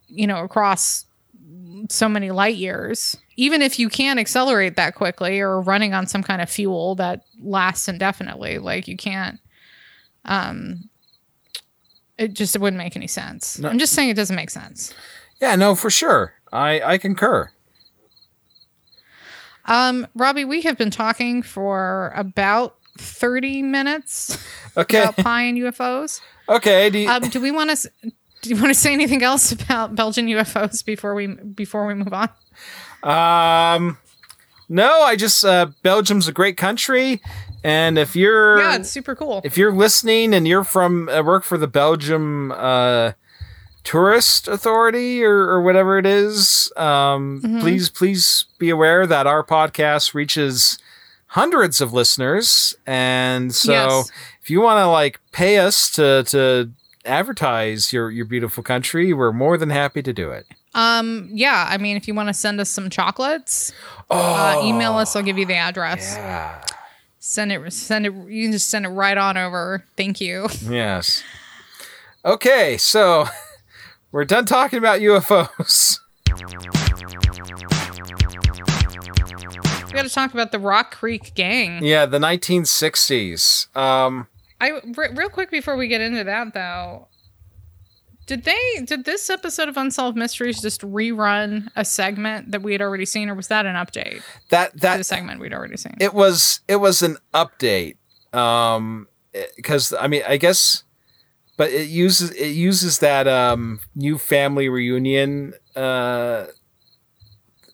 you 0.09 0.27
know 0.27 0.43
across 0.45 1.07
so 1.89 2.09
many 2.09 2.31
light 2.31 2.57
years 2.57 3.17
even 3.37 3.63
if 3.63 3.79
you 3.79 3.89
can 3.89 4.19
accelerate 4.19 4.77
that 4.77 4.95
quickly 4.95 5.41
or 5.41 5.61
running 5.61 5.95
on 5.95 6.07
some 6.07 6.23
kind 6.23 6.41
of 6.43 6.49
fuel 6.51 6.95
that 6.95 7.23
lasts 7.43 7.89
indefinitely 7.89 8.59
like 8.59 8.87
you 8.87 8.97
can't 8.97 9.41
um 10.27 10.89
it 12.19 12.35
just 12.35 12.55
it 12.55 12.61
wouldn't 12.61 12.79
make 12.79 12.97
any 12.97 13.07
sense 13.07 13.59
No. 13.59 13.69
i'm 13.71 13.79
just 13.79 13.93
saying 13.95 14.11
it 14.11 14.15
doesn't 14.15 14.37
make 14.37 14.51
sense 14.51 14.93
Yeah, 15.41 15.57
no, 15.57 15.75
for 15.75 15.89
sure. 15.91 16.35
I 16.53 16.81
I 16.83 16.99
concur. 16.99 17.51
um 19.67 20.07
robbie 20.15 20.45
we 20.45 20.61
have 20.63 20.77
been 20.77 20.91
talking 20.91 21.43
for 21.43 22.13
about 22.15 22.77
30 22.99 23.63
minutes 23.63 24.37
Okay. 24.77 24.99
about 24.99 25.17
pie 25.17 25.43
and 25.43 25.59
ufos 25.59 26.21
Okay. 26.49 26.91
Do 26.91 26.99
you, 26.99 27.09
Um, 27.09 27.29
do 27.29 27.41
we 27.41 27.53
want 27.53 27.71
to? 27.71 27.91
Do 28.43 28.51
you 28.51 28.57
want 28.57 28.69
to 28.69 28.75
say 28.75 28.93
anything 28.93 29.23
else 29.23 29.53
about 29.53 29.95
Belgian 29.95 30.27
UFOs 30.29 30.85
before 30.85 31.15
we 31.15 31.27
before 31.27 31.87
we 31.87 31.95
move 31.95 32.13
on? 32.13 32.29
Um, 33.03 33.99
no, 34.69 35.03
I 35.03 35.17
just 35.17 35.45
uh, 35.45 35.67
Belgium's 35.83 36.29
a 36.29 36.33
great 36.33 36.57
country, 36.57 37.21
and 37.65 37.99
if 37.99 38.15
you're 38.17 38.59
Yeah, 38.61 38.77
it's 38.77 38.91
super 38.91 39.15
cool. 39.15 39.41
if 39.45 39.59
you're 39.59 39.73
listening 39.73 40.33
and 40.35 40.47
you're 40.49 40.65
from 40.65 41.09
uh, 41.09 41.23
work 41.23 41.45
for 41.45 41.59
the 41.59 41.67
Belgium 41.67 42.53
uh, 42.53 43.13
Tourist 43.85 44.49
Authority 44.49 45.23
or, 45.25 45.37
or 45.49 45.63
whatever 45.63 45.99
it 45.99 46.07
is, 46.07 46.73
um, 46.77 47.41
Mm-hmm. 47.43 47.61
please 47.61 47.89
please 47.91 48.47
be 48.59 48.71
aware 48.71 49.07
that 49.07 49.27
our 49.27 49.43
podcast 49.45 50.15
reaches 50.15 50.79
hundreds 51.29 51.81
of 51.81 51.93
listeners, 51.93 52.75
and 52.87 53.55
so 53.55 53.73
Yes. 53.73 54.11
if 54.43 54.51
you 54.51 54.61
want 54.61 54.79
to 54.79 54.87
like 54.87 55.21
pay 55.33 55.59
us 55.59 55.91
to 55.93 56.23
to 56.29 56.71
advertise 57.05 57.93
your 57.93 58.11
your 58.11 58.25
beautiful 58.25 58.63
country, 58.63 59.13
we're 59.13 59.33
more 59.33 59.57
than 59.57 59.71
happy 59.71 60.03
to 60.03 60.13
do 60.13 60.31
it. 60.31 60.47
Um, 60.75 61.29
yeah, 61.33 61.67
I 61.69 61.79
mean, 61.79 61.97
if 61.97 62.07
you 62.07 62.15
want 62.15 62.29
to 62.29 62.35
send 62.35 62.61
us 62.61 62.71
some 62.71 62.91
chocolates, 62.91 63.73
uh, 64.09 64.61
email 64.65 64.95
us. 64.95 65.17
I'll 65.17 65.23
give 65.23 65.39
you 65.39 65.47
the 65.47 65.57
address. 65.57 66.15
Oh. 66.17 66.21
Yeah. 66.21 66.63
Send 67.19 67.53
it. 67.53 67.73
Send 67.73 68.07
it. 68.07 68.13
You 68.13 68.45
can 68.45 68.53
just 68.53 68.71
send 68.71 68.87
it 68.87 68.91
right 68.91 69.17
on 69.19 69.37
over. 69.37 69.85
Thank 69.97 70.21
you. 70.21 70.49
Yes. 70.63 71.23
Okay, 72.25 72.77
so 72.77 73.27
we're 74.13 74.27
done 74.27 74.45
talking 74.45 74.79
about 74.79 75.01
UFOs. 75.01 75.99
We 79.87 79.95
got 79.95 80.03
to 80.03 80.11
talk 80.11 80.33
about 80.33 80.53
the 80.53 80.59
Rock 80.59 80.95
Creek 80.95 81.35
Gang. 81.35 81.83
Yeah, 81.83 82.05
the 82.07 82.19
1960s. 82.19 83.75
Um, 83.75 84.27
I 84.61 84.81
real 85.15 85.29
quick 85.31 85.51
before 85.51 85.77
we 85.77 85.89
get 85.89 86.01
into 86.01 86.25
that 86.25 86.55
though. 86.55 87.09
Did 88.27 88.45
they 88.45 88.59
did 88.85 89.05
this 89.07 89.29
episode 89.29 89.69
of 89.69 89.77
Unsolved 89.77 90.17
Mysteries 90.17 90.61
just 90.61 90.83
rerun 90.83 91.69
a 91.75 91.85
segment 91.85 92.53
that 92.53 92.63
we 92.63 92.71
had 92.73 92.81
already 92.81 93.07
seen, 93.07 93.29
or 93.29 93.35
was 93.35 93.49
that 93.49 93.67
an 93.67 93.75
update 93.75 94.23
that 94.51 94.71
to 94.73 94.77
the 94.77 94.81
that 94.83 95.07
segment 95.07 95.41
we'd 95.41 95.53
already 95.53 95.77
seen? 95.77 95.97
it 96.01 96.15
was 96.15 96.61
it 96.69 96.77
was 96.77 97.03
an 97.03 97.17
update. 97.35 97.97
Um, 98.33 99.09
because 99.57 99.93
I 99.93 100.07
mean, 100.07 100.23
I 100.29 100.37
guess, 100.37 100.85
but 101.57 101.71
it 101.71 101.89
uses 101.89 102.31
it 102.33 102.51
uses 102.51 103.01
that 103.01 103.27
um 103.27 103.81
new 103.97 104.17
family 104.19 104.69
reunion 104.69 105.55
uh 105.75 106.47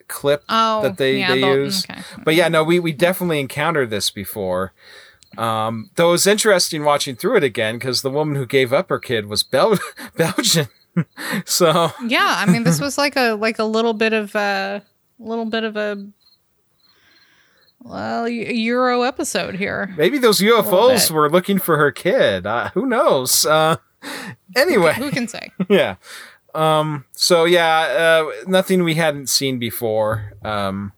clip 0.09 0.43
Oh, 0.49 0.83
that 0.83 0.97
they 0.97 1.19
yeah, 1.19 1.35
they 1.35 1.41
use. 1.41 1.85
okay. 1.85 2.01
But 2.25 2.35
yeah, 2.35 2.49
no, 2.49 2.63
we 2.65 2.81
we 2.81 2.93
definitely 2.93 3.41
encountered 3.41 3.91
this 3.91 4.09
before. 4.11 4.73
Um, 5.39 5.91
though 5.97 6.09
it 6.09 6.13
was 6.13 6.27
interesting 6.27 6.85
watching 6.85 7.17
through 7.17 7.37
it 7.37 7.45
again 7.45 7.77
because 7.77 8.03
the 8.03 8.11
woman 8.11 8.35
who 8.37 8.47
gave 8.47 8.73
up 8.73 8.89
her 8.89 8.99
kid 8.99 9.27
was 9.27 9.43
Bel- 9.43 9.79
Belgian. 10.17 10.69
so 11.45 11.93
Yeah, 12.07 12.35
I 12.39 12.47
mean, 12.47 12.65
this 12.65 12.81
was 12.81 12.97
like 12.99 13.17
a 13.17 13.33
like 13.35 13.59
a 13.59 13.65
little 13.65 13.93
bit 13.93 14.13
of 14.13 14.35
a 14.35 14.83
little 15.19 15.45
bit 15.45 15.65
of 15.65 15.77
a 15.77 16.07
well 17.83 18.29
Euro 18.29 19.03
episode 19.03 19.57
here. 19.57 19.95
maybe 19.97 20.19
those 20.19 20.41
UFOs 20.41 21.11
were 21.11 21.31
looking 21.31 21.59
for 21.59 21.77
her 21.77 21.93
kid. 21.93 22.47
Uh, 22.47 22.71
who 22.71 22.87
knows? 22.87 23.45
Uh, 23.47 23.77
anyway, 24.57 24.95
Who 24.95 25.11
can 25.11 25.29
say? 25.29 25.53
yeah. 25.69 25.97
Um, 26.55 27.05
so 27.13 27.45
yeah, 27.45 28.23
uh, 28.27 28.31
nothing 28.47 28.83
we 28.83 28.95
hadn't 28.95 29.29
seen 29.29 29.59
before. 29.59 30.33
Um, 30.43 30.93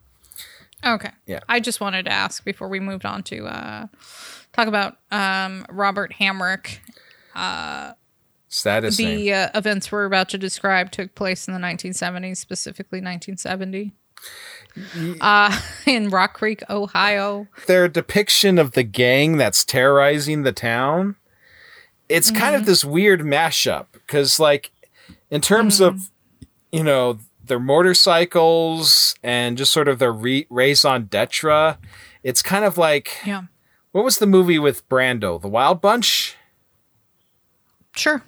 Okay. 0.95 1.11
Yeah. 1.27 1.41
I 1.49 1.61
just 1.61 1.81
wanted 1.81 2.05
to 2.05 2.13
ask 2.13 2.45
before 2.45 2.69
we 2.69 2.81
moved 2.81 3.05
on 3.05 3.23
to 3.25 3.47
uh, 3.47 3.87
talk 4.53 4.69
about 4.69 4.97
um, 5.11 5.67
Robert 5.69 6.15
Hamrick. 6.21 6.79
Uh, 7.35 7.93
status. 8.49 8.97
The 8.97 9.33
uh, 9.33 9.49
events 9.55 9.93
we're 9.93 10.05
about 10.05 10.29
to 10.31 10.39
describe 10.39 10.91
took 10.91 11.15
place 11.15 11.47
in 11.47 11.55
the 11.55 11.61
1970s, 11.61 12.39
specifically 12.39 13.01
1970. 13.01 13.93
Uh, 15.21 15.61
in 15.87 16.09
Rock 16.09 16.35
Creek, 16.35 16.63
Ohio. 16.69 17.47
their 17.67 17.89
depiction 17.89 18.59
of 18.59 18.73
the 18.73 18.83
gang 18.83 19.37
that's 19.37 19.65
terrorizing 19.65 20.43
the 20.43 20.53
town 20.53 21.17
it's 22.09 22.31
kind 22.31 22.57
of 22.57 22.67
this 22.67 22.85
weird 22.85 23.21
mashup 23.21 23.87
because 23.93 24.41
like 24.41 24.71
in 25.31 25.41
terms 25.41 25.81
of 25.81 26.11
you 26.73 26.83
know 26.83 27.19
their 27.45 27.61
motorcycles 27.61 29.08
and 29.23 29.59
just 29.59 29.73
sort 29.73 29.89
of 29.89 29.99
their 29.99 30.13
re- 30.13 30.47
raison 30.51 31.07
d'etre 31.07 31.77
it's 32.23 32.43
kind 32.43 32.65
of 32.65 32.77
like 32.79 33.19
Yeah. 33.25 33.43
what 33.93 34.05
was 34.05 34.19
the 34.19 34.27
movie 34.27 34.59
with 34.59 34.89
brando 34.89 35.41
the 35.41 35.49
wild 35.49 35.81
bunch 35.81 36.37
Sure. 37.97 38.23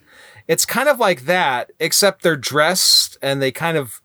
it's 0.49 0.67
kind 0.67 0.89
of 0.89 0.99
like 0.99 1.23
that 1.27 1.71
except 1.79 2.23
they're 2.23 2.37
dressed 2.37 3.17
and 3.23 3.41
they 3.41 3.53
kind 3.53 3.77
of 3.77 4.01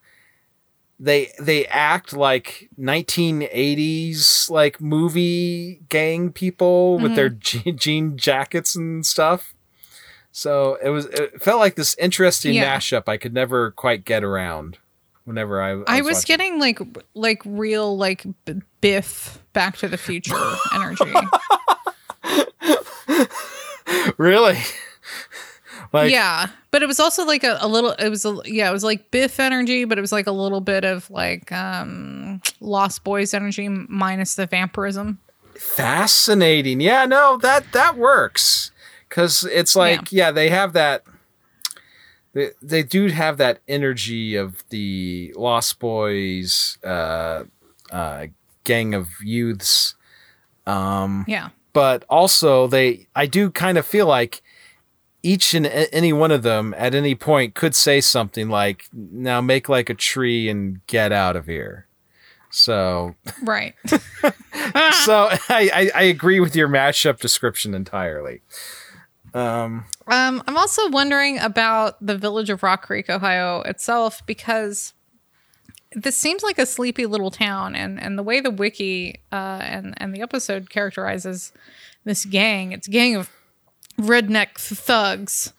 they 1.00 1.32
they 1.40 1.66
act 1.68 2.14
like 2.14 2.70
1980s 2.80 4.50
like 4.50 4.80
movie 4.80 5.82
gang 5.90 6.32
people 6.32 7.00
with 7.00 7.16
their 7.16 7.30
mm-hmm. 7.30 7.70
je- 7.70 7.72
jean 7.74 8.18
jackets 8.18 8.76
and 8.76 9.06
stuff 9.06 9.54
so 10.32 10.78
it 10.84 10.90
was 10.90 11.06
it 11.08 11.42
felt 11.42 11.60
like 11.60 11.76
this 11.76 11.96
interesting 11.98 12.54
Yeah. 12.54 12.78
mashup 12.78 13.10
i 13.10 13.18
could 13.18 13.34
never 13.34 13.72
quite 13.72 14.06
get 14.06 14.24
around 14.24 14.78
whenever 15.26 15.62
i, 15.62 15.72
I 15.88 16.02
was 16.02 16.18
watching. 16.18 16.38
getting 16.38 16.60
like 16.60 16.80
like 17.14 17.42
real 17.46 17.98
like 17.98 18.24
B- 18.46 18.62
Biff 18.82 19.40
Back 19.54 19.78
to 19.78 19.88
the 19.88 19.98
Future 19.98 20.36
energy. 20.74 21.12
really 24.18 24.60
like 25.94 26.12
yeah, 26.12 26.48
but 26.72 26.84
it 26.84 26.88
was 26.88 27.00
also 27.00 27.26
like 27.26 27.44
a, 27.44 27.58
a 27.62 27.68
little. 27.68 27.92
It 27.92 28.10
was 28.10 28.26
a, 28.26 28.38
yeah, 28.46 28.70
it 28.70 28.74
was 28.74 28.84
like 28.84 29.12
Biff 29.12 29.40
energy, 29.40 29.86
but 29.86 29.98
it 29.98 30.02
was 30.02 30.12
like 30.12 30.28
a 30.28 30.32
little 30.32 30.62
bit 30.62 30.84
of 30.84 31.10
like 31.10 31.52
um 31.52 32.42
Lost 32.60 33.04
Boys 33.04 33.34
energy 33.34 33.70
minus 33.70 34.36
the 34.36 34.46
vampirism. 34.46 35.20
fascinating 35.58 36.82
yeah 36.82 37.06
no 37.06 37.38
that 37.38 37.72
that 37.72 37.96
works 37.98 38.72
because 39.08 39.46
it's 39.46 39.74
like 39.74 40.12
yeah. 40.12 40.32
they 40.32 40.50
have 40.50 40.74
that 40.74 41.04
they, 42.36 42.52
they 42.62 42.84
do 42.84 43.08
have 43.08 43.38
that 43.38 43.62
energy 43.68 44.36
of 44.36 44.64
the 44.70 45.34
lost 45.36 45.80
boys 45.80 46.78
uh 46.84 47.44
uh 47.92 48.28
gang 48.64 48.94
of 48.94 49.08
youths 49.24 49.96
Yeah, 51.28 51.50
but 51.74 52.04
also 52.10 52.68
they 52.68 53.08
i 53.16 53.26
do 53.26 53.50
kind 53.50 53.78
of 53.80 53.86
feel 53.86 54.06
like 54.06 54.44
each 55.24 55.56
and 55.56 55.66
any 55.66 56.14
one 56.14 56.32
of 56.32 56.44
them 56.44 56.76
at 56.78 56.94
any 56.94 57.16
point 57.16 57.56
could 57.56 57.74
say 57.74 58.00
something 58.00 58.50
like 58.50 58.86
now 58.94 59.42
make 59.42 59.68
like 59.68 59.90
a 59.90 59.96
tree 59.96 60.48
and 60.50 60.86
get 60.86 61.12
out 61.12 61.36
of 61.36 61.48
here 61.48 61.88
so 62.56 63.16
right. 63.44 63.76
so 63.88 65.28
I, 65.50 65.70
I, 65.74 65.92
I 65.94 66.02
agree 66.04 66.40
with 66.40 66.56
your 66.56 66.70
mashup 66.70 67.20
description 67.20 67.74
entirely. 67.74 68.42
Um, 70.08 70.44
I'm 70.48 70.58
also 70.58 70.90
wondering 70.90 71.40
about 71.40 72.04
the 72.06 72.18
village 72.18 72.50
of 72.50 72.64
Rock 72.64 72.86
Creek, 72.86 73.10
Ohio 73.10 73.62
itself, 73.62 74.26
because 74.26 74.94
this 75.92 76.16
seems 76.16 76.44
like 76.44 76.58
a 76.58 76.66
sleepy 76.66 77.06
little 77.06 77.32
town, 77.32 77.76
and 77.76 78.00
and 78.00 78.18
the 78.18 78.24
way 78.24 78.40
the 78.40 78.52
wiki 78.52 79.22
uh, 79.32 79.60
and 79.62 79.94
and 79.98 80.16
the 80.16 80.22
episode 80.22 80.70
characterizes 80.70 81.52
this 82.04 82.26
gang, 82.26 82.72
it's 82.72 82.88
a 82.88 82.92
gang 82.92 83.16
of 83.16 83.30
redneck 84.00 84.58
thugs. 84.58 85.54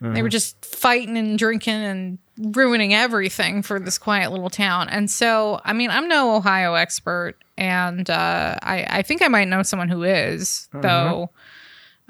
They 0.00 0.22
were 0.22 0.28
just 0.28 0.64
fighting 0.64 1.16
and 1.16 1.36
drinking 1.36 1.74
and 1.74 2.18
ruining 2.38 2.94
everything 2.94 3.62
for 3.62 3.80
this 3.80 3.98
quiet 3.98 4.30
little 4.30 4.48
town. 4.48 4.88
And 4.88 5.10
so, 5.10 5.60
I 5.64 5.72
mean, 5.72 5.90
I'm 5.90 6.06
no 6.06 6.36
Ohio 6.36 6.74
expert, 6.74 7.34
and 7.56 8.08
uh, 8.08 8.56
I, 8.62 8.86
I 8.88 9.02
think 9.02 9.22
I 9.22 9.28
might 9.28 9.48
know 9.48 9.64
someone 9.64 9.88
who 9.88 10.04
is, 10.04 10.68
though. 10.72 11.30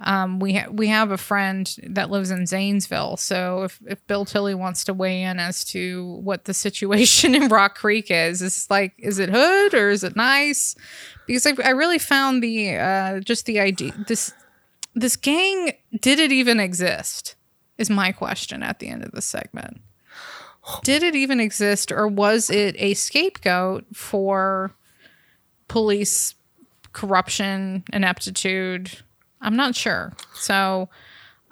Um, 0.00 0.38
we 0.38 0.54
ha- 0.54 0.70
we 0.70 0.86
have 0.88 1.10
a 1.10 1.18
friend 1.18 1.74
that 1.82 2.10
lives 2.10 2.30
in 2.30 2.46
Zanesville, 2.46 3.16
so 3.16 3.64
if, 3.64 3.80
if 3.86 4.06
Bill 4.06 4.24
Tilley 4.24 4.54
wants 4.54 4.84
to 4.84 4.94
weigh 4.94 5.22
in 5.22 5.40
as 5.40 5.64
to 5.66 6.20
what 6.22 6.44
the 6.44 6.54
situation 6.54 7.34
in 7.36 7.48
Rock 7.48 7.76
Creek 7.76 8.10
is, 8.10 8.40
is 8.40 8.68
like, 8.70 8.94
is 8.98 9.18
it 9.18 9.28
hood 9.28 9.74
or 9.74 9.90
is 9.90 10.04
it 10.04 10.14
nice? 10.14 10.76
Because 11.26 11.46
I, 11.46 11.54
I 11.64 11.70
really 11.70 11.98
found 11.98 12.42
the 12.42 12.76
uh, 12.76 13.20
just 13.20 13.46
the 13.46 13.58
idea 13.58 13.92
this 14.06 14.32
this 14.94 15.16
gang 15.16 15.72
did 16.00 16.18
it 16.18 16.32
even 16.32 16.60
exist 16.60 17.34
is 17.76 17.90
my 17.90 18.12
question 18.12 18.62
at 18.62 18.78
the 18.78 18.88
end 18.88 19.04
of 19.04 19.12
the 19.12 19.22
segment. 19.22 19.80
Did 20.82 21.02
it 21.02 21.14
even 21.14 21.40
exist, 21.40 21.90
or 21.90 22.06
was 22.06 22.50
it 22.50 22.76
a 22.78 22.94
scapegoat 22.94 23.86
for 23.94 24.74
police 25.66 26.34
corruption, 26.92 27.84
ineptitude? 27.92 28.98
I'm 29.40 29.56
not 29.56 29.74
sure. 29.74 30.12
So, 30.34 30.88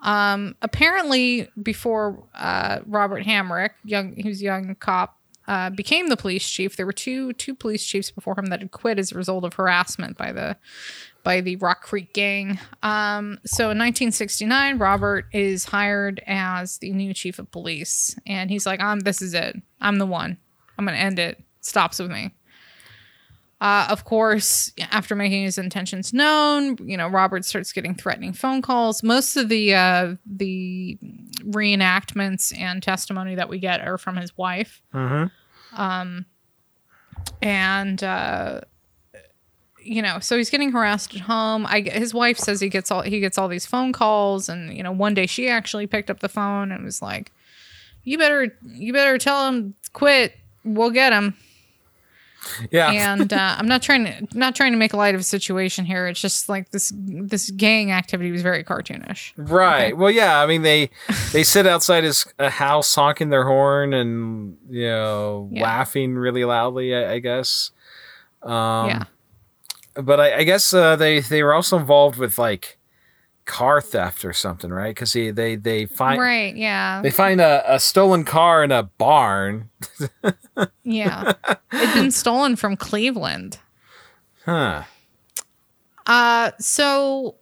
um, 0.03 0.57
apparently, 0.63 1.49
before 1.63 2.23
uh, 2.35 2.81
Robert 2.87 3.25
Hamrick, 3.25 3.71
young, 3.85 4.15
a 4.25 4.31
young 4.31 4.75
cop, 4.77 5.17
uh, 5.49 5.71
became 5.71 6.09
the 6.09 6.17
police 6.17 6.49
chief. 6.49 6.77
There 6.77 6.87
were 6.87 6.93
two 6.93 7.33
two 7.35 7.55
police 7.55 7.85
chiefs 7.85 8.11
before 8.11 8.37
him 8.37 8.47
that 8.47 8.61
had 8.61 8.73
quit 8.73 8.99
as 8.99 9.13
a 9.13 9.15
result 9.15 9.45
of 9.45 9.55
harassment 9.55 10.17
by 10.17 10.33
the 10.33 10.57
by 11.23 11.41
the 11.41 11.57
Rock 11.57 11.83
Creek 11.83 12.13
gang. 12.13 12.59
Um, 12.83 13.39
so 13.45 13.65
in 13.65 13.79
1969, 13.79 14.79
Robert 14.79 15.27
is 15.33 15.65
hired 15.65 16.23
as 16.27 16.79
the 16.79 16.93
new 16.93 17.15
chief 17.15 17.39
of 17.39 17.51
police, 17.51 18.17
and 18.27 18.51
he's 18.51 18.67
like, 18.67 18.81
"I'm 18.81 19.01
this 19.01 19.23
is 19.23 19.35
it. 19.35 19.57
I'm 19.81 19.99
the 19.99 20.07
one. 20.07 20.37
I'm 20.79 20.85
gonna 20.85 20.97
end 20.97 21.19
it. 21.19 21.41
Stops 21.61 22.01
with 22.01 22.11
me." 22.11 22.33
Uh, 23.59 23.87
of 23.89 24.05
course, 24.05 24.71
after 24.91 25.15
making 25.15 25.43
his 25.45 25.57
intentions 25.57 26.13
known, 26.13 26.77
you 26.85 26.97
know 26.97 27.09
Robert 27.09 27.45
starts 27.45 27.73
getting 27.73 27.95
threatening 27.95 28.35
phone 28.35 28.61
calls. 28.61 29.03
Most 29.03 29.37
of 29.37 29.49
the 29.49 29.75
uh, 29.75 30.17
the 30.27 30.99
reenactments 31.43 32.57
and 32.59 32.83
testimony 32.83 33.35
that 33.35 33.49
we 33.49 33.59
get 33.59 33.81
are 33.81 33.97
from 33.97 34.17
his 34.17 34.37
wife. 34.37 34.83
Um, 35.73 36.27
and 37.41 38.03
uh, 38.03 38.61
you 39.83 40.03
know, 40.03 40.19
so 40.21 40.37
he's 40.37 40.51
getting 40.51 40.73
harassed 40.73 41.15
at 41.15 41.23
home. 41.23 41.65
I 41.67 41.81
his 41.81 42.13
wife 42.13 42.39
says 42.39 42.61
he 42.61 42.69
gets 42.69 42.91
all 42.91 43.03
he 43.03 43.21
gets 43.21 43.39
all 43.39 43.49
these 43.49 43.65
phone 43.65 43.93
calls, 43.93 44.49
and 44.51 44.77
you 44.77 44.83
know, 44.83 44.93
one 44.93 45.15
day 45.15 45.27
she 45.27 45.49
actually 45.49 45.87
picked 45.87 46.11
up 46.11 46.21
the 46.21 46.29
phone 46.29 46.73
and 46.73 46.85
was 46.85 47.01
like, 47.01 47.33
"You 48.05 48.19
better 48.19 48.59
you 48.67 48.93
better 48.93 49.17
tell 49.17 49.47
him 49.47 49.75
quit. 49.95 50.35
We'll 50.65 50.91
get 50.91 51.13
him." 51.13 51.37
Yeah. 52.71 52.91
and 52.93 53.33
uh, 53.33 53.57
I'm 53.59 53.67
not 53.67 53.83
trying 53.83 54.05
to 54.05 54.27
not 54.39 54.55
trying 54.55 54.73
to 54.73 54.79
make 54.79 54.93
light 54.95 55.15
of 55.15 55.21
a 55.21 55.25
situation 55.25 55.85
here. 55.85 56.07
It's 56.07 56.21
just 56.21 56.49
like 56.49 56.71
this 56.71 56.93
this 56.97 57.51
gang 57.51 57.93
activity 57.93 58.31
was 58.31 58.43
very 58.43 58.65
cartoonish. 58.65 59.33
Right. 59.37 59.97
Well, 59.97 60.11
yeah. 60.11 60.41
I 60.43 60.47
mean, 60.47 60.63
they 60.63 60.91
they 61.33 61.43
sit 61.45 61.67
outside 61.67 62.05
his 62.05 62.27
uh, 62.39 62.51
house 62.51 62.95
honking 62.95 63.31
their 63.31 63.45
horn 63.45 63.93
and 63.95 64.57
you 64.71 64.87
know 64.87 65.49
Yeah. 65.53 65.63
laughing 65.65 66.15
really 66.17 66.45
loudly. 66.45 66.95
I, 66.95 67.15
I 67.15 67.19
guess. 67.19 67.71
Um, 68.43 68.89
yeah, 68.89 69.05
But 69.95 70.21
I, 70.21 70.39
I 70.39 70.45
guess 70.45 70.73
uh, 70.73 70.97
they 70.97 71.21
they 71.21 71.43
were 71.43 71.55
also 71.55 71.77
involved 71.79 72.19
with 72.19 72.39
like 72.39 72.79
car 73.47 73.81
theft 73.81 74.25
or 74.25 74.33
something, 74.33 74.71
right? 74.71 74.95
Because 74.95 75.13
they 75.13 75.31
they 75.31 75.57
they 75.57 75.87
find 75.87 76.21
right. 76.21 76.55
Yeah, 76.55 77.01
they 77.03 77.11
find 77.11 77.41
a, 77.41 77.75
a 77.75 77.81
stolen 77.81 78.25
car 78.25 78.63
in 78.63 78.73
a 78.73 78.83
barn. 78.85 79.71
yeah. 80.85 81.33
It'd 81.73 81.95
been 81.95 82.11
stolen 82.11 82.57
from 82.57 82.77
Cleveland. 82.77 83.59
Huh. 84.45 84.83
Uh, 86.07 86.51
so 86.61 87.37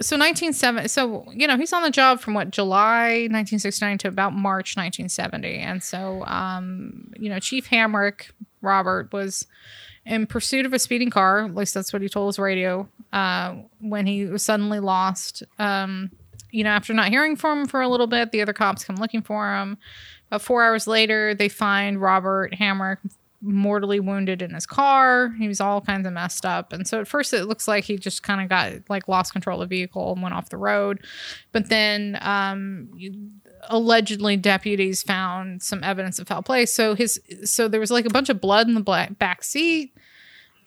so 0.00 0.16
1970 0.16 0.86
so 0.86 1.28
you 1.32 1.44
know 1.46 1.56
he's 1.56 1.72
on 1.72 1.82
the 1.82 1.90
job 1.90 2.20
from 2.20 2.32
what 2.32 2.52
july 2.52 3.26
1969 3.30 3.98
to 3.98 4.06
about 4.06 4.32
march 4.32 4.76
1970 4.76 5.56
and 5.58 5.82
so 5.82 6.24
um 6.26 7.10
you 7.18 7.28
know 7.28 7.40
chief 7.40 7.68
hamrick 7.68 8.30
robert 8.62 9.12
was 9.12 9.44
in 10.08 10.26
pursuit 10.26 10.66
of 10.66 10.72
a 10.72 10.78
speeding 10.78 11.10
car 11.10 11.44
at 11.44 11.54
least 11.54 11.74
that's 11.74 11.92
what 11.92 12.02
he 12.02 12.08
told 12.08 12.28
his 12.28 12.38
radio 12.38 12.88
uh 13.12 13.54
when 13.80 14.06
he 14.06 14.24
was 14.24 14.44
suddenly 14.44 14.80
lost 14.80 15.42
um 15.58 16.10
you 16.50 16.64
know 16.64 16.70
after 16.70 16.92
not 16.92 17.08
hearing 17.08 17.36
from 17.36 17.60
him 17.60 17.66
for 17.68 17.80
a 17.80 17.88
little 17.88 18.06
bit 18.06 18.32
the 18.32 18.40
other 18.42 18.52
cops 18.52 18.84
come 18.84 18.96
looking 18.96 19.22
for 19.22 19.54
him 19.54 19.78
about 20.28 20.42
four 20.42 20.64
hours 20.64 20.86
later 20.86 21.34
they 21.34 21.48
find 21.48 22.00
robert 22.00 22.52
Hamrick 22.54 22.98
mortally 23.40 24.00
wounded 24.00 24.42
in 24.42 24.52
his 24.52 24.66
car. 24.66 25.32
He 25.38 25.46
was 25.46 25.60
all 25.60 25.80
kinds 25.80 26.06
of 26.06 26.12
messed 26.12 26.44
up. 26.44 26.72
And 26.72 26.86
so 26.86 27.00
at 27.00 27.08
first 27.08 27.32
it 27.32 27.44
looks 27.44 27.68
like 27.68 27.84
he 27.84 27.96
just 27.96 28.22
kind 28.22 28.40
of 28.40 28.48
got 28.48 28.72
like 28.88 29.06
lost 29.06 29.32
control 29.32 29.62
of 29.62 29.68
the 29.68 29.76
vehicle 29.76 30.12
and 30.12 30.22
went 30.22 30.34
off 30.34 30.48
the 30.48 30.56
road. 30.56 31.04
But 31.52 31.68
then 31.68 32.18
um 32.20 32.88
allegedly 33.68 34.36
deputies 34.36 35.02
found 35.02 35.62
some 35.62 35.84
evidence 35.84 36.18
of 36.18 36.26
foul 36.28 36.42
play. 36.42 36.66
So 36.66 36.94
his 36.94 37.20
so 37.44 37.68
there 37.68 37.80
was 37.80 37.90
like 37.90 38.04
a 38.06 38.10
bunch 38.10 38.28
of 38.28 38.40
blood 38.40 38.66
in 38.68 38.74
the 38.74 38.80
black 38.80 39.18
back 39.18 39.42
seat 39.44 39.94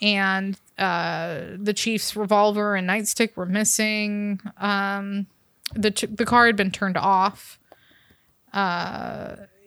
and 0.01 0.57
uh 0.77 1.41
the 1.57 1.73
chief's 1.73 2.15
revolver 2.15 2.75
and 2.75 2.87
nightstick 2.89 3.35
were 3.35 3.45
missing. 3.45 4.39
Um 4.57 5.27
the 5.75 5.91
the 6.11 6.25
car 6.25 6.45
had 6.47 6.55
been 6.55 6.71
turned 6.71 6.97
off 6.97 7.57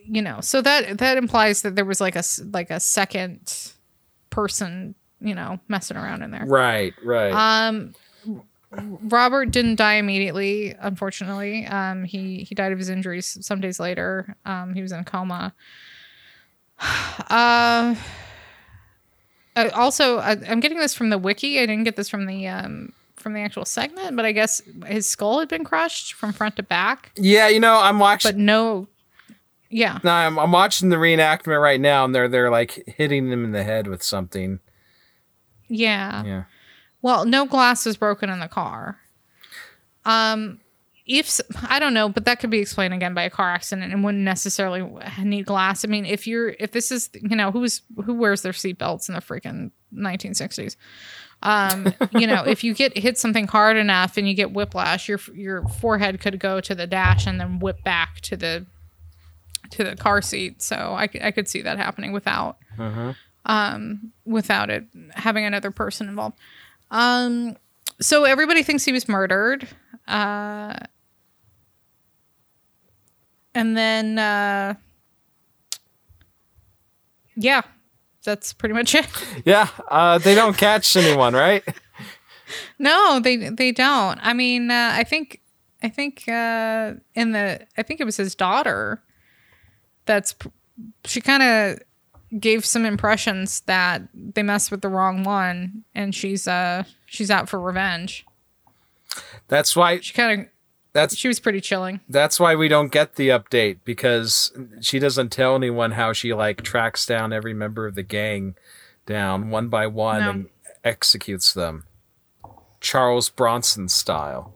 you 0.07 0.21
know 0.21 0.41
so 0.41 0.61
that 0.61 0.99
that 0.99 1.17
implies 1.17 1.63
that 1.63 1.77
there 1.77 1.85
was 1.85 2.01
like 2.01 2.17
a 2.17 2.23
like 2.53 2.71
a 2.71 2.79
second 2.79 3.73
person 4.31 4.95
you 5.21 5.35
know 5.35 5.59
messing 5.69 5.97
around 5.97 6.23
in 6.23 6.31
there 6.31 6.45
Right. 6.45 6.93
Right. 7.03 7.33
um 7.33 7.95
robert 9.03 9.51
didn't 9.51 9.77
die 9.77 9.95
immediately 9.95 10.75
unfortunately 10.81 11.67
um 11.67 12.05
he 12.05 12.45
he 12.45 12.55
died 12.55 12.73
of 12.73 12.79
his 12.79 12.89
injuries 12.89 13.39
some 13.41 13.61
days 13.61 13.79
later 13.81 14.37
um 14.45 14.75
he 14.75 14.83
was 14.83 14.93
in 14.93 15.01
a 15.01 15.05
coma 15.05 15.53
uh 17.31 17.95
uh, 19.57 19.71
also 19.75 20.19
I, 20.19 20.33
i'm 20.49 20.61
getting 20.61 20.79
this 20.79 20.95
from 20.95 21.11
the 21.11 21.19
wiki 21.19 21.59
i 21.61 21.67
didn't 21.67 21.85
get 21.85 21.97
this 21.97 22.09
from 22.09 22.27
the 22.27 22.47
um 22.49 22.93
from 23.17 23.33
the 23.33 23.41
actual 23.41 23.65
segment 23.65 24.17
but 24.17 24.25
i 24.25 24.33
guess 24.33 24.61
his 24.87 25.09
skull 25.09 25.39
had 25.39 25.49
been 25.49 25.65
crushed 25.65 26.15
from 26.15 26.33
front 26.33 26.57
to 26.57 26.63
back 26.63 27.13
yeah. 27.17 27.49
You 27.49 27.61
know, 27.61 27.79
I'm 27.81 27.99
watching. 27.99 28.29
but 28.33 28.37
no 28.37 28.89
yeah 29.71 29.99
No, 30.05 30.11
I'm, 30.13 30.39
I'm 30.39 30.53
watching 30.53 30.89
the 30.91 30.97
reenactment 30.97 31.61
right 31.61 31.81
now, 31.81 32.05
and 32.05 32.15
they're 32.15 32.29
they're 32.29 32.51
like 32.51 32.83
hitting 32.87 33.29
him 33.31 33.45
in 33.45 33.53
the 33.53 33.63
head 33.65 33.87
with 33.87 34.03
something. 34.03 34.61
yeah 35.69 36.23
Yeah. 36.25 36.45
Well, 37.05 37.27
no 37.27 37.45
glass 37.45 37.85
was 37.85 37.99
broken 37.99 38.31
in 38.31 38.41
the 38.41 38.49
car. 38.49 38.99
Um, 40.07 40.59
if 41.05 41.39
I 41.69 41.79
don't 41.79 41.93
know, 41.93 42.09
but 42.09 42.25
that 42.25 42.41
could 42.41 42.49
be 42.49 42.61
explained 42.61 42.95
again 42.95 43.13
by 43.13 43.25
a 43.25 43.31
car 43.31 43.51
accident 43.51 43.93
and 43.93 44.03
wouldn't 44.03 44.25
necessarily 44.25 44.83
need 45.23 45.45
glass. 45.45 45.85
I 45.85 45.89
mean, 45.89 46.07
if 46.07 46.27
you're 46.27 46.55
if 46.59 46.73
this 46.73 46.91
is 46.91 47.11
you 47.13 47.37
know 47.37 47.51
who's 47.51 47.83
who 48.07 48.15
wears 48.15 48.41
their 48.41 48.53
seatbelts 48.53 49.11
in 49.11 49.15
the 49.15 49.21
freaking 49.21 49.71
1960s. 49.95 50.77
Um, 51.43 51.93
you 52.13 52.27
know, 52.27 52.43
if 52.43 52.65
you 52.65 52.73
get 52.73 52.97
hit 52.97 53.19
something 53.19 53.49
hard 53.49 53.77
enough 53.77 54.17
and 54.17 54.27
you 54.27 54.33
get 54.33 54.55
whiplash, 54.55 55.07
your 55.07 55.21
your 55.35 55.69
forehead 55.69 56.23
could 56.23 56.39
go 56.41 56.63
to 56.63 56.75
the 56.75 56.87
dash 56.87 57.27
and 57.27 57.39
then 57.39 57.59
whip 57.59 57.85
back 57.85 58.23
to 58.23 58.37
the 58.39 58.65
to 59.73 59.85
the 59.85 59.95
car 59.95 60.23
seat. 60.23 60.63
So 60.63 60.75
I, 60.75 61.11
I 61.21 61.33
could 61.33 61.49
see 61.49 61.61
that 61.61 61.77
happening 61.77 62.13
without 62.13 62.57
um 63.45 64.11
without 64.25 64.71
it 64.71 64.87
having 65.17 65.45
another 65.45 65.71
person 65.71 66.09
involved. 66.09 66.39
Um, 66.91 67.57
so 68.01 68.25
everybody 68.25 68.63
thinks 68.63 68.85
he 68.85 68.93
was 68.93 69.09
murdered. 69.09 69.69
Uh, 70.07 70.75
and 73.55 73.77
then, 73.77 74.19
uh, 74.19 74.75
yeah, 77.37 77.63
that's 78.25 78.53
pretty 78.53 78.75
much 78.75 78.95
it. 78.95 79.07
Yeah. 79.45 79.69
Uh, 79.89 80.19
they 80.19 80.35
don't 80.35 80.57
catch 80.57 80.97
anyone, 80.97 81.35
right? 81.35 81.63
No, 82.79 83.21
they 83.21 83.37
they 83.49 83.73
don't. 83.73 84.19
I 84.23 84.35
mean, 84.35 84.71
uh, 84.71 84.91
I 84.95 85.03
think 85.03 85.41
I 85.83 85.89
think 85.89 86.29
uh, 86.29 86.93
in 87.15 87.33
the 87.33 87.67
I 87.79 87.83
think 87.83 88.01
it 88.01 88.05
was 88.05 88.19
his 88.19 88.35
daughter. 88.35 89.03
That's 90.05 90.35
she 91.05 91.21
kind 91.23 91.43
of 91.43 91.79
gave 92.39 92.65
some 92.65 92.85
impressions 92.85 93.61
that 93.63 94.03
they 94.15 94.43
messed 94.43 94.71
with 94.71 94.81
the 94.83 94.89
wrong 94.89 95.23
one, 95.25 95.85
and 95.95 96.15
she's 96.15 96.47
uh 96.49 96.85
she's 97.07 97.31
out 97.31 97.49
for 97.49 97.61
revenge. 97.61 98.27
That's 99.49 99.77
why. 99.77 100.01
She 100.01 100.13
kind 100.13 100.41
of 100.41 100.47
That's 100.93 101.17
She 101.17 101.29
was 101.29 101.39
pretty 101.41 101.61
chilling. 101.61 102.01
that's 102.09 102.39
why 102.41 102.55
we 102.55 102.69
don't 102.69 102.91
get 102.93 103.17
the 103.17 103.29
update 103.29 103.79
because 103.85 104.53
she 104.81 104.99
doesn't 104.99 105.31
tell 105.31 105.55
anyone 105.55 105.93
how 105.93 106.13
she 106.13 106.35
like 106.35 106.63
tracks 106.63 107.07
down 107.07 107.33
every 107.33 107.55
member 107.55 107.87
of 107.87 107.95
the 107.95 108.03
gang 108.03 108.55
down 109.07 109.51
one 109.51 109.69
by 109.69 109.87
one 109.87 110.21
No. 110.21 110.31
and 110.31 110.49
executes 110.83 111.53
them. 111.55 111.85
Charles 112.81 113.29
Bronson 113.31 113.89
style. 113.89 114.53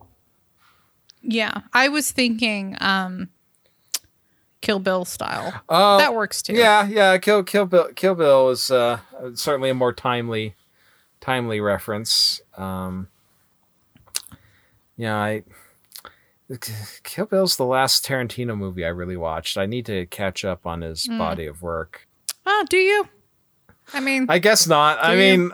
Yeah, 1.23 1.63
I 1.73 1.89
was 1.89 2.11
thinking 2.13 2.77
um 2.81 3.29
Kill 4.61 4.79
Bill 4.81 5.05
style. 5.05 5.55
Oh, 5.69 5.99
that 5.99 6.15
works 6.15 6.43
too. 6.43 6.55
Yeah, 6.55 6.87
yeah. 6.87 7.17
Kill 7.19 7.43
Kill 7.45 7.67
Bill 7.67 7.89
Kill 7.95 8.15
Bill 8.15 8.51
is 8.51 8.71
uh, 8.71 8.99
certainly 9.35 9.71
a 9.71 9.75
more 9.75 9.93
timely 9.93 10.55
timely 11.21 11.61
reference. 11.61 12.41
Um, 12.57 13.09
yeah, 14.97 15.17
I 15.17 15.43
Kill 17.05 17.27
Bill's 17.27 17.57
the 17.57 17.65
last 17.67 18.05
Tarantino 18.07 18.57
movie 18.57 18.85
I 18.85 18.89
really 18.89 19.17
watched. 19.17 19.57
I 19.59 19.67
need 19.67 19.87
to 19.87 20.07
catch 20.07 20.45
up 20.45 20.67
on 20.67 20.81
his 20.81 21.07
Hmm. 21.07 21.19
body 21.19 21.47
of 21.47 21.63
work. 21.63 22.07
Oh, 22.47 22.65
do 22.69 22.79
you? 22.79 23.09
I 23.93 24.01
mean, 24.01 24.27
I 24.29 24.39
guess 24.39 24.67
not. 24.67 24.99
I 25.01 25.17
mean, 25.17 25.51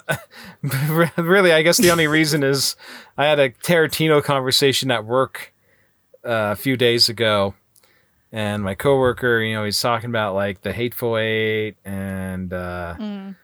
really, 1.19 1.53
I 1.53 1.63
guess 1.63 1.77
the 1.79 1.91
only 1.91 2.07
reason 2.09 2.43
is 2.43 2.75
I 3.17 3.27
had 3.27 3.39
a 3.39 3.51
Tarantino 3.51 4.23
conversation 4.25 4.91
at 4.91 5.05
work 5.05 5.53
uh, 6.25 6.51
a 6.53 6.57
few 6.57 6.77
days 6.77 7.09
ago, 7.09 7.55
and 8.35 8.65
my 8.65 8.75
coworker, 8.75 9.41
you 9.41 9.55
know, 9.55 9.65
he's 9.65 9.81
talking 9.81 10.11
about 10.11 10.35
like 10.35 10.61
the 10.63 10.73
Hateful 10.73 11.17
Eight 11.17 11.77
and 11.85 12.53
uh, 12.53 12.97
mm, 12.99 13.37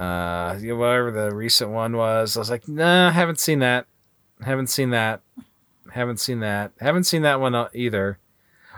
uh, 0.00 0.58
you 0.60 0.70
know, 0.70 0.76
whatever 0.76 1.12
the 1.12 1.32
recent 1.32 1.70
one 1.70 1.96
was. 1.96 2.36
I 2.36 2.40
was 2.40 2.50
like, 2.50 2.66
nah, 2.66 3.12
haven't 3.12 3.38
seen 3.38 3.60
that. 3.60 3.86
Haven't 4.44 4.66
seen 4.66 4.90
that. 4.90 5.20
Haven't 5.92 6.18
seen 6.18 6.40
that. 6.40 6.72
Haven't 6.80 7.04
seen 7.04 7.22
that 7.22 7.38
one 7.38 7.54
uh, 7.54 7.68
either. 7.72 8.18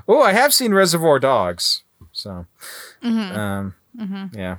Oh, 0.07 0.21
I 0.21 0.35
have 0.35 0.53
seen 0.53 0.75
Reservoir 0.75 1.19
Dogs. 1.19 1.83
So, 2.13 2.45
mhm, 3.03 3.35
um, 3.35 3.75
mhm. 3.99 4.37
yeah. 4.37 4.59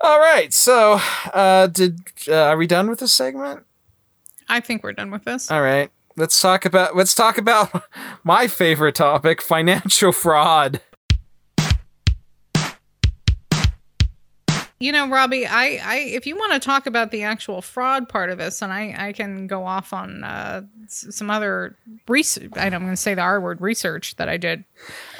All 0.00 0.20
right. 0.20 0.52
So, 0.52 1.00
uh, 1.34 1.66
did 1.66 1.98
uh, 2.28 2.44
are 2.44 2.56
we 2.56 2.68
done 2.68 2.88
with 2.88 3.00
this 3.00 3.12
segment? 3.12 3.64
I 4.48 4.60
think 4.60 4.84
we're 4.84 4.92
done 4.92 5.10
with 5.10 5.24
this. 5.24 5.50
All 5.50 5.62
right. 5.62 5.90
Let's 6.18 6.40
talk 6.40 6.64
about 6.64 6.96
let's 6.96 7.14
talk 7.14 7.36
about 7.36 7.82
my 8.24 8.46
favorite 8.46 8.94
topic, 8.94 9.42
financial 9.42 10.12
fraud. 10.12 10.80
You 14.78 14.92
know, 14.92 15.08
Robbie, 15.08 15.46
I, 15.46 15.80
I 15.82 15.96
if 15.98 16.26
you 16.26 16.36
want 16.36 16.54
to 16.54 16.58
talk 16.58 16.86
about 16.86 17.10
the 17.10 17.22
actual 17.22 17.60
fraud 17.60 18.08
part 18.08 18.30
of 18.30 18.38
this, 18.38 18.62
and 18.62 18.72
I, 18.72 18.94
I 18.96 19.12
can 19.12 19.46
go 19.46 19.66
off 19.66 19.92
on 19.92 20.24
uh, 20.24 20.62
some 20.88 21.30
other 21.30 21.76
research. 22.08 22.50
I'm 22.56 22.70
going 22.70 22.88
to 22.88 22.96
say 22.96 23.14
the 23.14 23.22
R 23.22 23.40
word 23.40 23.60
research 23.60 24.16
that 24.16 24.28
I 24.28 24.38
did. 24.38 24.64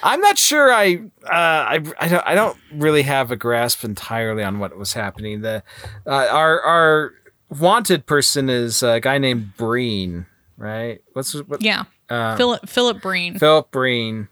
I'm 0.03 0.21
not 0.21 0.39
sure. 0.39 0.73
I 0.73 0.97
uh, 1.25 1.31
I 1.31 1.83
I 1.99 2.09
don't 2.09 2.27
I 2.27 2.35
don't 2.35 2.57
really 2.73 3.03
have 3.03 3.31
a 3.31 3.37
grasp 3.37 3.85
entirely 3.85 4.43
on 4.43 4.59
what 4.59 4.77
was 4.79 4.95
happening. 4.95 5.43
The 5.43 5.63
uh, 6.07 6.29
our 6.31 6.61
our 6.63 7.13
wanted 7.51 8.07
person 8.07 8.49
is 8.49 8.83
a 8.83 9.01
guy 9.01 9.19
named 9.19 9.57
Breen, 9.57 10.27
right? 10.57 11.03
What's 11.13 11.33
what? 11.35 11.63
Yeah, 11.63 11.85
uh, 12.09 12.37
Philip 12.37 12.69
Philip 12.69 13.01
Breen. 13.03 13.39
Philip 13.39 13.71
Breen. 13.71 14.29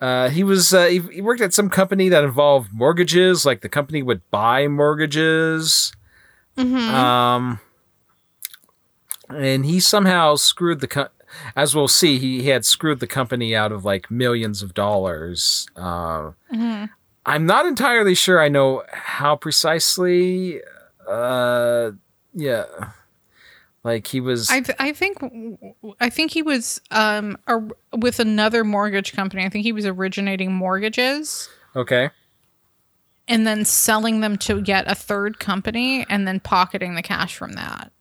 Uh, 0.00 0.28
he 0.28 0.44
was 0.44 0.72
uh, 0.72 0.86
he, 0.86 1.00
he 1.00 1.20
worked 1.20 1.40
at 1.40 1.52
some 1.52 1.68
company 1.68 2.08
that 2.08 2.22
involved 2.24 2.72
mortgages, 2.72 3.44
like 3.44 3.62
the 3.62 3.68
company 3.68 4.02
would 4.02 4.22
buy 4.30 4.68
mortgages. 4.68 5.92
Mhm. 6.56 6.88
Um, 6.88 7.60
and 9.28 9.64
he 9.66 9.80
somehow 9.80 10.36
screwed 10.36 10.80
the 10.80 10.86
co- 10.88 11.08
as 11.54 11.74
we'll 11.74 11.88
see, 11.88 12.18
he, 12.18 12.42
he 12.42 12.48
had 12.48 12.64
screwed 12.64 13.00
the 13.00 13.06
company 13.06 13.54
out 13.54 13.70
of 13.72 13.84
like 13.84 14.10
millions 14.10 14.62
of 14.62 14.72
dollars. 14.74 15.68
Uh, 15.76 16.32
Mhm. 16.52 16.88
I'm 17.26 17.44
not 17.44 17.66
entirely 17.66 18.14
sure 18.14 18.40
I 18.40 18.48
know 18.48 18.84
how 18.92 19.36
precisely. 19.36 20.60
Uh, 21.06 21.90
yeah, 22.34 22.64
like 23.84 24.06
he 24.06 24.20
was. 24.20 24.50
I 24.50 24.60
th- 24.60 24.76
I 24.78 24.92
think 24.92 25.18
I 26.00 26.10
think 26.10 26.30
he 26.32 26.42
was 26.42 26.80
um 26.90 27.38
a, 27.46 27.60
with 27.96 28.18
another 28.20 28.64
mortgage 28.64 29.12
company. 29.12 29.44
I 29.44 29.48
think 29.48 29.64
he 29.64 29.72
was 29.72 29.86
originating 29.86 30.52
mortgages 30.52 31.48
okay. 31.76 32.10
and 33.26 33.46
then 33.46 33.64
selling 33.64 34.20
them 34.20 34.36
to 34.38 34.62
yet 34.64 34.84
a 34.90 34.94
third 34.94 35.38
company 35.38 36.04
and 36.08 36.26
then 36.26 36.40
pocketing 36.40 36.94
the 36.94 37.02
cash 37.02 37.36
from 37.36 37.52
that. 37.52 37.92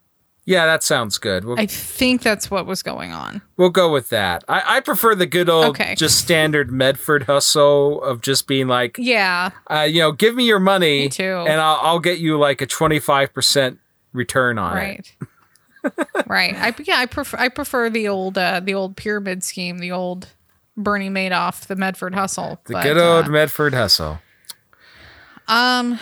Yeah, 0.46 0.66
that 0.66 0.82
sounds 0.82 1.18
good. 1.18 1.44
We'll, 1.44 1.60
I 1.60 1.66
think 1.66 2.22
that's 2.22 2.50
what 2.50 2.66
was 2.66 2.82
going 2.82 3.12
on. 3.12 3.42
we'll 3.58 3.70
go 3.70 3.92
with 3.92 4.08
that. 4.10 4.46
I, 4.48 4.78
I 4.78 4.80
prefer 4.80 5.14
the 5.14 5.26
good 5.26 5.50
old, 5.50 5.66
Okay. 5.66 5.94
just 5.96 6.18
standard 6.20 6.72
Medford 6.72 7.24
hustle 7.24 8.02
of 8.02 8.22
just 8.22 8.48
being 8.48 8.70
like, 8.70 8.96
Yeah, 8.98 9.50
uh, 9.70 9.82
you 9.82 10.00
know, 10.00 10.14
give 10.14 10.36
me 10.36 10.46
your 10.46 10.62
money, 10.62 11.02
Me 11.02 11.10
too. 11.10 11.44
and 11.48 11.60
I'll, 11.60 11.80
I'll 11.82 12.00
get 12.00 12.20
you 12.20 12.38
like 12.40 12.62
a 12.62 12.66
twenty 12.66 13.00
five 13.00 13.34
percent 13.34 13.80
return 14.14 14.58
on 14.58 14.78
it. 14.78 15.14
Right. 16.28 16.56
I 16.56 16.74
yeah, 16.84 16.98
I 16.98 17.06
prefer 17.06 17.38
I 17.38 17.50
prefer 17.50 17.90
the 17.90 18.08
old 18.08 18.38
uh, 18.38 18.60
the 18.60 18.74
old 18.74 18.96
pyramid 18.98 19.44
scheme, 19.44 19.80
the 19.80 19.92
old 19.92 20.28
Bernie 20.76 21.10
Madoff, 21.10 21.68
the 21.68 21.76
Medford 21.76 22.14
hustle. 22.14 22.60
The 22.66 22.74
But, 22.74 22.84
good 22.84 22.98
old 22.98 23.26
uh, 23.26 23.30
Medford 23.30 23.74
hustle. 23.74 24.20
Um, 25.48 26.00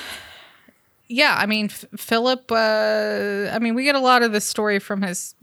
yeah, 1.08 1.36
I 1.38 1.46
mean, 1.46 1.66
F- 1.66 1.86
Philip. 1.98 2.52
Uh, 2.52 3.50
I 3.54 3.60
mean, 3.60 3.76
we 3.76 3.84
get 3.84 3.96
a 3.96 4.00
lot 4.00 4.24
of 4.24 4.32
this 4.32 4.46
story 4.46 4.80
from 4.80 5.02
his 5.02 5.36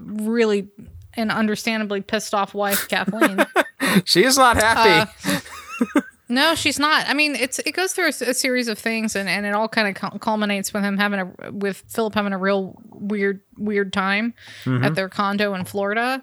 really 0.00 0.68
and 1.14 1.30
understandably 1.32 2.00
pissed 2.00 2.34
off 2.34 2.54
wife, 2.54 2.88
Kathleen. 2.88 3.44
She 4.04 4.22
is 4.22 4.36
not 4.36 4.56
happy. 4.56 5.10
Uh, 5.24 6.00
no, 6.28 6.54
she's 6.54 6.78
not. 6.78 7.08
I 7.08 7.14
mean, 7.14 7.34
it's 7.34 7.58
it 7.60 7.72
goes 7.72 7.92
through 7.92 8.08
a 8.08 8.12
series 8.12 8.68
of 8.68 8.78
things, 8.78 9.16
and, 9.16 9.28
and 9.28 9.46
it 9.46 9.54
all 9.54 9.68
kind 9.68 9.88
of 9.96 10.20
culminates 10.20 10.72
with 10.72 10.82
him 10.82 10.98
having 10.98 11.20
a 11.20 11.50
with 11.52 11.84
Philip 11.88 12.14
having 12.14 12.32
a 12.32 12.38
real 12.38 12.76
weird 12.90 13.40
weird 13.56 13.92
time 13.92 14.34
at 14.66 14.94
their 14.94 15.08
condo 15.08 15.54
in 15.54 15.64
Florida. 15.64 16.22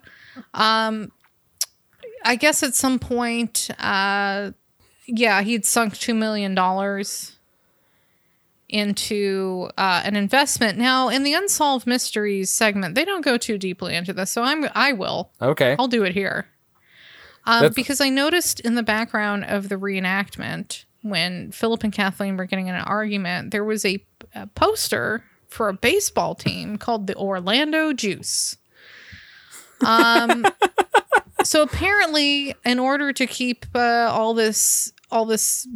Um, 0.53 1.11
I 2.23 2.35
guess 2.35 2.63
at 2.63 2.75
some 2.75 2.99
point, 2.99 3.69
uh, 3.79 4.51
yeah, 5.07 5.41
he'd 5.41 5.65
sunk 5.65 5.97
two 5.97 6.13
million 6.13 6.55
dollars 6.55 7.33
into 8.67 9.69
uh, 9.77 10.01
an 10.03 10.15
investment. 10.15 10.77
Now, 10.77 11.09
in 11.09 11.23
the 11.23 11.33
unsolved 11.33 11.85
mysteries 11.85 12.49
segment, 12.49 12.95
they 12.95 13.05
don't 13.05 13.23
go 13.23 13.37
too 13.37 13.57
deeply 13.57 13.95
into 13.95 14.11
this, 14.13 14.31
so 14.31 14.43
I'm 14.43 14.67
I 14.73 14.93
will. 14.93 15.31
okay. 15.41 15.75
I'll 15.77 15.87
do 15.87 16.03
it 16.03 16.13
here. 16.13 16.47
Um, 17.45 17.71
because 17.75 18.01
I 18.01 18.09
noticed 18.09 18.59
in 18.59 18.75
the 18.75 18.83
background 18.83 19.45
of 19.45 19.69
the 19.69 19.75
reenactment 19.75 20.85
when 21.01 21.51
Philip 21.51 21.83
and 21.83 21.93
Kathleen 21.93 22.37
were 22.37 22.45
getting 22.45 22.67
in 22.67 22.75
an 22.75 22.81
argument, 22.81 23.51
there 23.51 23.63
was 23.63 23.85
a, 23.85 24.03
a 24.33 24.47
poster 24.47 25.23
for 25.47 25.69
a 25.69 25.73
baseball 25.73 26.33
team 26.35 26.77
called 26.77 27.07
the 27.07 27.15
Orlando 27.15 27.93
Juice. 27.93 28.57
Um, 29.85 30.45
so 31.43 31.61
apparently, 31.61 32.55
in 32.65 32.79
order 32.79 33.13
to 33.13 33.27
keep 33.27 33.65
uh, 33.75 34.09
all 34.11 34.33
this, 34.33 34.91
all 35.11 35.25
this, 35.25 35.67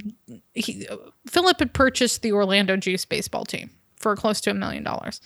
he, 0.56 0.88
Philip 1.28 1.60
had 1.60 1.74
purchased 1.74 2.24
the 2.24 2.32
Orlando 2.32 2.76
Juice 2.76 3.06
baseball 3.06 3.46
team 3.46 3.70
for 3.98 4.16
close 4.16 4.42
to 4.42 4.52
a 4.52 4.54
million 4.56 4.84
dollars. 4.84 5.22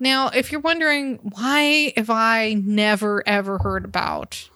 Now, 0.00 0.28
if 0.28 0.50
you're 0.50 0.60
wondering 0.60 1.18
why 1.22 1.92
have 1.96 2.10
I 2.10 2.54
never 2.54 3.22
ever 3.28 3.58
heard 3.58 3.84
about 3.84 4.48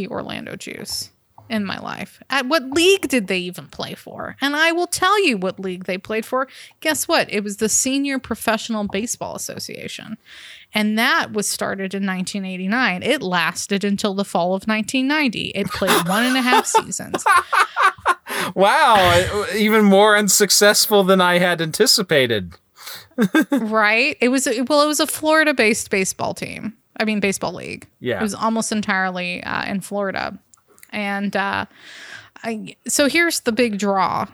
the 0.00 0.08
Orlando 0.08 0.56
Juice 0.56 1.10
in 1.48 1.64
my 1.64 1.78
life? 1.78 2.22
At 2.30 2.46
what 2.46 2.70
league 2.70 3.08
did 3.08 3.26
they 3.26 3.38
even 3.38 3.66
play 3.66 3.94
for? 3.94 4.36
And 4.40 4.56
I 4.56 4.72
will 4.72 4.86
tell 4.86 5.22
you 5.24 5.36
what 5.36 5.60
league 5.60 5.84
they 5.84 5.98
played 5.98 6.24
for. 6.24 6.48
Guess 6.80 7.06
what? 7.06 7.30
It 7.30 7.44
was 7.44 7.58
the 7.58 7.68
Senior 7.68 8.18
Professional 8.18 8.84
Baseball 8.84 9.34
Association. 9.34 10.16
And 10.72 10.98
that 10.98 11.32
was 11.32 11.48
started 11.48 11.94
in 11.94 12.06
1989. 12.06 13.02
It 13.02 13.20
lasted 13.20 13.84
until 13.84 14.14
the 14.14 14.24
fall 14.24 14.54
of 14.54 14.66
1990. 14.66 15.48
It 15.48 15.66
played 15.68 15.90
one 16.08 16.24
and 16.24 16.36
a 16.36 16.42
half 16.42 16.66
seasons. 16.66 17.24
Wow. 18.54 19.44
Even 19.54 19.84
more 19.84 20.16
unsuccessful 20.16 21.04
than 21.04 21.20
I 21.20 21.38
had 21.38 21.60
anticipated. 21.60 22.54
right? 23.50 24.16
It 24.20 24.28
was 24.28 24.46
well, 24.46 24.82
it 24.82 24.86
was 24.86 25.00
a 25.00 25.06
Florida-based 25.06 25.90
baseball 25.90 26.34
team. 26.34 26.74
I 27.00 27.04
mean, 27.04 27.18
baseball 27.18 27.54
league. 27.54 27.88
Yeah. 27.98 28.20
it 28.20 28.22
was 28.22 28.34
almost 28.34 28.70
entirely 28.70 29.42
uh, 29.42 29.64
in 29.64 29.80
Florida, 29.80 30.38
and 30.92 31.34
uh, 31.34 31.66
I, 32.42 32.76
so 32.86 33.08
here's 33.08 33.40
the 33.40 33.52
big 33.52 33.78
draw. 33.78 34.26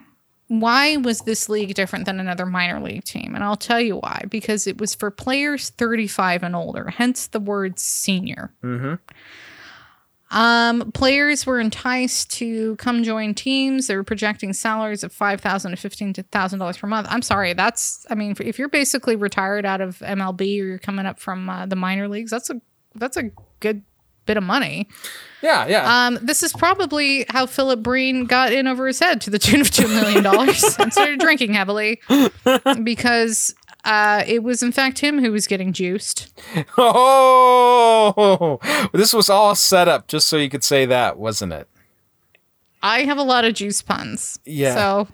Why 0.49 0.97
was 0.97 1.21
this 1.23 1.49
league 1.49 1.75
different 1.75 2.05
than 2.05 2.21
another 2.21 2.47
minor 2.47 2.81
league 2.81 3.05
team? 3.05 3.35
And 3.35 3.43
I'll 3.43 3.57
tell 3.57 3.81
you 3.81 3.97
why. 3.97 4.23
Because 4.29 4.69
it 4.69 4.79
was 4.79 4.95
for 4.95 5.11
players 5.11 5.71
35 5.71 6.45
and 6.45 6.55
older, 6.55 6.91
hence 6.91 7.27
the 7.27 7.41
word 7.41 7.81
senior. 7.81 8.53
Mm-hmm. 8.62 8.95
Um, 10.31 10.91
players 10.93 11.47
were 11.47 11.61
enticed 11.61 12.31
to 12.39 12.74
come 12.77 13.05
join 13.05 13.35
teams. 13.35 13.87
They 13.87 13.97
were 13.97 14.05
projecting 14.05 14.53
salaries 14.53 15.05
of 15.05 15.12
five 15.12 15.41
thousand 15.41 15.70
to 15.70 15.77
fifteen 15.77 16.12
thousand 16.14 16.59
dollars 16.59 16.79
per 16.79 16.87
month. 16.87 17.07
I'm 17.11 17.22
sorry, 17.22 17.53
that's 17.53 18.05
I 18.11 18.14
mean, 18.14 18.35
if 18.41 18.59
you're 18.59 18.68
basically 18.68 19.14
retired 19.16 19.64
out 19.64 19.81
of 19.81 19.99
MLB 19.99 20.41
or 20.41 20.64
you're 20.64 20.79
coming 20.79 21.07
up 21.07 21.20
from 21.20 21.49
uh, 21.49 21.66
the 21.66 21.77
minor 21.77 22.09
leagues, 22.09 22.31
that's 22.31 22.51
a 22.51 22.61
that's 22.95 23.16
a 23.16 23.31
good 23.61 23.83
bit 24.27 24.37
of 24.37 24.43
money. 24.43 24.89
Yeah, 25.41 25.66
yeah. 25.66 26.07
Um, 26.07 26.18
this 26.20 26.43
is 26.43 26.53
probably 26.53 27.24
how 27.29 27.47
Philip 27.47 27.83
Breen 27.83 28.24
got 28.24 28.53
in 28.53 28.66
over 28.66 28.87
his 28.87 28.99
head 28.99 29.20
to 29.22 29.31
the 29.31 29.39
tune 29.39 29.61
of 29.61 29.70
$2 29.70 29.89
million 29.89 30.27
and 30.81 30.93
started 30.93 31.20
drinking 31.20 31.55
heavily 31.55 32.01
because 32.83 33.55
uh, 33.87 34.24
it 34.26 34.43
was, 34.43 34.62
in 34.64 34.72
fact, 34.72 34.99
him 34.99 35.20
who 35.20 35.30
was 35.30 35.47
getting 35.47 35.72
juiced. 35.72 36.34
oh, 36.76 38.59
this 38.93 39.14
was 39.14 39.30
all 39.30 39.55
set 39.55 39.87
up 39.87 40.09
just 40.09 40.28
so 40.28 40.37
you 40.37 40.51
could 40.51 40.64
say 40.64 40.87
that, 40.87 41.18
wasn't 41.18 41.53
it? 41.53 41.68
I 42.82 43.05
have 43.05 43.16
a 43.16 43.22
lot 43.22 43.45
of 43.45 43.55
juice 43.55 43.82
puns. 43.82 44.41
Yeah. 44.45 44.74
So, 44.74 45.09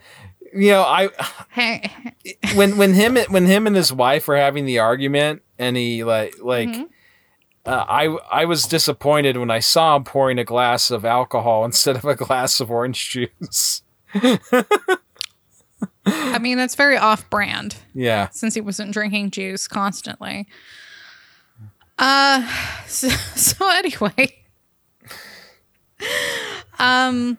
You 0.55 0.70
know, 0.70 0.83
I 0.83 1.11
hey, 1.51 1.91
when 2.55 2.79
when 2.79 2.95
him 2.95 3.16
when 3.29 3.45
him 3.45 3.66
and 3.66 3.77
his 3.77 3.93
wife 3.93 4.27
were 4.27 4.39
having 4.39 4.64
the 4.64 4.79
argument, 4.79 5.43
and 5.59 5.77
he 5.77 6.03
like 6.03 6.37
like. 6.43 6.89
Uh, 7.64 7.85
I 7.89 8.07
I 8.29 8.45
was 8.45 8.64
disappointed 8.64 9.37
when 9.37 9.49
I 9.49 9.61
saw 9.61 9.95
him 9.95 10.03
pouring 10.03 10.37
a 10.37 10.45
glass 10.45 10.91
of 10.91 11.05
alcohol 11.05 11.64
instead 11.70 11.95
of 11.95 12.05
a 12.05 12.16
glass 12.16 12.59
of 12.59 12.73
orange 12.73 13.11
juice. 13.11 13.83
I 16.07 16.39
mean, 16.39 16.59
that's 16.59 16.75
very 16.75 16.97
off 16.97 17.29
brand. 17.31 17.77
Yeah. 17.95 18.29
since 18.31 18.55
he 18.55 18.61
wasn't 18.61 18.93
drinking 18.93 19.31
juice 19.31 19.69
constantly. 19.69 20.49
Uh, 21.99 22.47
so, 22.87 23.09
so 23.09 23.69
anyway, 23.71 24.35
um, 26.79 27.39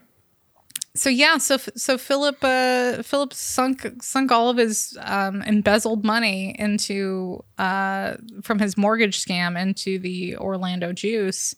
so 0.96 1.10
yeah, 1.10 1.38
so 1.38 1.58
so 1.76 1.98
Philip 1.98 2.38
uh 2.44 3.02
Philip 3.02 3.34
sunk 3.34 3.88
sunk 4.02 4.32
all 4.32 4.50
of 4.50 4.58
his 4.58 4.96
um 5.02 5.42
embezzled 5.42 6.06
money 6.06 6.56
into 6.60 7.44
uh 7.58 8.16
from 8.44 8.60
his 8.60 8.78
mortgage 8.78 9.24
scam 9.24 9.60
into 9.60 9.98
the 9.98 10.38
Orlando 10.38 10.94
Juice. 10.94 11.56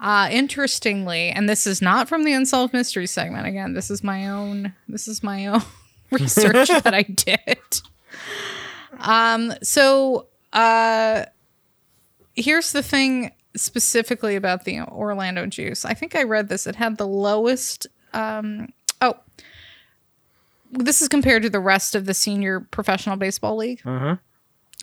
Uh 0.00 0.28
interestingly, 0.30 1.30
and 1.30 1.48
this 1.48 1.66
is 1.66 1.80
not 1.80 2.08
from 2.08 2.24
the 2.24 2.32
unsolved 2.32 2.72
Mystery 2.72 3.06
segment 3.06 3.46
again. 3.46 3.74
This 3.74 3.90
is 3.90 4.02
my 4.02 4.28
own 4.28 4.74
this 4.88 5.06
is 5.06 5.22
my 5.22 5.46
own 5.46 5.62
research 6.20 6.68
that 6.68 6.94
I 6.94 7.02
did. 7.02 7.80
Um, 9.00 9.54
so 9.62 10.26
uh 10.52 11.24
here's 12.34 12.72
the 12.72 12.82
thing 12.82 13.32
specifically 13.56 14.36
about 14.36 14.64
the 14.64 14.80
Orlando 14.80 15.46
juice. 15.46 15.84
I 15.84 15.94
think 15.94 16.14
I 16.14 16.22
read 16.22 16.48
this. 16.48 16.66
It 16.66 16.76
had 16.76 16.96
the 16.98 17.06
lowest 17.06 17.86
um 18.14 18.72
oh 19.00 19.14
this 20.70 21.00
is 21.02 21.08
compared 21.08 21.42
to 21.42 21.50
the 21.50 21.60
rest 21.60 21.94
of 21.94 22.04
the 22.04 22.14
senior 22.14 22.60
professional 22.60 23.16
baseball 23.16 23.56
league. 23.56 23.80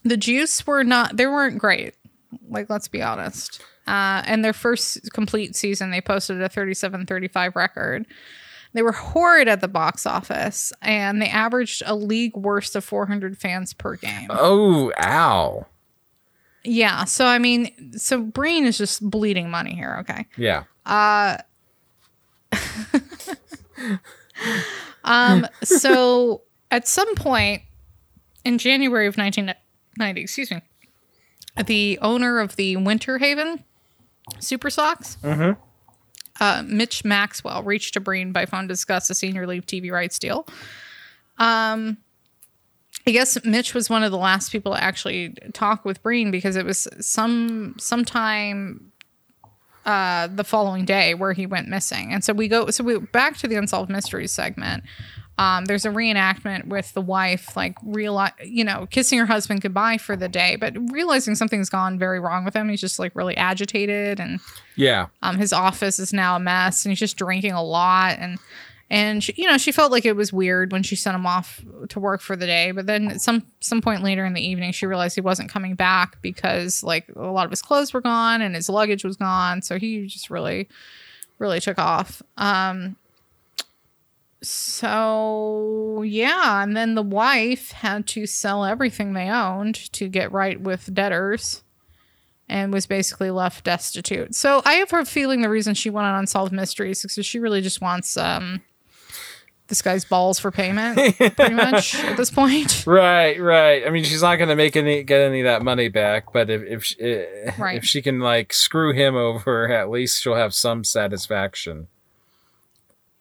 The 0.04 0.18
juice 0.18 0.66
were 0.68 0.84
not 0.84 1.18
they 1.18 1.26
weren't 1.28 1.58
great. 1.58 1.96
Like 2.50 2.70
let's 2.70 2.88
be 2.88 3.02
honest. 3.02 3.62
Uh, 3.88 4.24
and 4.26 4.44
their 4.44 4.52
first 4.54 5.12
complete 5.14 5.56
season, 5.56 5.92
they 5.92 6.02
posted 6.02 6.42
a 6.42 6.50
37 6.50 7.06
35 7.06 7.56
record. 7.56 8.06
They 8.76 8.82
were 8.84 8.92
horrid 8.92 9.48
at 9.48 9.62
the 9.62 9.68
box 9.68 10.06
office, 10.06 10.72
and 10.82 11.22
they 11.22 11.30
averaged 11.30 11.82
a 11.86 11.96
league 11.96 12.36
worst 12.36 12.76
of 12.76 12.84
400 12.84 13.38
fans 13.38 13.74
per 13.74 13.96
game. 13.96 14.28
Oh, 14.30 14.92
ow. 15.00 15.66
Yeah. 16.64 17.06
So, 17.06 17.26
I 17.26 17.40
mean, 17.40 17.94
so 17.98 18.22
Breen 18.22 18.66
is 18.66 18.78
just 18.78 19.08
bleeding 19.10 19.50
money 19.50 19.74
here. 19.74 19.98
Okay. 20.02 20.28
Yeah. 20.38 20.64
Um, 25.06 25.48
so 25.64 26.42
at 26.72 26.88
some 26.88 27.14
point 27.16 27.62
in 28.44 28.58
January 28.58 29.06
of 29.08 29.18
1990, 29.18 30.22
excuse 30.22 30.52
me, 30.52 30.62
the 31.64 32.00
owner 32.02 32.40
of 32.40 32.56
the 32.56 32.76
Winter 32.78 33.20
Haven 33.20 33.64
Super 34.40 34.70
Sox, 34.72 35.18
uh, 36.40 36.64
Mitch 36.66 37.06
Maxwell, 37.06 37.64
reached 37.64 37.94
to 37.94 38.00
Breen 38.00 38.32
by 38.32 38.46
phone 38.46 38.64
to 38.64 38.68
discuss 38.68 39.10
a 39.10 39.16
senior 39.16 39.48
league 39.48 39.66
TV 39.66 39.92
rights 39.92 40.20
deal. 40.20 40.48
Um, 41.38 41.98
I 43.08 43.12
guess 43.12 43.44
Mitch 43.46 43.74
was 43.74 43.90
one 43.90 44.04
of 44.04 44.12
the 44.12 44.18
last 44.18 44.52
people 44.52 44.74
to 44.74 44.84
actually 44.84 45.36
talk 45.54 45.86
with 45.86 46.02
Breen 46.02 46.32
because 46.32 46.56
it 46.56 46.66
was 46.66 46.88
some 47.00 47.76
sometime 47.78 48.92
uh, 49.86 50.28
the 50.28 50.44
following 50.44 50.86
day 50.86 51.14
where 51.14 51.34
he 51.34 51.46
went 51.46 51.68
missing. 51.68 52.12
And 52.12 52.24
so 52.24 52.34
we 52.34 52.48
go, 52.48 52.72
so 52.72 52.84
we 52.84 52.98
back 52.98 53.38
to 53.38 53.48
the 53.48 53.56
unsolved 53.56 53.92
mysteries 53.92 54.32
segment. 54.32 54.84
Um, 55.38 55.66
there's 55.66 55.84
a 55.86 55.90
reenactment 55.90 56.68
with 56.68 56.94
the 56.94 57.02
wife, 57.02 57.58
like 57.58 57.76
realize, 57.84 58.32
you 58.46 58.64
know, 58.64 58.88
kissing 58.90 59.20
her 59.20 59.26
husband 59.26 59.62
goodbye 59.62 59.98
for 59.98 60.16
the 60.16 60.30
day, 60.30 60.56
but 60.56 60.74
realizing 60.92 61.36
something's 61.36 61.70
gone 61.70 62.00
very 62.00 62.22
wrong 62.22 62.46
with 62.46 62.54
him. 62.56 62.70
He's 62.70 62.80
just 62.80 63.00
like 63.00 63.14
really 63.16 63.36
agitated, 63.36 64.20
and 64.22 64.40
Yeah. 64.78 65.08
um, 65.22 65.38
his 65.38 65.52
office 65.52 66.00
is 66.00 66.14
now 66.14 66.38
a 66.38 66.40
mess, 66.40 66.86
and 66.86 66.92
he's 66.92 67.00
just 67.00 67.18
drinking 67.18 67.52
a 67.52 67.64
lot. 67.64 68.18
And 68.20 68.40
and 68.90 69.24
she, 69.24 69.34
you 69.36 69.48
know, 69.50 69.58
she 69.58 69.72
felt 69.72 69.92
like 69.92 70.06
it 70.06 70.16
was 70.16 70.32
weird 70.32 70.72
when 70.72 70.84
she 70.84 70.96
sent 70.96 71.16
him 71.16 71.26
off 71.26 71.60
to 71.90 72.00
work 72.00 72.22
for 72.22 72.36
the 72.36 72.46
day. 72.46 72.70
But 72.72 72.86
then 72.86 73.10
at 73.12 73.20
some 73.20 73.44
some 73.60 73.82
point 73.82 74.04
later 74.04 74.24
in 74.26 74.34
the 74.36 74.48
evening, 74.48 74.72
she 74.72 74.86
realized 74.86 75.16
he 75.16 75.22
wasn't 75.22 75.50
coming 75.50 75.74
back 75.76 76.22
because 76.22 76.84
like 76.84 77.08
a 77.16 77.20
lot 77.26 77.46
of 77.46 77.52
his 77.52 77.64
clothes 77.64 77.94
were 77.94 78.00
gone 78.02 78.42
and 78.42 78.54
his 78.56 78.70
luggage 78.70 79.04
was 79.04 79.18
gone. 79.18 79.64
So 79.64 79.80
he 79.80 80.06
just 80.06 80.30
really, 80.30 80.70
really 81.40 81.60
took 81.60 81.80
off. 81.80 82.22
Um, 82.38 82.96
so 84.48 86.02
yeah, 86.06 86.62
and 86.64 86.76
then 86.76 86.96
the 86.96 87.02
wife 87.02 87.72
had 87.72 88.08
to 88.08 88.26
sell 88.26 88.66
everything 88.66 89.14
they 89.14 89.30
owned 89.30 89.76
to 89.94 90.08
get 90.08 90.32
right 90.32 90.60
with 90.60 90.94
debtors 90.94 91.64
and 92.48 92.72
was 92.72 92.86
basically 92.86 93.32
left 93.32 93.64
destitute. 93.66 94.36
So 94.36 94.62
I 94.66 94.74
have 94.76 94.94
a 94.94 95.06
feeling 95.06 95.42
the 95.42 95.50
reason 95.50 95.74
she 95.74 95.90
went 95.90 96.06
on 96.08 96.16
Unsolved 96.20 96.52
Mysteries 96.54 97.04
is 97.04 97.14
because 97.14 97.26
she 97.26 97.40
really 97.40 97.62
just 97.62 97.82
wants 97.82 98.16
um 98.18 98.62
this 99.68 99.82
guy's 99.82 100.06
balls 100.06 100.38
for 100.38 100.52
payment, 100.52 100.96
pretty 101.18 101.56
much 101.56 101.96
at 102.04 102.18
this 102.18 102.30
point. 102.30 102.86
Right, 102.86 103.42
right. 103.42 103.84
I 103.88 103.90
mean, 103.90 104.04
she's 104.04 104.22
not 104.22 104.36
going 104.36 104.50
to 104.50 104.56
make 104.56 104.76
any 104.76 105.02
get 105.02 105.22
any 105.22 105.40
of 105.42 105.46
that 105.46 105.64
money 105.64 105.88
back, 105.88 106.32
but 106.34 106.52
if 106.52 106.62
if 106.62 106.84
she, 106.84 107.00
eh, 107.00 107.52
Right. 107.58 107.78
if 107.78 107.84
she 107.84 108.04
can 108.04 108.20
like 108.20 108.54
screw 108.54 108.94
him 108.94 109.16
over, 109.16 109.72
at 109.72 109.90
least 109.90 110.22
she'll 110.22 110.36
have 110.36 110.54
some 110.54 110.84
satisfaction. 110.84 111.88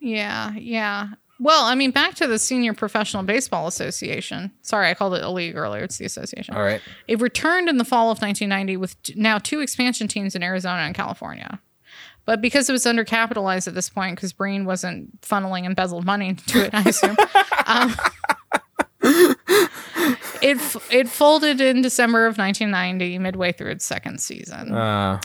Yeah, 0.05 0.53
yeah. 0.55 1.09
Well, 1.41 1.65
I 1.65 1.75
mean, 1.75 1.91
back 1.91 2.15
to 2.17 2.27
the 2.27 2.39
Senior 2.39 2.75
Professional 2.75 3.23
Baseball 3.23 3.67
Association. 3.67 4.53
Sorry, 4.63 4.89
I 4.89 4.95
called 4.95 5.15
it 5.15 5.23
a 5.25 5.31
league 5.31 5.57
earlier. 5.57 5.83
It's 5.83 5.97
the 5.99 6.05
association. 6.05 6.55
All 6.55 6.63
right. 6.63 6.81
It 7.09 7.21
returned 7.21 7.69
in 7.69 7.79
the 7.79 7.85
fall 7.85 8.11
of 8.11 8.21
1990 8.21 8.77
with 8.77 9.03
t- 9.03 9.15
now 9.17 9.39
two 9.39 9.61
expansion 9.61 10.07
teams 10.07 10.37
in 10.37 10.43
Arizona 10.43 10.83
and 10.83 10.95
California. 10.95 11.59
But 12.27 12.41
because 12.41 12.69
it 12.69 12.73
was 12.73 12.85
undercapitalized 12.85 13.67
at 13.67 13.75
this 13.75 13.89
point, 13.89 14.17
because 14.17 14.33
Breen 14.33 14.65
wasn't 14.65 15.21
funneling 15.23 15.65
embezzled 15.65 16.05
money 16.05 16.29
into 16.31 16.65
it, 16.65 16.71
I 16.73 16.83
assume, 16.83 17.17
um, 17.67 17.95
it 20.43 20.57
f- 20.59 20.89
it 20.93 21.09
folded 21.09 21.61
in 21.61 21.83
December 21.83 22.27
of 22.27 22.39
1990, 22.39 23.19
midway 23.19 23.53
through 23.53 23.71
its 23.73 23.85
second 23.85 24.21
season. 24.21 24.73
Uh, 24.73 25.21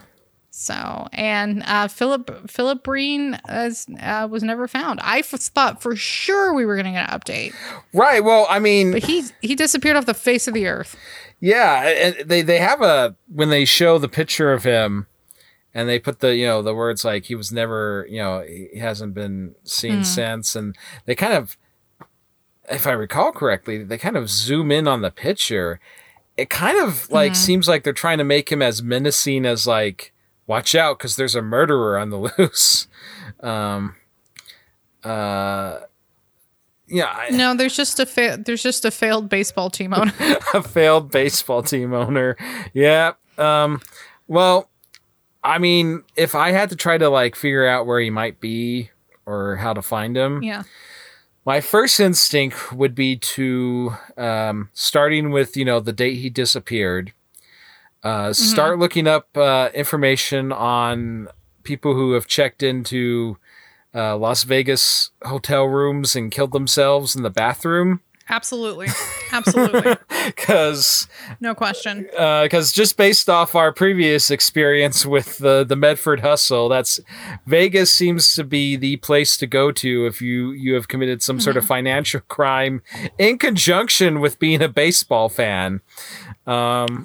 So, 0.59 1.07
and 1.13 1.63
uh, 1.65 1.87
Philip 1.87 2.49
Philip 2.49 2.83
Breen 2.83 3.39
as, 3.47 3.85
uh, 4.01 4.27
was 4.29 4.43
never 4.43 4.67
found. 4.67 4.99
I 5.01 5.19
f- 5.19 5.29
thought 5.29 5.81
for 5.81 5.95
sure 5.95 6.53
we 6.53 6.65
were 6.65 6.75
going 6.75 6.85
to 6.85 6.91
get 6.91 7.09
an 7.09 7.17
update, 7.17 7.53
right. 7.93 8.21
Well, 8.21 8.45
I 8.49 8.59
mean, 8.59 8.91
but 8.91 9.03
he 9.03 9.23
he 9.39 9.55
disappeared 9.55 9.95
off 9.95 10.05
the 10.05 10.13
face 10.13 10.49
of 10.49 10.53
the 10.53 10.67
earth. 10.67 10.97
Yeah, 11.39 11.87
and 11.87 12.29
they 12.29 12.41
they 12.41 12.59
have 12.59 12.81
a 12.81 13.15
when 13.33 13.49
they 13.49 13.63
show 13.63 13.97
the 13.99 14.09
picture 14.09 14.51
of 14.51 14.65
him, 14.65 15.07
and 15.73 15.87
they 15.87 15.97
put 15.97 16.19
the 16.19 16.35
you 16.35 16.45
know 16.45 16.61
the 16.61 16.75
words 16.75 17.05
like 17.05 17.23
he 17.23 17.35
was 17.35 17.53
never 17.53 18.05
you 18.09 18.17
know 18.17 18.41
he 18.41 18.79
hasn't 18.79 19.13
been 19.13 19.55
seen 19.63 20.03
since, 20.03 20.57
and 20.57 20.75
they 21.05 21.15
kind 21.15 21.35
of, 21.35 21.55
if 22.69 22.85
I 22.85 22.91
recall 22.91 23.31
correctly, 23.31 23.81
they 23.81 23.97
kind 23.97 24.17
of 24.17 24.29
zoom 24.29 24.73
in 24.73 24.89
on 24.89 25.03
the 25.03 25.09
picture. 25.09 25.79
It 26.35 26.49
kind 26.49 26.77
of 26.85 27.09
like 27.09 27.37
seems 27.37 27.69
like 27.69 27.85
they're 27.85 27.93
trying 27.93 28.17
to 28.17 28.25
make 28.25 28.51
him 28.51 28.61
as 28.61 28.83
menacing 28.83 29.45
as 29.45 29.65
like 29.65 30.11
watch 30.49 30.73
out 30.73 30.97
because 30.97 31.15
there's 31.15 31.35
a 31.35 31.41
murderer 31.41 31.97
on 31.97 32.09
the 32.09 32.17
loose. 32.37 32.87
Um, 33.39 33.95
uh, 35.03 35.79
yeah, 36.87 37.05
I, 37.05 37.29
No, 37.29 37.55
there's 37.55 37.77
just 37.77 37.99
a 37.99 38.05
fa- 38.05 38.41
there's 38.43 38.63
just 38.63 38.83
a 38.83 38.91
failed 38.91 39.29
baseball 39.29 39.69
team 39.69 39.93
owner. 39.93 40.11
a 40.53 40.63
failed 40.63 41.11
baseball 41.11 41.61
team 41.61 41.93
owner. 41.93 42.35
Yeah. 42.73 43.13
Um, 43.37 43.79
well, 44.27 44.69
I 45.43 45.59
mean, 45.59 46.03
if 46.17 46.33
I 46.35 46.51
had 46.51 46.69
to 46.71 46.75
try 46.75 46.97
to 46.97 47.09
like 47.09 47.35
figure 47.35 47.67
out 47.67 47.85
where 47.85 47.99
he 47.99 48.09
might 48.09 48.41
be 48.41 48.89
or 49.25 49.57
how 49.57 49.73
to 49.73 49.83
find 49.83 50.17
him, 50.17 50.41
yeah. 50.41 50.63
my 51.45 51.61
first 51.61 51.99
instinct 51.99 52.73
would 52.73 52.95
be 52.95 53.15
to 53.17 53.93
um, 54.17 54.69
starting 54.73 55.29
with 55.29 55.55
you 55.55 55.63
know 55.63 55.79
the 55.79 55.93
date 55.93 56.15
he 56.15 56.31
disappeared. 56.31 57.13
Uh, 58.03 58.33
Start 58.33 58.79
looking 58.79 59.07
up 59.07 59.35
uh, 59.35 59.69
information 59.73 60.51
on 60.51 61.27
people 61.63 61.93
who 61.93 62.13
have 62.13 62.27
checked 62.27 62.63
into 62.63 63.37
uh, 63.93 64.15
Las 64.17 64.43
Vegas 64.43 65.11
hotel 65.23 65.65
rooms 65.65 66.15
and 66.15 66.31
killed 66.31 66.51
themselves 66.51 67.15
in 67.15 67.23
the 67.23 67.29
bathroom 67.29 68.01
Absolutely. 68.29 68.87
Absolutely. 69.31 69.95
because 70.25 71.07
No 71.39 71.55
question. 71.55 72.03
because 72.03 72.71
just 72.71 72.95
based 72.95 73.27
off 73.27 73.55
our 73.55 73.73
previous 73.73 74.29
experience 74.29 75.03
with 75.03 75.39
the 75.39 75.63
the 75.63 75.75
Medford 75.75 76.19
Hustle, 76.19 76.69
that's 76.69 76.99
Vegas 77.47 77.91
seems 77.91 78.33
to 78.35 78.43
be 78.43 78.75
the 78.75 78.97
place 78.97 79.35
to 79.37 79.47
go 79.47 79.71
to 79.71 80.05
if 80.05 80.21
you 80.21 80.51
you 80.51 80.75
have 80.75 80.87
committed 80.87 81.23
some 81.23 81.39
sort 81.39 81.57
of 81.57 81.65
financial 81.65 82.21
crime 82.21 82.83
in 83.17 83.39
conjunction 83.39 84.19
with 84.19 84.37
being 84.37 84.61
a 84.61 84.69
baseball 84.69 85.27
fan. 85.27 85.81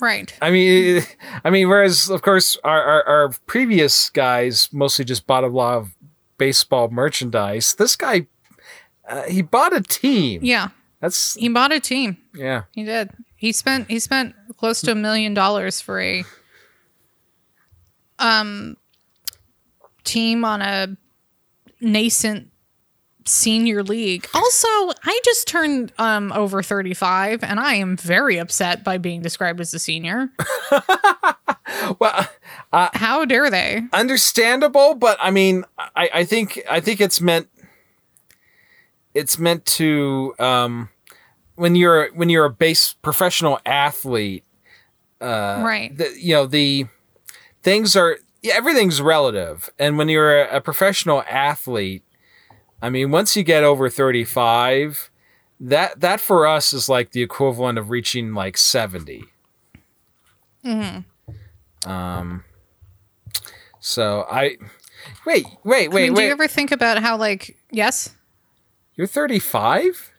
Right. 0.01 0.33
I 0.41 0.51
mean, 0.51 1.03
I 1.45 1.51
mean, 1.51 1.69
whereas 1.69 2.09
of 2.11 2.23
course 2.23 2.57
our 2.65 2.83
our, 2.83 3.03
our 3.05 3.29
previous 3.47 4.11
guys 4.11 4.69
mostly 4.73 5.05
just 5.05 5.27
bought 5.27 5.45
a 5.45 5.49
lot 5.49 5.77
of 5.79 5.95
baseball 6.39 6.89
merchandise. 6.91 7.75
This 7.75 7.97
guy, 7.97 8.27
uh, 9.09 9.23
he 9.25 9.43
bought 9.43 9.73
a 9.77 9.81
team. 9.83 10.41
Yeah. 10.43 10.69
That's 11.01 11.35
He 11.35 11.49
bought 11.49 11.73
a 11.73 11.81
team. 11.81 12.17
yeah. 12.35 12.63
He 12.73 12.85
did. 12.85 13.11
He 13.37 13.53
spent 13.53 13.91
he 13.91 13.99
spent 13.99 14.35
close 14.57 14.81
to 14.83 14.93
a 14.93 14.95
million 14.95 15.35
dollars 15.35 15.81
for 15.81 16.01
a 16.01 16.25
um 18.19 18.77
team 20.05 20.45
on 20.45 20.63
a 20.63 20.97
nascent 21.81 22.49
senior 23.27 23.83
league. 23.83 24.29
Also, 24.35 24.69
I 24.69 25.21
just 25.25 25.49
turned 25.49 25.93
um 25.99 26.33
over 26.33 26.63
35 26.63 27.43
and 27.43 27.59
I 27.59 27.75
am 27.75 27.97
very 27.97 28.39
upset 28.39 28.85
by 28.85 28.99
being 28.99 29.23
described 29.23 29.61
as 29.61 29.73
a 29.75 29.79
senior. 29.79 30.31
Well, 31.99 32.29
How 32.73 33.25
dare 33.25 33.51
they? 33.51 33.83
understandable, 33.93 34.95
but 34.95 35.19
I 35.21 35.31
mean, 35.31 35.65
I, 35.79 36.09
I 36.15 36.25
think 36.25 36.63
I 36.71 36.81
think 36.81 37.01
it's 37.01 37.21
meant 37.21 37.49
it's 39.13 39.39
meant 39.39 39.65
to 39.67 40.35
um, 40.39 40.89
when 41.57 41.75
you're 41.75 42.13
when 42.15 42.29
you're 42.29 42.45
a 42.45 42.51
base 42.51 42.95
professional 43.03 43.59
athlete, 43.67 44.45
right. 45.21 45.97
the, 45.97 46.15
you 46.19 46.35
know 46.35 46.47
the 46.47 46.87
things 47.63 47.97
are 47.97 48.19
yeah, 48.43 48.55
everything's 48.57 49.01
relative, 49.01 49.71
and 49.79 49.99
when 49.99 50.09
you're 50.09 50.43
a, 50.43 50.57
a 50.57 50.61
professional 50.61 51.23
athlete, 51.29 52.03
I 52.85 52.91
mean, 52.91 53.11
once 53.11 53.35
you 53.35 53.43
get 53.43 53.65
over 53.65 53.89
thirty 53.89 54.25
five, 54.25 55.11
that 55.59 56.01
that 56.01 56.21
for 56.21 56.47
us 56.47 56.75
is 56.75 56.87
like 56.89 57.13
the 57.13 57.23
equivalent 57.23 57.79
of 57.79 57.89
reaching 57.89 58.35
like 58.35 58.59
70 58.59 59.25
Hmm. 60.63 60.99
Um. 61.87 62.45
So 63.81 64.27
I 64.31 64.57
wait, 65.27 65.47
wait, 65.65 65.87
I 65.91 65.95
wait, 65.95 66.03
mean, 66.11 66.15
do 66.15 66.23
you 66.23 66.31
ever 66.31 66.47
think 66.49 66.73
about 66.73 66.99
how 66.99 67.17
like 67.17 67.57
yes? 67.71 68.15
You're 68.97 69.07
35? 69.07 70.13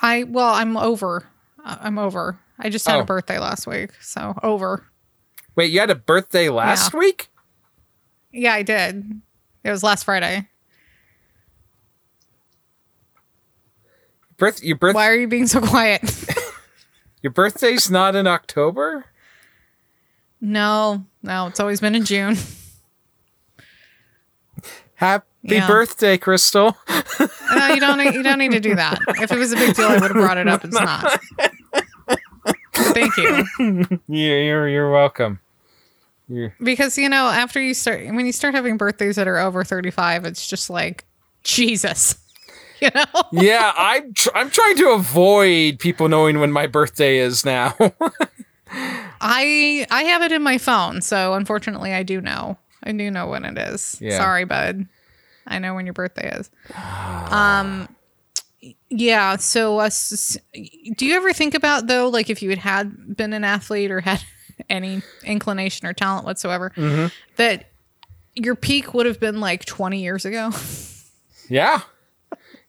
I 0.00 0.24
well, 0.24 0.52
I'm 0.54 0.76
over. 0.78 1.26
I- 1.64 1.78
I'm 1.82 1.98
over. 1.98 2.38
I 2.58 2.70
just 2.70 2.86
had 2.88 2.96
Oh. 2.96 3.00
a 3.00 3.04
birthday 3.04 3.38
last 3.38 3.66
week, 3.66 3.90
so 4.00 4.34
over. 4.42 4.84
Wait, 5.56 5.70
you 5.70 5.80
had 5.80 5.90
a 5.90 5.94
birthday 5.94 6.48
last 6.48 6.92
Yeah. 6.94 7.00
week? 7.00 7.28
Yeah, 8.32 8.54
I 8.54 8.62
did. 8.62 9.20
It 9.64 9.70
was 9.70 9.82
last 9.82 10.04
Friday. 10.04 10.48
Birth 14.38 14.62
your 14.62 14.76
birth 14.76 14.94
Why 14.94 15.08
are 15.08 15.14
you 15.16 15.26
being 15.28 15.46
so 15.46 15.60
quiet? 15.60 16.02
your 17.22 17.32
birthday's 17.32 17.90
not 17.90 18.14
in 18.16 18.26
October? 18.26 19.04
no, 20.40 21.04
no, 21.22 21.48
it's 21.48 21.58
always 21.58 21.80
been 21.80 21.94
in 21.96 22.04
June. 22.04 22.36
Happy 24.94 25.24
Yeah. 25.42 25.66
birthday, 25.66 26.16
Crystal. 26.18 26.76
No, 27.54 27.68
you 27.68 27.80
don't. 27.80 27.98
need- 27.98 28.14
You 28.14 28.22
don't 28.22 28.38
need 28.38 28.52
to 28.52 28.60
do 28.60 28.74
that. 28.74 28.98
If 29.08 29.32
it 29.32 29.38
was 29.38 29.52
a 29.52 29.56
big 29.56 29.74
deal, 29.74 29.86
I 29.86 29.92
would 29.98 30.02
have 30.02 30.12
brought 30.12 30.38
it 30.38 30.48
up. 30.48 30.64
It's 30.64 30.74
not. 30.78 31.20
Thank 32.74 33.16
you. 33.16 33.44
You're 34.08 34.40
you're, 34.42 34.68
you're 34.68 34.90
welcome. 34.90 35.40
You're, 36.28 36.54
Because 36.62 36.98
you 36.98 37.08
know, 37.08 37.26
after 37.26 37.60
you 37.60 37.74
start, 37.74 38.04
when 38.06 38.26
you 38.26 38.32
start 38.32 38.54
having 38.54 38.76
birthdays 38.76 39.16
that 39.16 39.26
are 39.28 39.38
over 39.38 39.64
thirty-five, 39.64 40.24
it's 40.24 40.46
just 40.46 40.68
like 40.70 41.04
Jesus. 41.42 42.16
You 42.82 42.90
know. 42.94 43.04
yeah, 43.32 43.72
I'm 43.76 44.14
tr- 44.14 44.28
I'm 44.34 44.50
trying 44.50 44.76
to 44.76 44.90
avoid 44.90 45.78
people 45.78 46.08
knowing 46.08 46.38
when 46.40 46.52
my 46.52 46.66
birthday 46.66 47.18
is 47.18 47.44
now. 47.44 47.74
I 48.70 49.86
I 49.90 50.02
have 50.04 50.22
it 50.22 50.32
in 50.32 50.42
my 50.42 50.58
phone, 50.58 51.00
so 51.00 51.34
unfortunately, 51.34 51.92
I 51.92 52.02
do 52.02 52.20
know. 52.20 52.58
I 52.82 52.92
do 52.92 53.10
know 53.10 53.26
when 53.26 53.44
it 53.44 53.58
is. 53.58 53.96
Yeah. 54.00 54.16
Sorry, 54.18 54.44
bud. 54.44 54.86
I 55.46 55.58
know 55.58 55.74
when 55.74 55.86
your 55.86 55.94
birthday 55.94 56.30
is. 56.38 56.50
Um, 57.30 57.88
yeah. 58.90 59.36
So, 59.36 59.78
uh, 59.78 59.90
do 60.96 61.06
you 61.06 61.14
ever 61.16 61.32
think 61.32 61.54
about 61.54 61.86
though, 61.86 62.08
like 62.08 62.30
if 62.30 62.42
you 62.42 62.50
had 62.50 62.58
had 62.58 63.16
been 63.16 63.32
an 63.32 63.44
athlete 63.44 63.90
or 63.90 64.00
had 64.00 64.22
any 64.70 65.02
inclination 65.24 65.86
or 65.86 65.92
talent 65.92 66.24
whatsoever, 66.26 66.70
Mm-hmm. 66.76 67.06
that 67.36 67.70
your 68.34 68.54
peak 68.54 68.94
would 68.94 69.06
have 69.06 69.18
been 69.18 69.40
like 69.40 69.64
twenty 69.64 70.02
years 70.02 70.24
ago? 70.24 70.50
yeah. 71.48 71.80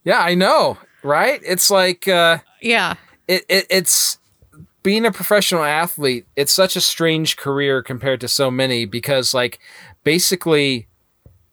Yeah, 0.09 0.21
I 0.21 0.33
know, 0.33 0.79
right? 1.03 1.39
It's 1.45 1.69
like 1.69 2.07
uh 2.07 2.39
yeah. 2.61 2.95
it, 3.27 3.45
it 3.47 3.67
it's 3.69 4.17
being 4.81 5.05
a 5.05 5.11
professional 5.11 5.63
athlete 5.63 6.25
it's 6.35 6.51
such 6.51 6.75
a 6.75 6.81
strange 6.81 7.37
career 7.37 7.83
compared 7.83 8.19
to 8.21 8.27
so 8.27 8.49
many 8.49 8.85
because 8.85 9.35
like 9.35 9.59
basically 10.03 10.87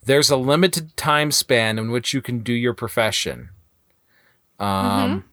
there's 0.07 0.31
a 0.31 0.37
limited 0.37 0.97
time 0.97 1.31
span 1.31 1.79
in 1.79 1.91
which 1.91 2.15
you 2.15 2.23
can 2.23 2.39
do 2.39 2.53
your 2.53 2.73
profession 2.73 3.51
um 4.59 5.25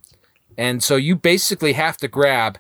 and 0.58 0.84
so 0.84 0.96
you 0.96 1.16
basically 1.16 1.74
have 1.74 1.96
to 1.98 2.08
grab 2.08 2.58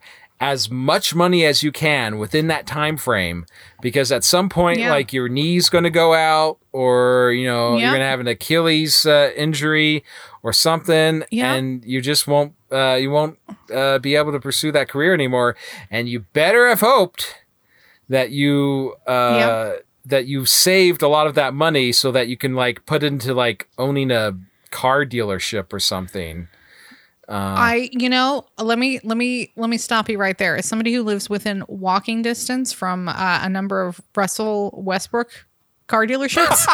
as 0.52 0.70
much 0.70 1.16
money 1.16 1.46
as 1.46 1.64
you 1.64 1.72
can 1.72 2.18
within 2.18 2.48
that 2.48 2.68
time 2.68 2.98
frame 2.98 3.46
because 3.82 4.12
at 4.12 4.26
some 4.26 4.50
point 4.50 4.78
Yeah. 4.78 4.90
like 4.92 5.14
your 5.14 5.30
knee's 5.30 5.70
going 5.70 5.86
to 5.86 5.90
go 6.04 6.14
out 6.14 6.58
or 6.74 7.32
you 7.32 7.48
know 7.48 7.78
Yeah. 7.78 7.84
you're 7.84 7.92
going 7.92 8.02
to 8.02 8.08
have 8.08 8.20
an 8.20 8.28
Achilles 8.28 9.06
uh, 9.06 9.32
injury 9.38 10.04
or 10.42 10.52
something 10.52 11.24
Yeah. 11.32 11.54
and 11.54 11.82
you 11.86 12.02
just 12.02 12.28
won't 12.28 12.52
uh, 12.74 12.96
you 13.00 13.10
won't 13.10 13.38
uh, 13.74 14.00
be 14.00 14.16
able 14.16 14.34
to 14.34 14.40
pursue 14.40 14.72
that 14.74 14.90
career 14.90 15.14
anymore 15.14 15.56
and 15.90 16.10
you 16.10 16.20
better 16.34 16.68
have 16.68 16.82
hoped 16.82 17.36
that 18.10 18.32
you 18.32 18.96
uh, 19.08 19.74
that 20.06 20.26
you've 20.26 20.50
saved 20.50 21.02
a 21.02 21.08
lot 21.08 21.26
of 21.26 21.36
that 21.36 21.54
money 21.54 21.94
so 21.94 22.12
that 22.12 22.28
you 22.28 22.36
can 22.36 22.54
like 22.54 22.86
put 22.86 23.02
into 23.02 23.34
like 23.34 23.70
owning 23.78 24.12
a 24.12 24.34
car 24.72 25.06
dealership 25.06 25.72
or 25.72 25.80
something 25.80 26.50
I, 27.30 27.90
you 27.92 28.10
know, 28.10 28.46
let 28.58 28.78
me 28.78 29.00
let 29.04 29.18
me 29.18 29.52
let 29.56 29.70
me 29.70 29.78
stop 29.78 30.10
you 30.10 30.18
right 30.18 30.38
there. 30.38 30.58
As 30.58 30.66
somebody 30.66 30.94
who 30.94 31.04
lives 31.04 31.30
within 31.30 31.64
walking 31.68 32.22
distance 32.22 32.74
from 32.74 33.08
uh, 33.08 33.40
a 33.42 33.50
number 33.50 33.82
of 33.82 34.02
Russell 34.16 34.74
Westbrook 34.78 35.46
car 35.88 36.06
dealerships, 36.06 36.66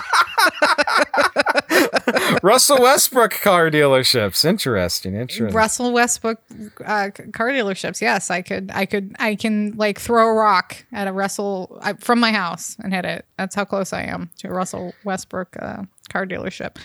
Russell 2.44 2.82
Westbrook 2.82 3.32
car 3.32 3.70
dealerships. 3.70 4.44
Interesting. 4.44 5.16
Interesting. 5.16 5.56
Russell 5.56 5.92
Westbrook 5.94 6.40
uh, 6.86 7.12
car 7.34 7.50
dealerships. 7.50 8.02
Yes, 8.02 8.32
I 8.32 8.42
could, 8.42 8.72
I 8.74 8.86
could, 8.86 9.16
I 9.20 9.36
can 9.36 9.76
like 9.76 10.00
throw 10.00 10.28
a 10.30 10.34
rock 10.34 10.84
at 10.92 11.08
a 11.08 11.12
Russell 11.12 11.80
I, 11.82 11.94
from 11.94 12.20
my 12.20 12.32
house 12.32 12.76
and 12.80 12.94
hit 12.94 13.06
it. 13.06 13.26
That's 13.38 13.56
how 13.56 13.66
close 13.66 13.94
I 13.94 14.04
am 14.04 14.30
to 14.40 14.48
a 14.48 14.52
Russell 14.52 14.94
Westbrook 15.04 15.56
uh, 15.60 15.84
car 16.10 16.26
dealership. 16.26 16.78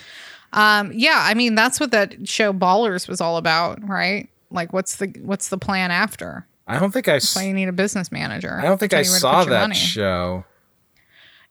Um, 0.55 0.91
yeah, 0.93 1.19
I 1.21 1.33
mean 1.35 1.53
that's 1.55 1.79
what 1.79 1.91
that 1.91 2.27
show 2.27 2.51
Ballers 2.53 3.07
was 3.07 3.21
all 3.21 3.37
about, 3.37 3.87
right? 3.87 4.29
Like, 4.49 4.73
what's 4.73 4.95
the 4.95 5.07
what's 5.21 5.49
the 5.49 5.57
plan 5.57 5.91
after? 5.91 6.47
I 6.67 6.79
don't 6.79 6.91
think 6.91 7.07
I. 7.07 7.13
That's 7.13 7.35
why 7.35 7.43
s- 7.43 7.47
you 7.47 7.53
need 7.53 7.67
a 7.67 7.71
business 7.73 8.11
manager. 8.11 8.57
I 8.59 8.63
don't 8.63 8.79
think 8.79 8.93
I 8.93 9.01
you 9.01 9.03
where 9.09 9.15
to 9.15 9.19
saw 9.19 9.43
that 9.43 9.61
money. 9.61 9.75
show. 9.75 10.45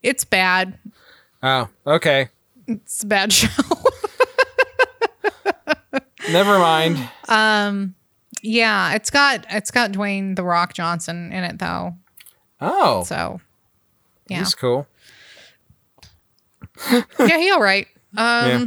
It's 0.02 0.24
bad. 0.24 0.78
Oh, 1.42 1.68
okay. 1.86 2.28
It's 2.66 3.02
a 3.02 3.06
bad 3.06 3.32
show. 3.32 3.48
Never 6.30 6.58
mind. 6.58 6.96
Um, 7.28 7.94
yeah, 8.42 8.94
it's 8.94 9.10
got 9.10 9.44
it's 9.50 9.70
got 9.70 9.92
Dwayne 9.92 10.36
the 10.36 10.42
Rock 10.42 10.72
Johnson 10.72 11.30
in 11.32 11.44
it 11.44 11.58
though. 11.58 11.94
Oh, 12.60 13.04
So 13.04 13.40
yeah, 14.28 14.38
he's 14.38 14.54
cool. 14.54 14.86
yeah, 16.90 17.38
he 17.38 17.50
all 17.50 17.60
right. 17.60 17.86
Um, 18.16 18.48
Yeah. 18.48 18.66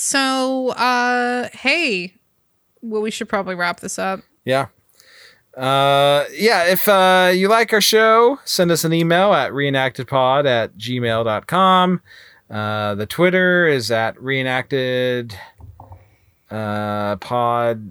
So 0.00 0.68
uh, 0.70 1.48
hey, 1.52 2.14
well, 2.80 3.02
we 3.02 3.10
should 3.10 3.28
probably 3.28 3.54
wrap 3.54 3.80
this 3.80 3.98
up. 3.98 4.20
Yeah. 4.44 4.68
Uh, 5.56 6.24
yeah, 6.32 6.64
if 6.64 6.88
uh, 6.88 7.30
you 7.34 7.48
like 7.48 7.72
our 7.72 7.80
show, 7.80 8.38
send 8.44 8.70
us 8.70 8.84
an 8.84 8.92
email 8.92 9.34
at 9.34 9.52
reenactedpod 9.52 10.46
at 10.46 10.76
gmail.com. 10.78 12.00
Uh, 12.48 12.94
the 12.94 13.06
Twitter 13.06 13.66
is 13.66 13.90
at 13.90 14.20
reenacted 14.20 15.36
uh, 16.50 17.16
pod 17.16 17.90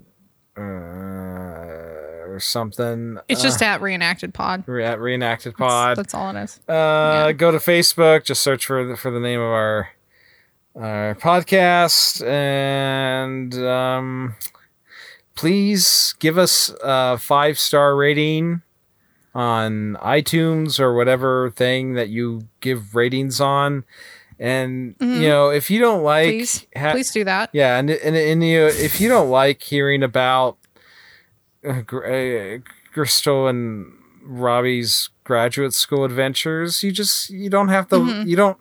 uh, 0.58 0.62
or 0.62 2.40
something. 2.42 3.20
It's 3.28 3.42
just 3.42 3.62
at 3.62 3.82
reenacted 3.82 4.34
pod. 4.34 4.68
Re- 4.68 4.84
at 4.84 5.00
reenacted 5.00 5.54
That's, 5.54 5.60
pod. 5.60 5.98
that's 5.98 6.14
all 6.14 6.36
it 6.36 6.42
is. 6.42 6.60
Uh, 6.68 7.34
go 7.34 7.52
to 7.52 7.58
Facebook. 7.58 8.24
Just 8.26 8.42
search 8.42 8.66
for 8.66 8.84
the, 8.84 8.98
for 8.98 9.12
the 9.12 9.20
name 9.20 9.40
of 9.40 9.48
our 9.48 9.90
our 10.76 11.16
podcast 11.16 12.26
and 12.26 13.54
um, 13.56 14.36
please 15.36 16.16
give 16.20 16.38
us 16.38 16.74
a 16.84 17.18
five 17.18 17.60
star 17.60 17.96
rating 17.96 18.62
on 19.36 19.98
iTunes 20.02 20.80
or 20.80 20.96
whatever 20.96 21.52
thing 21.52 21.94
that 21.94 22.10
you 22.10 22.48
give 22.62 22.96
ratings 22.96 23.40
on. 23.42 23.84
And 24.42 24.96
you 25.02 25.28
know, 25.28 25.50
if 25.50 25.70
you 25.70 25.80
don't 25.82 26.02
like, 26.02 26.28
Mm-hmm. 26.30 26.38
Please, 26.38 26.66
ha- 26.78 26.92
please 26.94 27.12
do 27.12 27.24
that. 27.26 27.50
yeah, 27.52 27.78
and 27.78 27.90
and, 27.90 28.16
and 28.16 28.42
you, 28.44 28.68
if 28.68 29.02
you 29.02 29.10
don't 29.10 29.30
like 29.30 29.62
hearing 29.62 30.02
about 30.02 30.58
uh, 31.68 31.82
Gr- 31.82 32.06
uh, 32.06 32.58
Crystal 32.94 33.48
and 33.50 33.92
Robbie's 34.24 35.10
graduate 35.26 35.74
school 35.74 36.06
adventures, 36.06 36.84
you 36.84 36.94
just 36.94 37.30
you 37.30 37.50
don't 37.50 37.68
have 37.68 37.90
to. 37.90 37.98
Mm-hmm. 37.98 38.30
You 38.30 38.36
don't. 38.38 38.58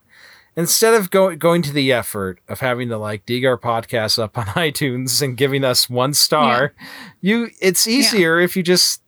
Instead 0.59 0.95
of 0.95 1.13
going 1.13 1.39
going 1.39 1.63
to 1.63 1.73
the 1.73 1.93
effort 1.93 2.41
of 2.49 2.59
having 2.59 2.89
to 2.89 2.99
like 2.99 3.25
dig 3.25 3.45
our 3.45 3.57
podcast 3.57 4.19
up 4.19 4.37
on 4.37 4.45
iTunes 4.47 5.23
and 5.23 5.37
giving 5.37 5.63
us 5.63 5.89
one 5.89 6.13
star, 6.13 6.75
you 7.21 7.51
it's 7.61 7.87
easier 7.87 8.41
if 8.41 8.57
you 8.57 8.65
just 8.65 9.01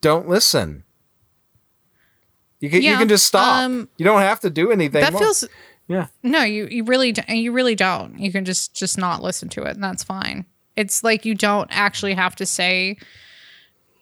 don't 0.00 0.28
listen. 0.28 0.82
You 2.58 2.70
can 2.70 2.82
you 2.82 2.96
can 2.96 3.08
just 3.08 3.24
stop. 3.24 3.62
um, 3.62 3.88
you 3.98 4.04
don't 4.04 4.20
have 4.20 4.40
to 4.40 4.50
do 4.50 4.72
anything. 4.72 5.00
That 5.00 5.12
feels 5.12 5.44
yeah. 5.86 6.08
no, 6.24 6.42
you 6.42 6.66
you 6.68 6.82
really 6.82 7.14
you 7.28 7.52
really 7.52 7.76
don't. 7.76 8.18
You 8.18 8.32
can 8.32 8.44
just 8.44 8.74
just 8.74 8.98
not 8.98 9.22
listen 9.22 9.48
to 9.50 9.62
it, 9.62 9.76
and 9.76 9.84
that's 9.84 10.02
fine. 10.02 10.44
It's 10.74 11.04
like 11.04 11.24
you 11.24 11.36
don't 11.36 11.68
actually 11.70 12.14
have 12.14 12.34
to 12.34 12.44
say 12.44 12.98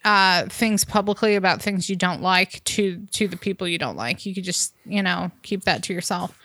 uh, 0.06 0.46
things 0.48 0.84
publicly 0.84 1.34
about 1.34 1.60
things 1.60 1.90
you 1.90 1.96
don't 1.96 2.22
like 2.22 2.62
to 2.62 3.04
to 3.10 3.26
the 3.26 3.36
people 3.36 3.66
you 3.66 3.76
don't 3.76 3.96
like. 3.96 4.24
You 4.24 4.34
could 4.34 4.44
just 4.44 4.72
you 4.86 5.02
know 5.02 5.32
keep 5.42 5.64
that 5.64 5.82
to 5.84 5.92
yourself. 5.92 6.38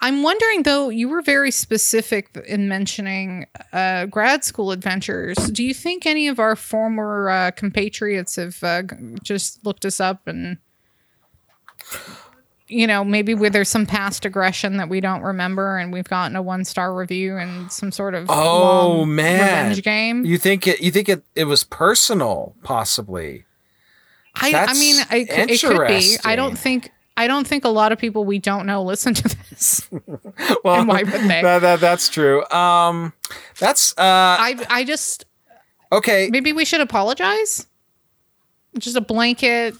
I'm 0.00 0.24
wondering 0.24 0.64
though, 0.64 0.88
you 0.88 1.08
were 1.08 1.22
very 1.22 1.52
specific 1.52 2.36
in 2.48 2.68
mentioning 2.68 3.46
uh, 3.72 4.06
grad 4.06 4.42
school 4.42 4.72
adventures. 4.72 5.36
Do 5.36 5.62
you 5.62 5.74
think 5.74 6.06
any 6.06 6.26
of 6.26 6.40
our 6.40 6.56
former 6.56 7.28
uh, 7.28 7.50
compatriots 7.52 8.34
have 8.34 8.64
uh, 8.64 8.82
just 9.22 9.64
looked 9.64 9.84
us 9.84 10.00
up 10.00 10.26
and, 10.26 10.56
you 12.72 12.86
know, 12.86 13.04
maybe 13.04 13.34
where 13.34 13.50
there's 13.50 13.68
some 13.68 13.86
past 13.86 14.24
aggression 14.24 14.78
that 14.78 14.88
we 14.88 15.00
don't 15.00 15.22
remember 15.22 15.76
and 15.76 15.92
we've 15.92 16.08
gotten 16.08 16.36
a 16.36 16.42
one 16.42 16.64
star 16.64 16.94
review 16.94 17.36
and 17.36 17.70
some 17.70 17.92
sort 17.92 18.14
of 18.14 18.26
Oh 18.28 19.04
man, 19.04 19.68
revenge 19.68 19.82
game? 19.82 20.24
You 20.24 20.38
think 20.38 20.66
it? 20.66 20.80
You 20.80 20.90
think 20.90 21.08
it? 21.08 21.22
It 21.34 21.44
was 21.44 21.64
personal, 21.64 22.54
possibly. 22.62 23.44
I, 24.34 24.66
I 24.68 24.72
mean, 24.74 25.02
I, 25.10 25.26
it 25.28 25.60
could 25.60 25.86
be. 25.88 26.16
I 26.24 26.36
don't 26.36 26.58
think. 26.58 26.90
I 27.14 27.26
don't 27.26 27.46
think 27.46 27.66
a 27.66 27.68
lot 27.68 27.92
of 27.92 27.98
people 27.98 28.24
we 28.24 28.38
don't 28.38 28.64
know 28.64 28.82
listen 28.82 29.12
to 29.14 29.36
this. 29.50 29.88
Well, 30.64 30.80
And 30.80 30.88
why 30.88 31.02
would 31.02 31.12
they? 31.12 31.42
That, 31.42 31.58
that, 31.60 31.80
that's 31.80 32.08
true. 32.08 32.48
Um, 32.48 33.12
that's 33.58 33.92
uh 33.92 34.00
I 34.00 34.64
I 34.70 34.84
just 34.84 35.24
okay. 35.90 36.28
maybe 36.32 36.52
we 36.52 36.64
should 36.64 36.80
apologize. 36.80 37.66
Just 38.78 38.96
a 38.96 39.00
blanket. 39.00 39.74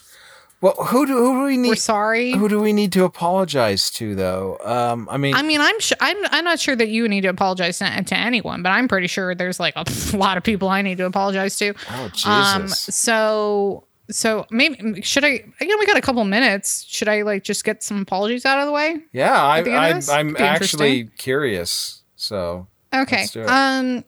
Well, 0.62 0.74
who 0.74 1.06
do 1.06 1.16
who 1.16 1.40
do 1.40 1.44
we 1.46 1.56
need? 1.56 1.70
We're 1.70 1.74
sorry. 1.74 2.30
Who 2.30 2.48
do 2.48 2.60
we 2.60 2.72
need 2.72 2.92
to 2.92 3.02
apologize 3.02 3.90
to, 3.90 4.14
though? 4.14 4.58
Um, 4.62 5.08
I 5.10 5.16
mean, 5.16 5.34
I 5.34 5.42
mean, 5.42 5.60
I'm 5.60 5.78
sure. 5.80 5.96
I'm. 6.00 6.16
I'm 6.26 6.44
not 6.44 6.60
sure 6.60 6.76
that 6.76 6.88
you 6.88 7.08
need 7.08 7.22
to 7.22 7.28
apologize 7.28 7.78
to, 7.78 8.04
to 8.04 8.16
anyone, 8.16 8.62
but 8.62 8.70
I'm 8.70 8.86
pretty 8.86 9.08
sure 9.08 9.34
there's 9.34 9.58
like 9.58 9.74
a 9.74 9.84
lot 10.16 10.36
of 10.36 10.44
people 10.44 10.68
I 10.68 10.80
need 10.82 10.98
to 10.98 11.04
apologize 11.04 11.56
to. 11.56 11.74
oh 11.90 12.08
Jesus! 12.10 12.28
Um. 12.28 12.68
So. 12.68 13.88
So 14.10 14.46
maybe 14.50 15.02
should 15.02 15.24
I? 15.24 15.44
Again, 15.60 15.78
we 15.80 15.86
got 15.86 15.96
a 15.96 16.00
couple 16.00 16.22
minutes. 16.24 16.84
Should 16.84 17.08
I 17.08 17.22
like 17.22 17.42
just 17.42 17.64
get 17.64 17.82
some 17.82 18.02
apologies 18.02 18.44
out 18.44 18.60
of 18.60 18.66
the 18.66 18.72
way? 18.72 18.98
yeah, 19.12 19.42
I, 19.42 19.58
I, 19.58 19.92
this? 19.94 20.08
I'm 20.08 20.36
actually 20.36 21.04
curious. 21.16 22.02
So 22.14 22.68
Okay. 22.94 23.16
Let's 23.16 23.30
do 23.32 23.40
it. 23.42 23.48
Um. 23.48 24.04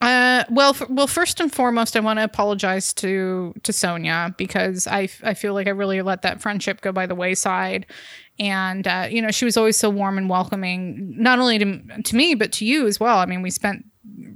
Uh. 0.00 0.44
Well. 0.50 0.70
F- 0.70 0.88
well. 0.88 1.06
First 1.08 1.40
and 1.40 1.52
foremost, 1.52 1.96
I 1.96 2.00
want 2.00 2.18
to 2.18 2.24
apologize 2.24 2.92
to 2.94 3.52
to 3.64 3.72
Sonia 3.72 4.34
because 4.38 4.86
I 4.86 5.04
f- 5.04 5.20
I 5.24 5.34
feel 5.34 5.54
like 5.54 5.66
I 5.66 5.70
really 5.70 6.00
let 6.02 6.22
that 6.22 6.40
friendship 6.40 6.80
go 6.80 6.92
by 6.92 7.06
the 7.06 7.16
wayside, 7.16 7.84
and 8.38 8.86
uh, 8.86 9.08
you 9.10 9.20
know 9.20 9.30
she 9.32 9.44
was 9.44 9.56
always 9.56 9.76
so 9.76 9.90
warm 9.90 10.16
and 10.16 10.28
welcoming, 10.30 11.14
not 11.20 11.40
only 11.40 11.58
to 11.58 12.02
to 12.02 12.16
me 12.16 12.34
but 12.36 12.52
to 12.52 12.64
you 12.64 12.86
as 12.86 13.00
well. 13.00 13.18
I 13.18 13.26
mean, 13.26 13.42
we 13.42 13.50
spent 13.50 13.84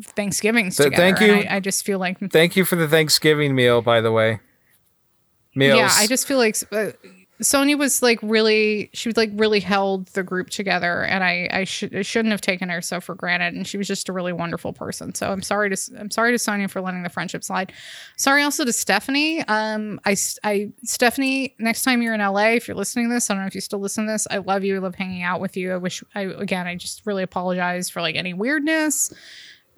Thanksgivings 0.04 0.76
Th- 0.76 0.86
together. 0.90 1.16
thank 1.16 1.20
you. 1.20 1.48
I, 1.48 1.56
I 1.56 1.60
just 1.60 1.84
feel 1.84 2.00
like 2.00 2.18
thank 2.32 2.56
you 2.56 2.64
for 2.64 2.74
the 2.74 2.88
Thanksgiving 2.88 3.54
meal, 3.54 3.82
by 3.82 4.00
the 4.00 4.10
way. 4.10 4.40
Meals. 5.54 5.78
Yeah, 5.78 5.90
I 5.94 6.06
just 6.08 6.26
feel 6.26 6.38
like 6.38 6.56
uh, 6.72 6.90
Sonia 7.40 7.76
was 7.76 8.02
like 8.02 8.20
really, 8.22 8.90
she 8.92 9.08
was 9.08 9.16
like 9.16 9.30
really 9.34 9.58
held 9.58 10.06
the 10.08 10.22
group 10.22 10.50
together, 10.50 11.02
and 11.02 11.24
I 11.24 11.48
I, 11.50 11.64
should 11.64 11.94
I 11.94 12.02
shouldn't 12.02 12.30
have 12.30 12.40
taken 12.40 12.68
her 12.68 12.80
so 12.80 13.00
for 13.00 13.14
granted. 13.14 13.54
And 13.54 13.66
she 13.66 13.78
was 13.78 13.88
just 13.88 14.08
a 14.08 14.12
really 14.12 14.32
wonderful 14.32 14.72
person. 14.72 15.14
So 15.14 15.30
I'm 15.30 15.42
sorry 15.42 15.74
to 15.74 15.96
I'm 15.98 16.10
sorry 16.10 16.32
to 16.32 16.38
Sonia 16.38 16.68
for 16.68 16.80
letting 16.80 17.02
the 17.02 17.08
friendship 17.08 17.42
slide. 17.42 17.72
Sorry 18.16 18.42
also 18.42 18.64
to 18.64 18.72
Stephanie. 18.72 19.42
Um, 19.48 20.00
I 20.04 20.16
I 20.44 20.72
Stephanie, 20.84 21.54
next 21.58 21.82
time 21.82 22.02
you're 22.02 22.14
in 22.14 22.20
LA, 22.20 22.50
if 22.50 22.68
you're 22.68 22.76
listening 22.76 23.08
to 23.08 23.14
this, 23.14 23.28
I 23.30 23.34
don't 23.34 23.42
know 23.42 23.48
if 23.48 23.54
you 23.54 23.60
still 23.60 23.80
listen 23.80 24.06
to 24.06 24.12
this. 24.12 24.26
I 24.30 24.38
love 24.38 24.62
you. 24.62 24.76
I 24.76 24.78
love 24.78 24.94
hanging 24.94 25.22
out 25.22 25.40
with 25.40 25.56
you. 25.56 25.72
I 25.72 25.78
wish 25.78 26.04
I 26.14 26.22
again. 26.22 26.66
I 26.66 26.76
just 26.76 27.06
really 27.06 27.22
apologize 27.22 27.88
for 27.90 28.02
like 28.02 28.14
any 28.14 28.34
weirdness 28.34 29.12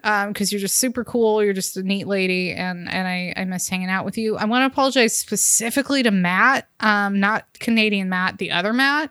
because 0.05 0.53
you're 0.53 0.61
just 0.61 0.77
super 0.77 1.03
cool. 1.03 1.43
You're 1.43 1.55
just 1.55 1.77
a 1.77 1.83
neat 1.83 2.07
lady, 2.07 2.53
and 2.53 2.91
and 2.91 3.09
I, 3.09 3.33
I 3.37 3.45
miss 3.45 3.69
hanging 3.69 3.89
out 3.89 4.05
with 4.05 4.19
you. 4.19 4.37
I 4.37 4.45
want 4.45 4.63
to 4.63 4.67
apologize 4.67 5.17
specifically 5.17 6.03
to 6.03 6.11
Matt, 6.11 6.69
um, 6.81 7.19
not 7.19 7.47
Canadian 7.59 8.11
Matt, 8.11 8.39
the 8.39 8.51
other 8.51 8.73
Matt. 8.75 9.11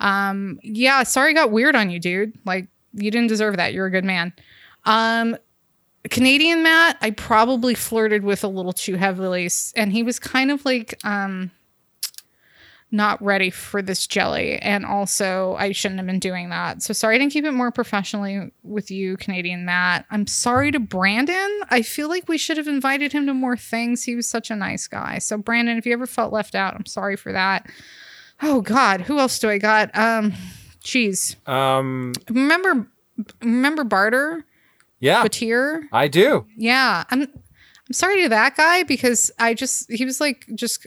Um, 0.00 0.58
yeah, 0.62 1.02
sorry, 1.02 1.34
got 1.34 1.50
weird 1.50 1.76
on 1.76 1.90
you, 1.90 1.98
dude. 1.98 2.32
Like 2.46 2.68
you 2.94 3.10
didn't 3.10 3.28
deserve 3.28 3.58
that. 3.58 3.74
You're 3.74 3.86
a 3.86 3.90
good 3.90 4.04
man. 4.04 4.32
Um, 4.86 5.36
Canadian 6.08 6.62
Matt, 6.62 6.96
I 7.02 7.10
probably 7.10 7.74
flirted 7.74 8.24
with 8.24 8.42
a 8.42 8.48
little 8.48 8.72
too 8.72 8.94
heavily, 8.94 9.50
and 9.76 9.92
he 9.92 10.02
was 10.02 10.18
kind 10.18 10.50
of 10.50 10.64
like 10.64 10.98
um 11.04 11.50
not 12.92 13.22
ready 13.22 13.50
for 13.50 13.82
this 13.82 14.06
jelly. 14.06 14.56
And 14.58 14.84
also, 14.84 15.54
I 15.58 15.72
shouldn't 15.72 15.98
have 16.00 16.06
been 16.06 16.18
doing 16.18 16.50
that. 16.50 16.82
So 16.82 16.92
sorry 16.92 17.14
I 17.14 17.18
didn't 17.18 17.32
keep 17.32 17.44
it 17.44 17.52
more 17.52 17.70
professionally 17.70 18.50
with 18.62 18.90
you, 18.90 19.16
Canadian 19.16 19.64
Matt. 19.64 20.06
I'm 20.10 20.26
sorry 20.26 20.72
to 20.72 20.80
Brandon. 20.80 21.60
I 21.70 21.82
feel 21.82 22.08
like 22.08 22.28
we 22.28 22.36
should 22.38 22.56
have 22.56 22.66
invited 22.68 23.12
him 23.12 23.26
to 23.26 23.34
more 23.34 23.56
things. 23.56 24.02
He 24.04 24.16
was 24.16 24.26
such 24.26 24.50
a 24.50 24.56
nice 24.56 24.88
guy. 24.88 25.18
So, 25.18 25.38
Brandon, 25.38 25.78
if 25.78 25.86
you 25.86 25.92
ever 25.92 26.06
felt 26.06 26.32
left 26.32 26.54
out, 26.54 26.74
I'm 26.74 26.86
sorry 26.86 27.16
for 27.16 27.32
that. 27.32 27.68
Oh, 28.42 28.60
God. 28.60 29.02
Who 29.02 29.18
else 29.18 29.38
do 29.38 29.48
I 29.50 29.58
got? 29.58 29.96
Um, 29.96 30.32
Geez. 30.82 31.36
um, 31.46 32.12
Remember, 32.28 32.88
remember 33.42 33.84
Barter? 33.84 34.44
yeah, 34.98 35.24
Batir? 35.24 35.82
I 35.92 36.08
do. 36.08 36.46
Yeah, 36.56 37.04
I'm. 37.10 37.26
I'm 37.90 37.94
sorry 37.94 38.22
to 38.22 38.28
that 38.28 38.56
guy 38.56 38.84
because 38.84 39.32
I 39.40 39.52
just 39.52 39.90
he 39.90 40.04
was 40.04 40.20
like 40.20 40.46
just 40.54 40.86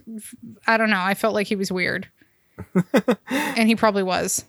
I 0.65 0.77
don't 0.77 0.89
know. 0.89 1.01
I 1.01 1.15
felt 1.15 1.33
like 1.33 1.47
he 1.47 1.57
was 1.57 1.69
weird, 1.69 2.07
and 3.29 3.67
he 3.67 3.75
probably 3.75 4.03
was. 4.03 4.45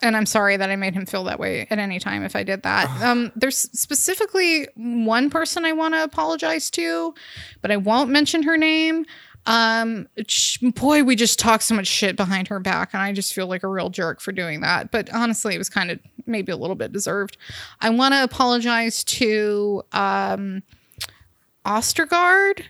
And 0.00 0.16
I'm 0.16 0.24
sorry 0.24 0.56
that 0.56 0.70
I 0.70 0.76
made 0.76 0.94
him 0.94 1.04
feel 1.04 1.24
that 1.24 1.40
way 1.40 1.66
at 1.68 1.80
any 1.80 1.98
time 1.98 2.22
if 2.22 2.36
I 2.36 2.44
did 2.44 2.62
that. 2.62 2.88
Um, 3.02 3.32
there's 3.34 3.56
specifically 3.56 4.68
one 4.76 5.30
person 5.30 5.64
I 5.64 5.72
want 5.72 5.94
to 5.94 6.04
apologize 6.04 6.70
to, 6.70 7.12
but 7.60 7.72
I 7.72 7.76
won't 7.76 8.10
mention 8.10 8.44
her 8.44 8.56
name. 8.56 9.04
Um, 9.46 10.06
sh- 10.28 10.58
boy, 10.58 11.02
we 11.02 11.16
just 11.16 11.40
talked 11.40 11.64
so 11.64 11.74
much 11.74 11.88
shit 11.88 12.14
behind 12.14 12.46
her 12.48 12.60
back, 12.60 12.90
and 12.92 13.02
I 13.02 13.12
just 13.12 13.34
feel 13.34 13.48
like 13.48 13.64
a 13.64 13.68
real 13.68 13.90
jerk 13.90 14.20
for 14.20 14.30
doing 14.30 14.60
that. 14.60 14.92
But 14.92 15.12
honestly, 15.12 15.56
it 15.56 15.58
was 15.58 15.68
kind 15.68 15.90
of 15.90 15.98
maybe 16.24 16.52
a 16.52 16.56
little 16.56 16.76
bit 16.76 16.92
deserved. 16.92 17.36
I 17.80 17.90
want 17.90 18.14
to 18.14 18.22
apologize 18.22 19.02
to 19.04 19.82
um, 19.90 20.62
Ostergaard. 21.64 22.64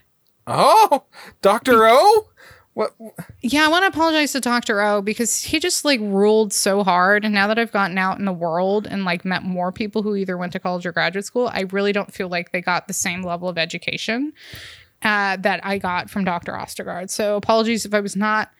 Oh, 0.47 1.03
Doctor 1.41 1.85
O. 1.87 2.27
What? 2.73 2.93
Yeah, 3.41 3.65
I 3.65 3.67
want 3.67 3.83
to 3.83 3.87
apologize 3.87 4.31
to 4.31 4.39
Dr. 4.39 4.81
O 4.81 5.01
because 5.01 5.43
he 5.43 5.59
just 5.59 5.83
like 5.83 5.99
ruled 5.99 6.53
so 6.53 6.83
hard. 6.83 7.25
And 7.25 7.33
now 7.33 7.47
that 7.47 7.59
I've 7.59 7.71
gotten 7.71 7.97
out 7.97 8.17
in 8.17 8.25
the 8.25 8.31
world 8.31 8.87
and 8.87 9.03
like 9.03 9.25
met 9.25 9.43
more 9.43 9.71
people 9.73 10.03
who 10.03 10.15
either 10.15 10.37
went 10.37 10.53
to 10.53 10.59
college 10.59 10.85
or 10.85 10.93
graduate 10.93 11.25
school, 11.25 11.49
I 11.53 11.65
really 11.71 11.91
don't 11.91 12.13
feel 12.13 12.29
like 12.29 12.51
they 12.51 12.61
got 12.61 12.87
the 12.87 12.93
same 12.93 13.23
level 13.23 13.49
of 13.49 13.57
education 13.57 14.31
uh, 15.01 15.35
that 15.37 15.65
I 15.65 15.77
got 15.79 16.09
from 16.09 16.23
Dr. 16.23 16.53
Ostergaard. 16.53 17.09
So 17.09 17.35
apologies 17.35 17.85
if 17.85 17.93
I 17.93 17.99
was 17.99 18.15
not, 18.15 18.51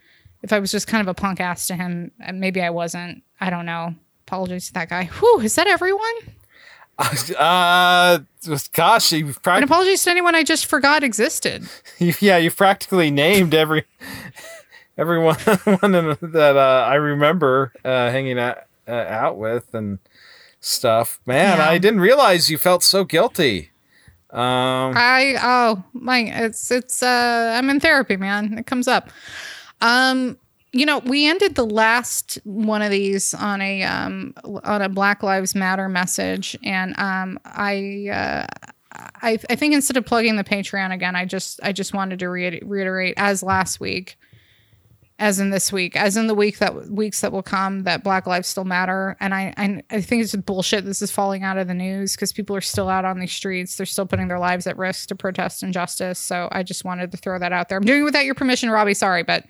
if 0.44 0.52
I 0.52 0.60
was 0.60 0.72
just 0.72 0.88
kind 0.88 1.02
of 1.02 1.08
a 1.08 1.14
punk 1.14 1.40
ass 1.40 1.68
to 1.68 1.76
him. 1.76 2.12
Maybe 2.34 2.62
I 2.62 2.70
wasn't. 2.70 3.24
I 3.40 3.50
don't 3.50 3.66
know. 3.66 3.96
Apologies 4.28 4.68
to 4.68 4.74
that 4.74 4.90
guy. 4.90 5.06
Whew, 5.06 5.40
is 5.40 5.56
that 5.56 5.68
everyone? 5.68 6.14
Uh, 7.38 8.20
gosh, 8.74 9.12
you've 9.12 9.28
And 9.28 9.44
practically 9.44 9.64
apologies 9.66 10.04
to 10.04 10.12
anyone 10.12 10.36
I 10.36 10.44
just 10.44 10.66
forgot 10.68 11.04
existed. 11.04 11.68
yeah, 11.98 12.38
you've 12.38 12.56
practically 12.58 13.10
named 13.10 13.54
every 13.54 13.86
everyone 14.98 15.36
one 15.36 15.92
that 16.22 16.56
uh, 16.58 16.86
I 16.88 16.96
remember 16.96 17.74
uh, 17.84 18.12
hanging 18.12 18.38
out, 18.38 18.60
uh, 18.88 18.92
out 18.92 19.38
with 19.38 19.74
and 19.74 20.00
stuff. 20.60 21.20
Man, 21.26 21.58
Yeah. 21.58 21.70
I 21.70 21.78
didn't 21.80 22.02
realize 22.02 22.50
you 22.50 22.58
felt 22.58 22.84
so 22.84 23.04
guilty. 23.04 23.72
Um, 24.30 24.94
I 24.96 25.36
oh 25.42 25.84
my 25.94 26.20
it's 26.20 26.72
it's 26.72 27.04
uh 27.04 27.56
I'm 27.58 27.70
in 27.70 27.80
therapy, 27.80 28.16
man. 28.16 28.58
It 28.58 28.66
comes 28.66 28.88
up. 28.88 29.10
Um 29.82 30.38
you 30.74 30.86
know, 30.86 31.00
we 31.00 31.28
ended 31.28 31.56
the 31.56 31.66
last 31.66 32.40
one 32.46 32.82
of 32.82 32.92
these 32.92 33.34
on 33.34 33.62
a 33.62 33.84
um, 33.84 34.34
on 34.64 34.82
a 34.82 34.88
Black 34.88 35.22
Lives 35.22 35.54
Matter 35.54 35.90
message, 35.90 36.58
and 36.64 36.98
um, 36.98 37.38
I, 37.44 38.08
uh, 38.10 38.48
I 39.22 39.38
I 39.50 39.56
think 39.56 39.74
instead 39.74 39.98
of 39.98 40.06
plugging 40.06 40.38
the 40.38 40.46
Patreon 40.46 40.94
again, 40.94 41.16
I 41.16 41.26
just 41.26 41.60
I 41.62 41.74
just 41.74 41.94
wanted 41.94 42.20
to 42.20 42.30
reiter- 42.30 42.66
reiterate 42.66 43.16
as 43.18 43.44
last 43.44 43.82
week, 43.82 44.18
as 45.20 45.42
in 45.42 45.50
this 45.50 45.74
week, 45.74 45.98
as 45.98 46.16
in 46.16 46.28
the 46.28 46.34
week 46.34 46.60
that 46.60 46.90
weeks 46.90 47.20
that 47.20 47.34
will 47.34 47.44
come, 47.44 47.84
that 47.84 48.02
Black 48.02 48.26
Lives 48.26 48.48
still 48.48 48.64
matter, 48.64 49.18
and 49.20 49.34
I 49.34 49.54
I, 49.58 49.84
I 49.90 50.00
think 50.00 50.24
it's 50.24 50.34
bullshit. 50.38 50.86
This 50.86 51.02
is 51.02 51.12
falling 51.12 51.44
out 51.44 51.58
of 51.58 51.68
the 51.68 51.74
news 51.74 52.16
because 52.16 52.32
people 52.32 52.56
are 52.56 52.62
still 52.62 52.88
out 52.88 53.04
on 53.04 53.20
the 53.20 53.28
streets. 53.28 53.76
They're 53.76 53.86
still 53.86 54.06
putting 54.06 54.30
their 54.30 54.40
lives 54.40 54.68
at 54.68 54.78
risk 54.78 55.10
to 55.10 55.16
protest 55.16 55.64
injustice. 55.64 56.18
So 56.18 56.48
I 56.50 56.64
just 56.64 56.86
wanted 56.86 57.12
to 57.12 57.18
throw 57.18 57.38
that 57.40 57.52
out 57.52 57.68
there. 57.68 57.78
I'm 57.78 57.84
doing 57.84 58.04
it 58.04 58.06
without 58.06 58.24
your 58.24 58.36
permission, 58.36 58.70
Robbie. 58.70 58.94
Sorry, 58.94 59.24
but. 59.24 59.44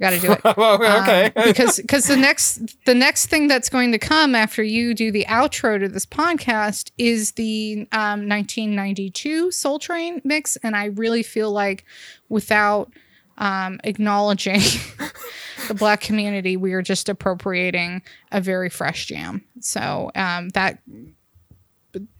Got 0.00 0.10
to 0.10 0.18
do 0.18 0.32
it 0.44 0.56
well, 0.56 0.82
okay. 1.02 1.32
um, 1.36 1.46
because 1.46 1.76
because 1.78 2.06
the 2.06 2.16
next 2.16 2.84
the 2.84 2.94
next 2.94 3.26
thing 3.26 3.48
that's 3.48 3.68
going 3.68 3.92
to 3.92 3.98
come 3.98 4.34
after 4.34 4.62
you 4.62 4.94
do 4.94 5.10
the 5.10 5.24
outro 5.28 5.78
to 5.78 5.88
this 5.88 6.06
podcast 6.06 6.90
is 6.98 7.32
the 7.32 7.86
um, 7.92 8.28
1992 8.28 9.50
Soul 9.50 9.78
Train 9.78 10.20
mix, 10.24 10.56
and 10.56 10.76
I 10.76 10.86
really 10.86 11.22
feel 11.22 11.50
like 11.50 11.84
without 12.28 12.92
um, 13.38 13.80
acknowledging 13.84 14.60
the 15.68 15.74
black 15.74 16.00
community, 16.00 16.56
we 16.56 16.72
are 16.72 16.82
just 16.82 17.08
appropriating 17.08 18.02
a 18.30 18.40
very 18.40 18.68
fresh 18.68 19.06
jam. 19.06 19.44
So 19.60 20.10
um, 20.14 20.50
that 20.50 20.78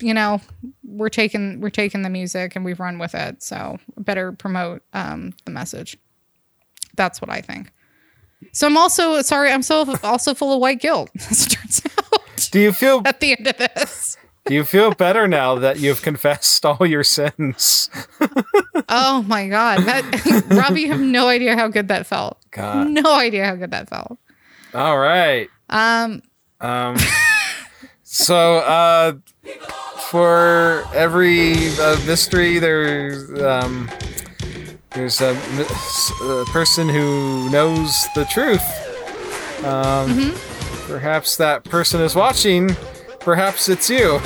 you 0.00 0.12
know 0.12 0.40
we're 0.84 1.08
taking 1.08 1.60
we're 1.60 1.70
taking 1.70 2.02
the 2.02 2.10
music 2.10 2.56
and 2.56 2.64
we've 2.64 2.80
run 2.80 2.98
with 2.98 3.14
it. 3.14 3.42
So 3.42 3.78
better 3.96 4.32
promote 4.32 4.82
um, 4.92 5.32
the 5.44 5.50
message. 5.50 5.96
That's 6.96 7.20
what 7.20 7.30
I 7.30 7.40
think. 7.40 7.72
So 8.52 8.66
I'm 8.66 8.76
also 8.76 9.22
sorry. 9.22 9.50
I'm 9.52 9.62
so 9.62 9.96
also 10.02 10.34
full 10.34 10.52
of 10.52 10.60
white 10.60 10.80
guilt. 10.80 11.10
As 11.30 11.46
it 11.46 11.50
turns 11.50 11.82
out, 11.98 12.48
do 12.50 12.60
you 12.60 12.72
feel 12.72 13.02
at 13.04 13.20
the 13.20 13.36
end 13.38 13.46
of 13.46 13.56
this, 13.56 14.16
do 14.46 14.54
you 14.54 14.64
feel 14.64 14.92
better 14.92 15.28
now 15.28 15.54
that 15.56 15.78
you've 15.78 16.02
confessed 16.02 16.66
all 16.66 16.84
your 16.84 17.04
sins? 17.04 17.88
oh 18.88 19.22
my 19.28 19.48
god, 19.48 19.80
that 19.84 20.44
Robbie, 20.50 20.82
you 20.82 20.88
have 20.90 21.00
no 21.00 21.28
idea 21.28 21.56
how 21.56 21.68
good 21.68 21.88
that 21.88 22.06
felt. 22.06 22.38
God. 22.50 22.88
no 22.88 23.14
idea 23.18 23.46
how 23.46 23.54
good 23.54 23.70
that 23.70 23.88
felt. 23.88 24.18
All 24.74 24.98
right. 24.98 25.48
Um, 25.70 26.22
Um. 26.60 26.96
so, 28.02 28.58
uh, 28.58 29.12
for 30.08 30.84
every 30.94 31.54
uh, 31.78 31.96
mystery, 32.06 32.58
there's 32.58 33.30
um, 33.40 33.88
there's 34.94 35.20
a, 35.20 35.32
a 35.32 36.44
person 36.46 36.88
who 36.88 37.50
knows 37.50 38.06
the 38.14 38.24
truth. 38.26 38.62
Um, 39.64 40.34
Perhaps 40.86 41.36
that 41.36 41.64
person 41.64 42.00
is 42.02 42.14
watching. 42.14 42.76
Perhaps 43.20 43.68
it's 43.68 43.88
you. 43.88 44.20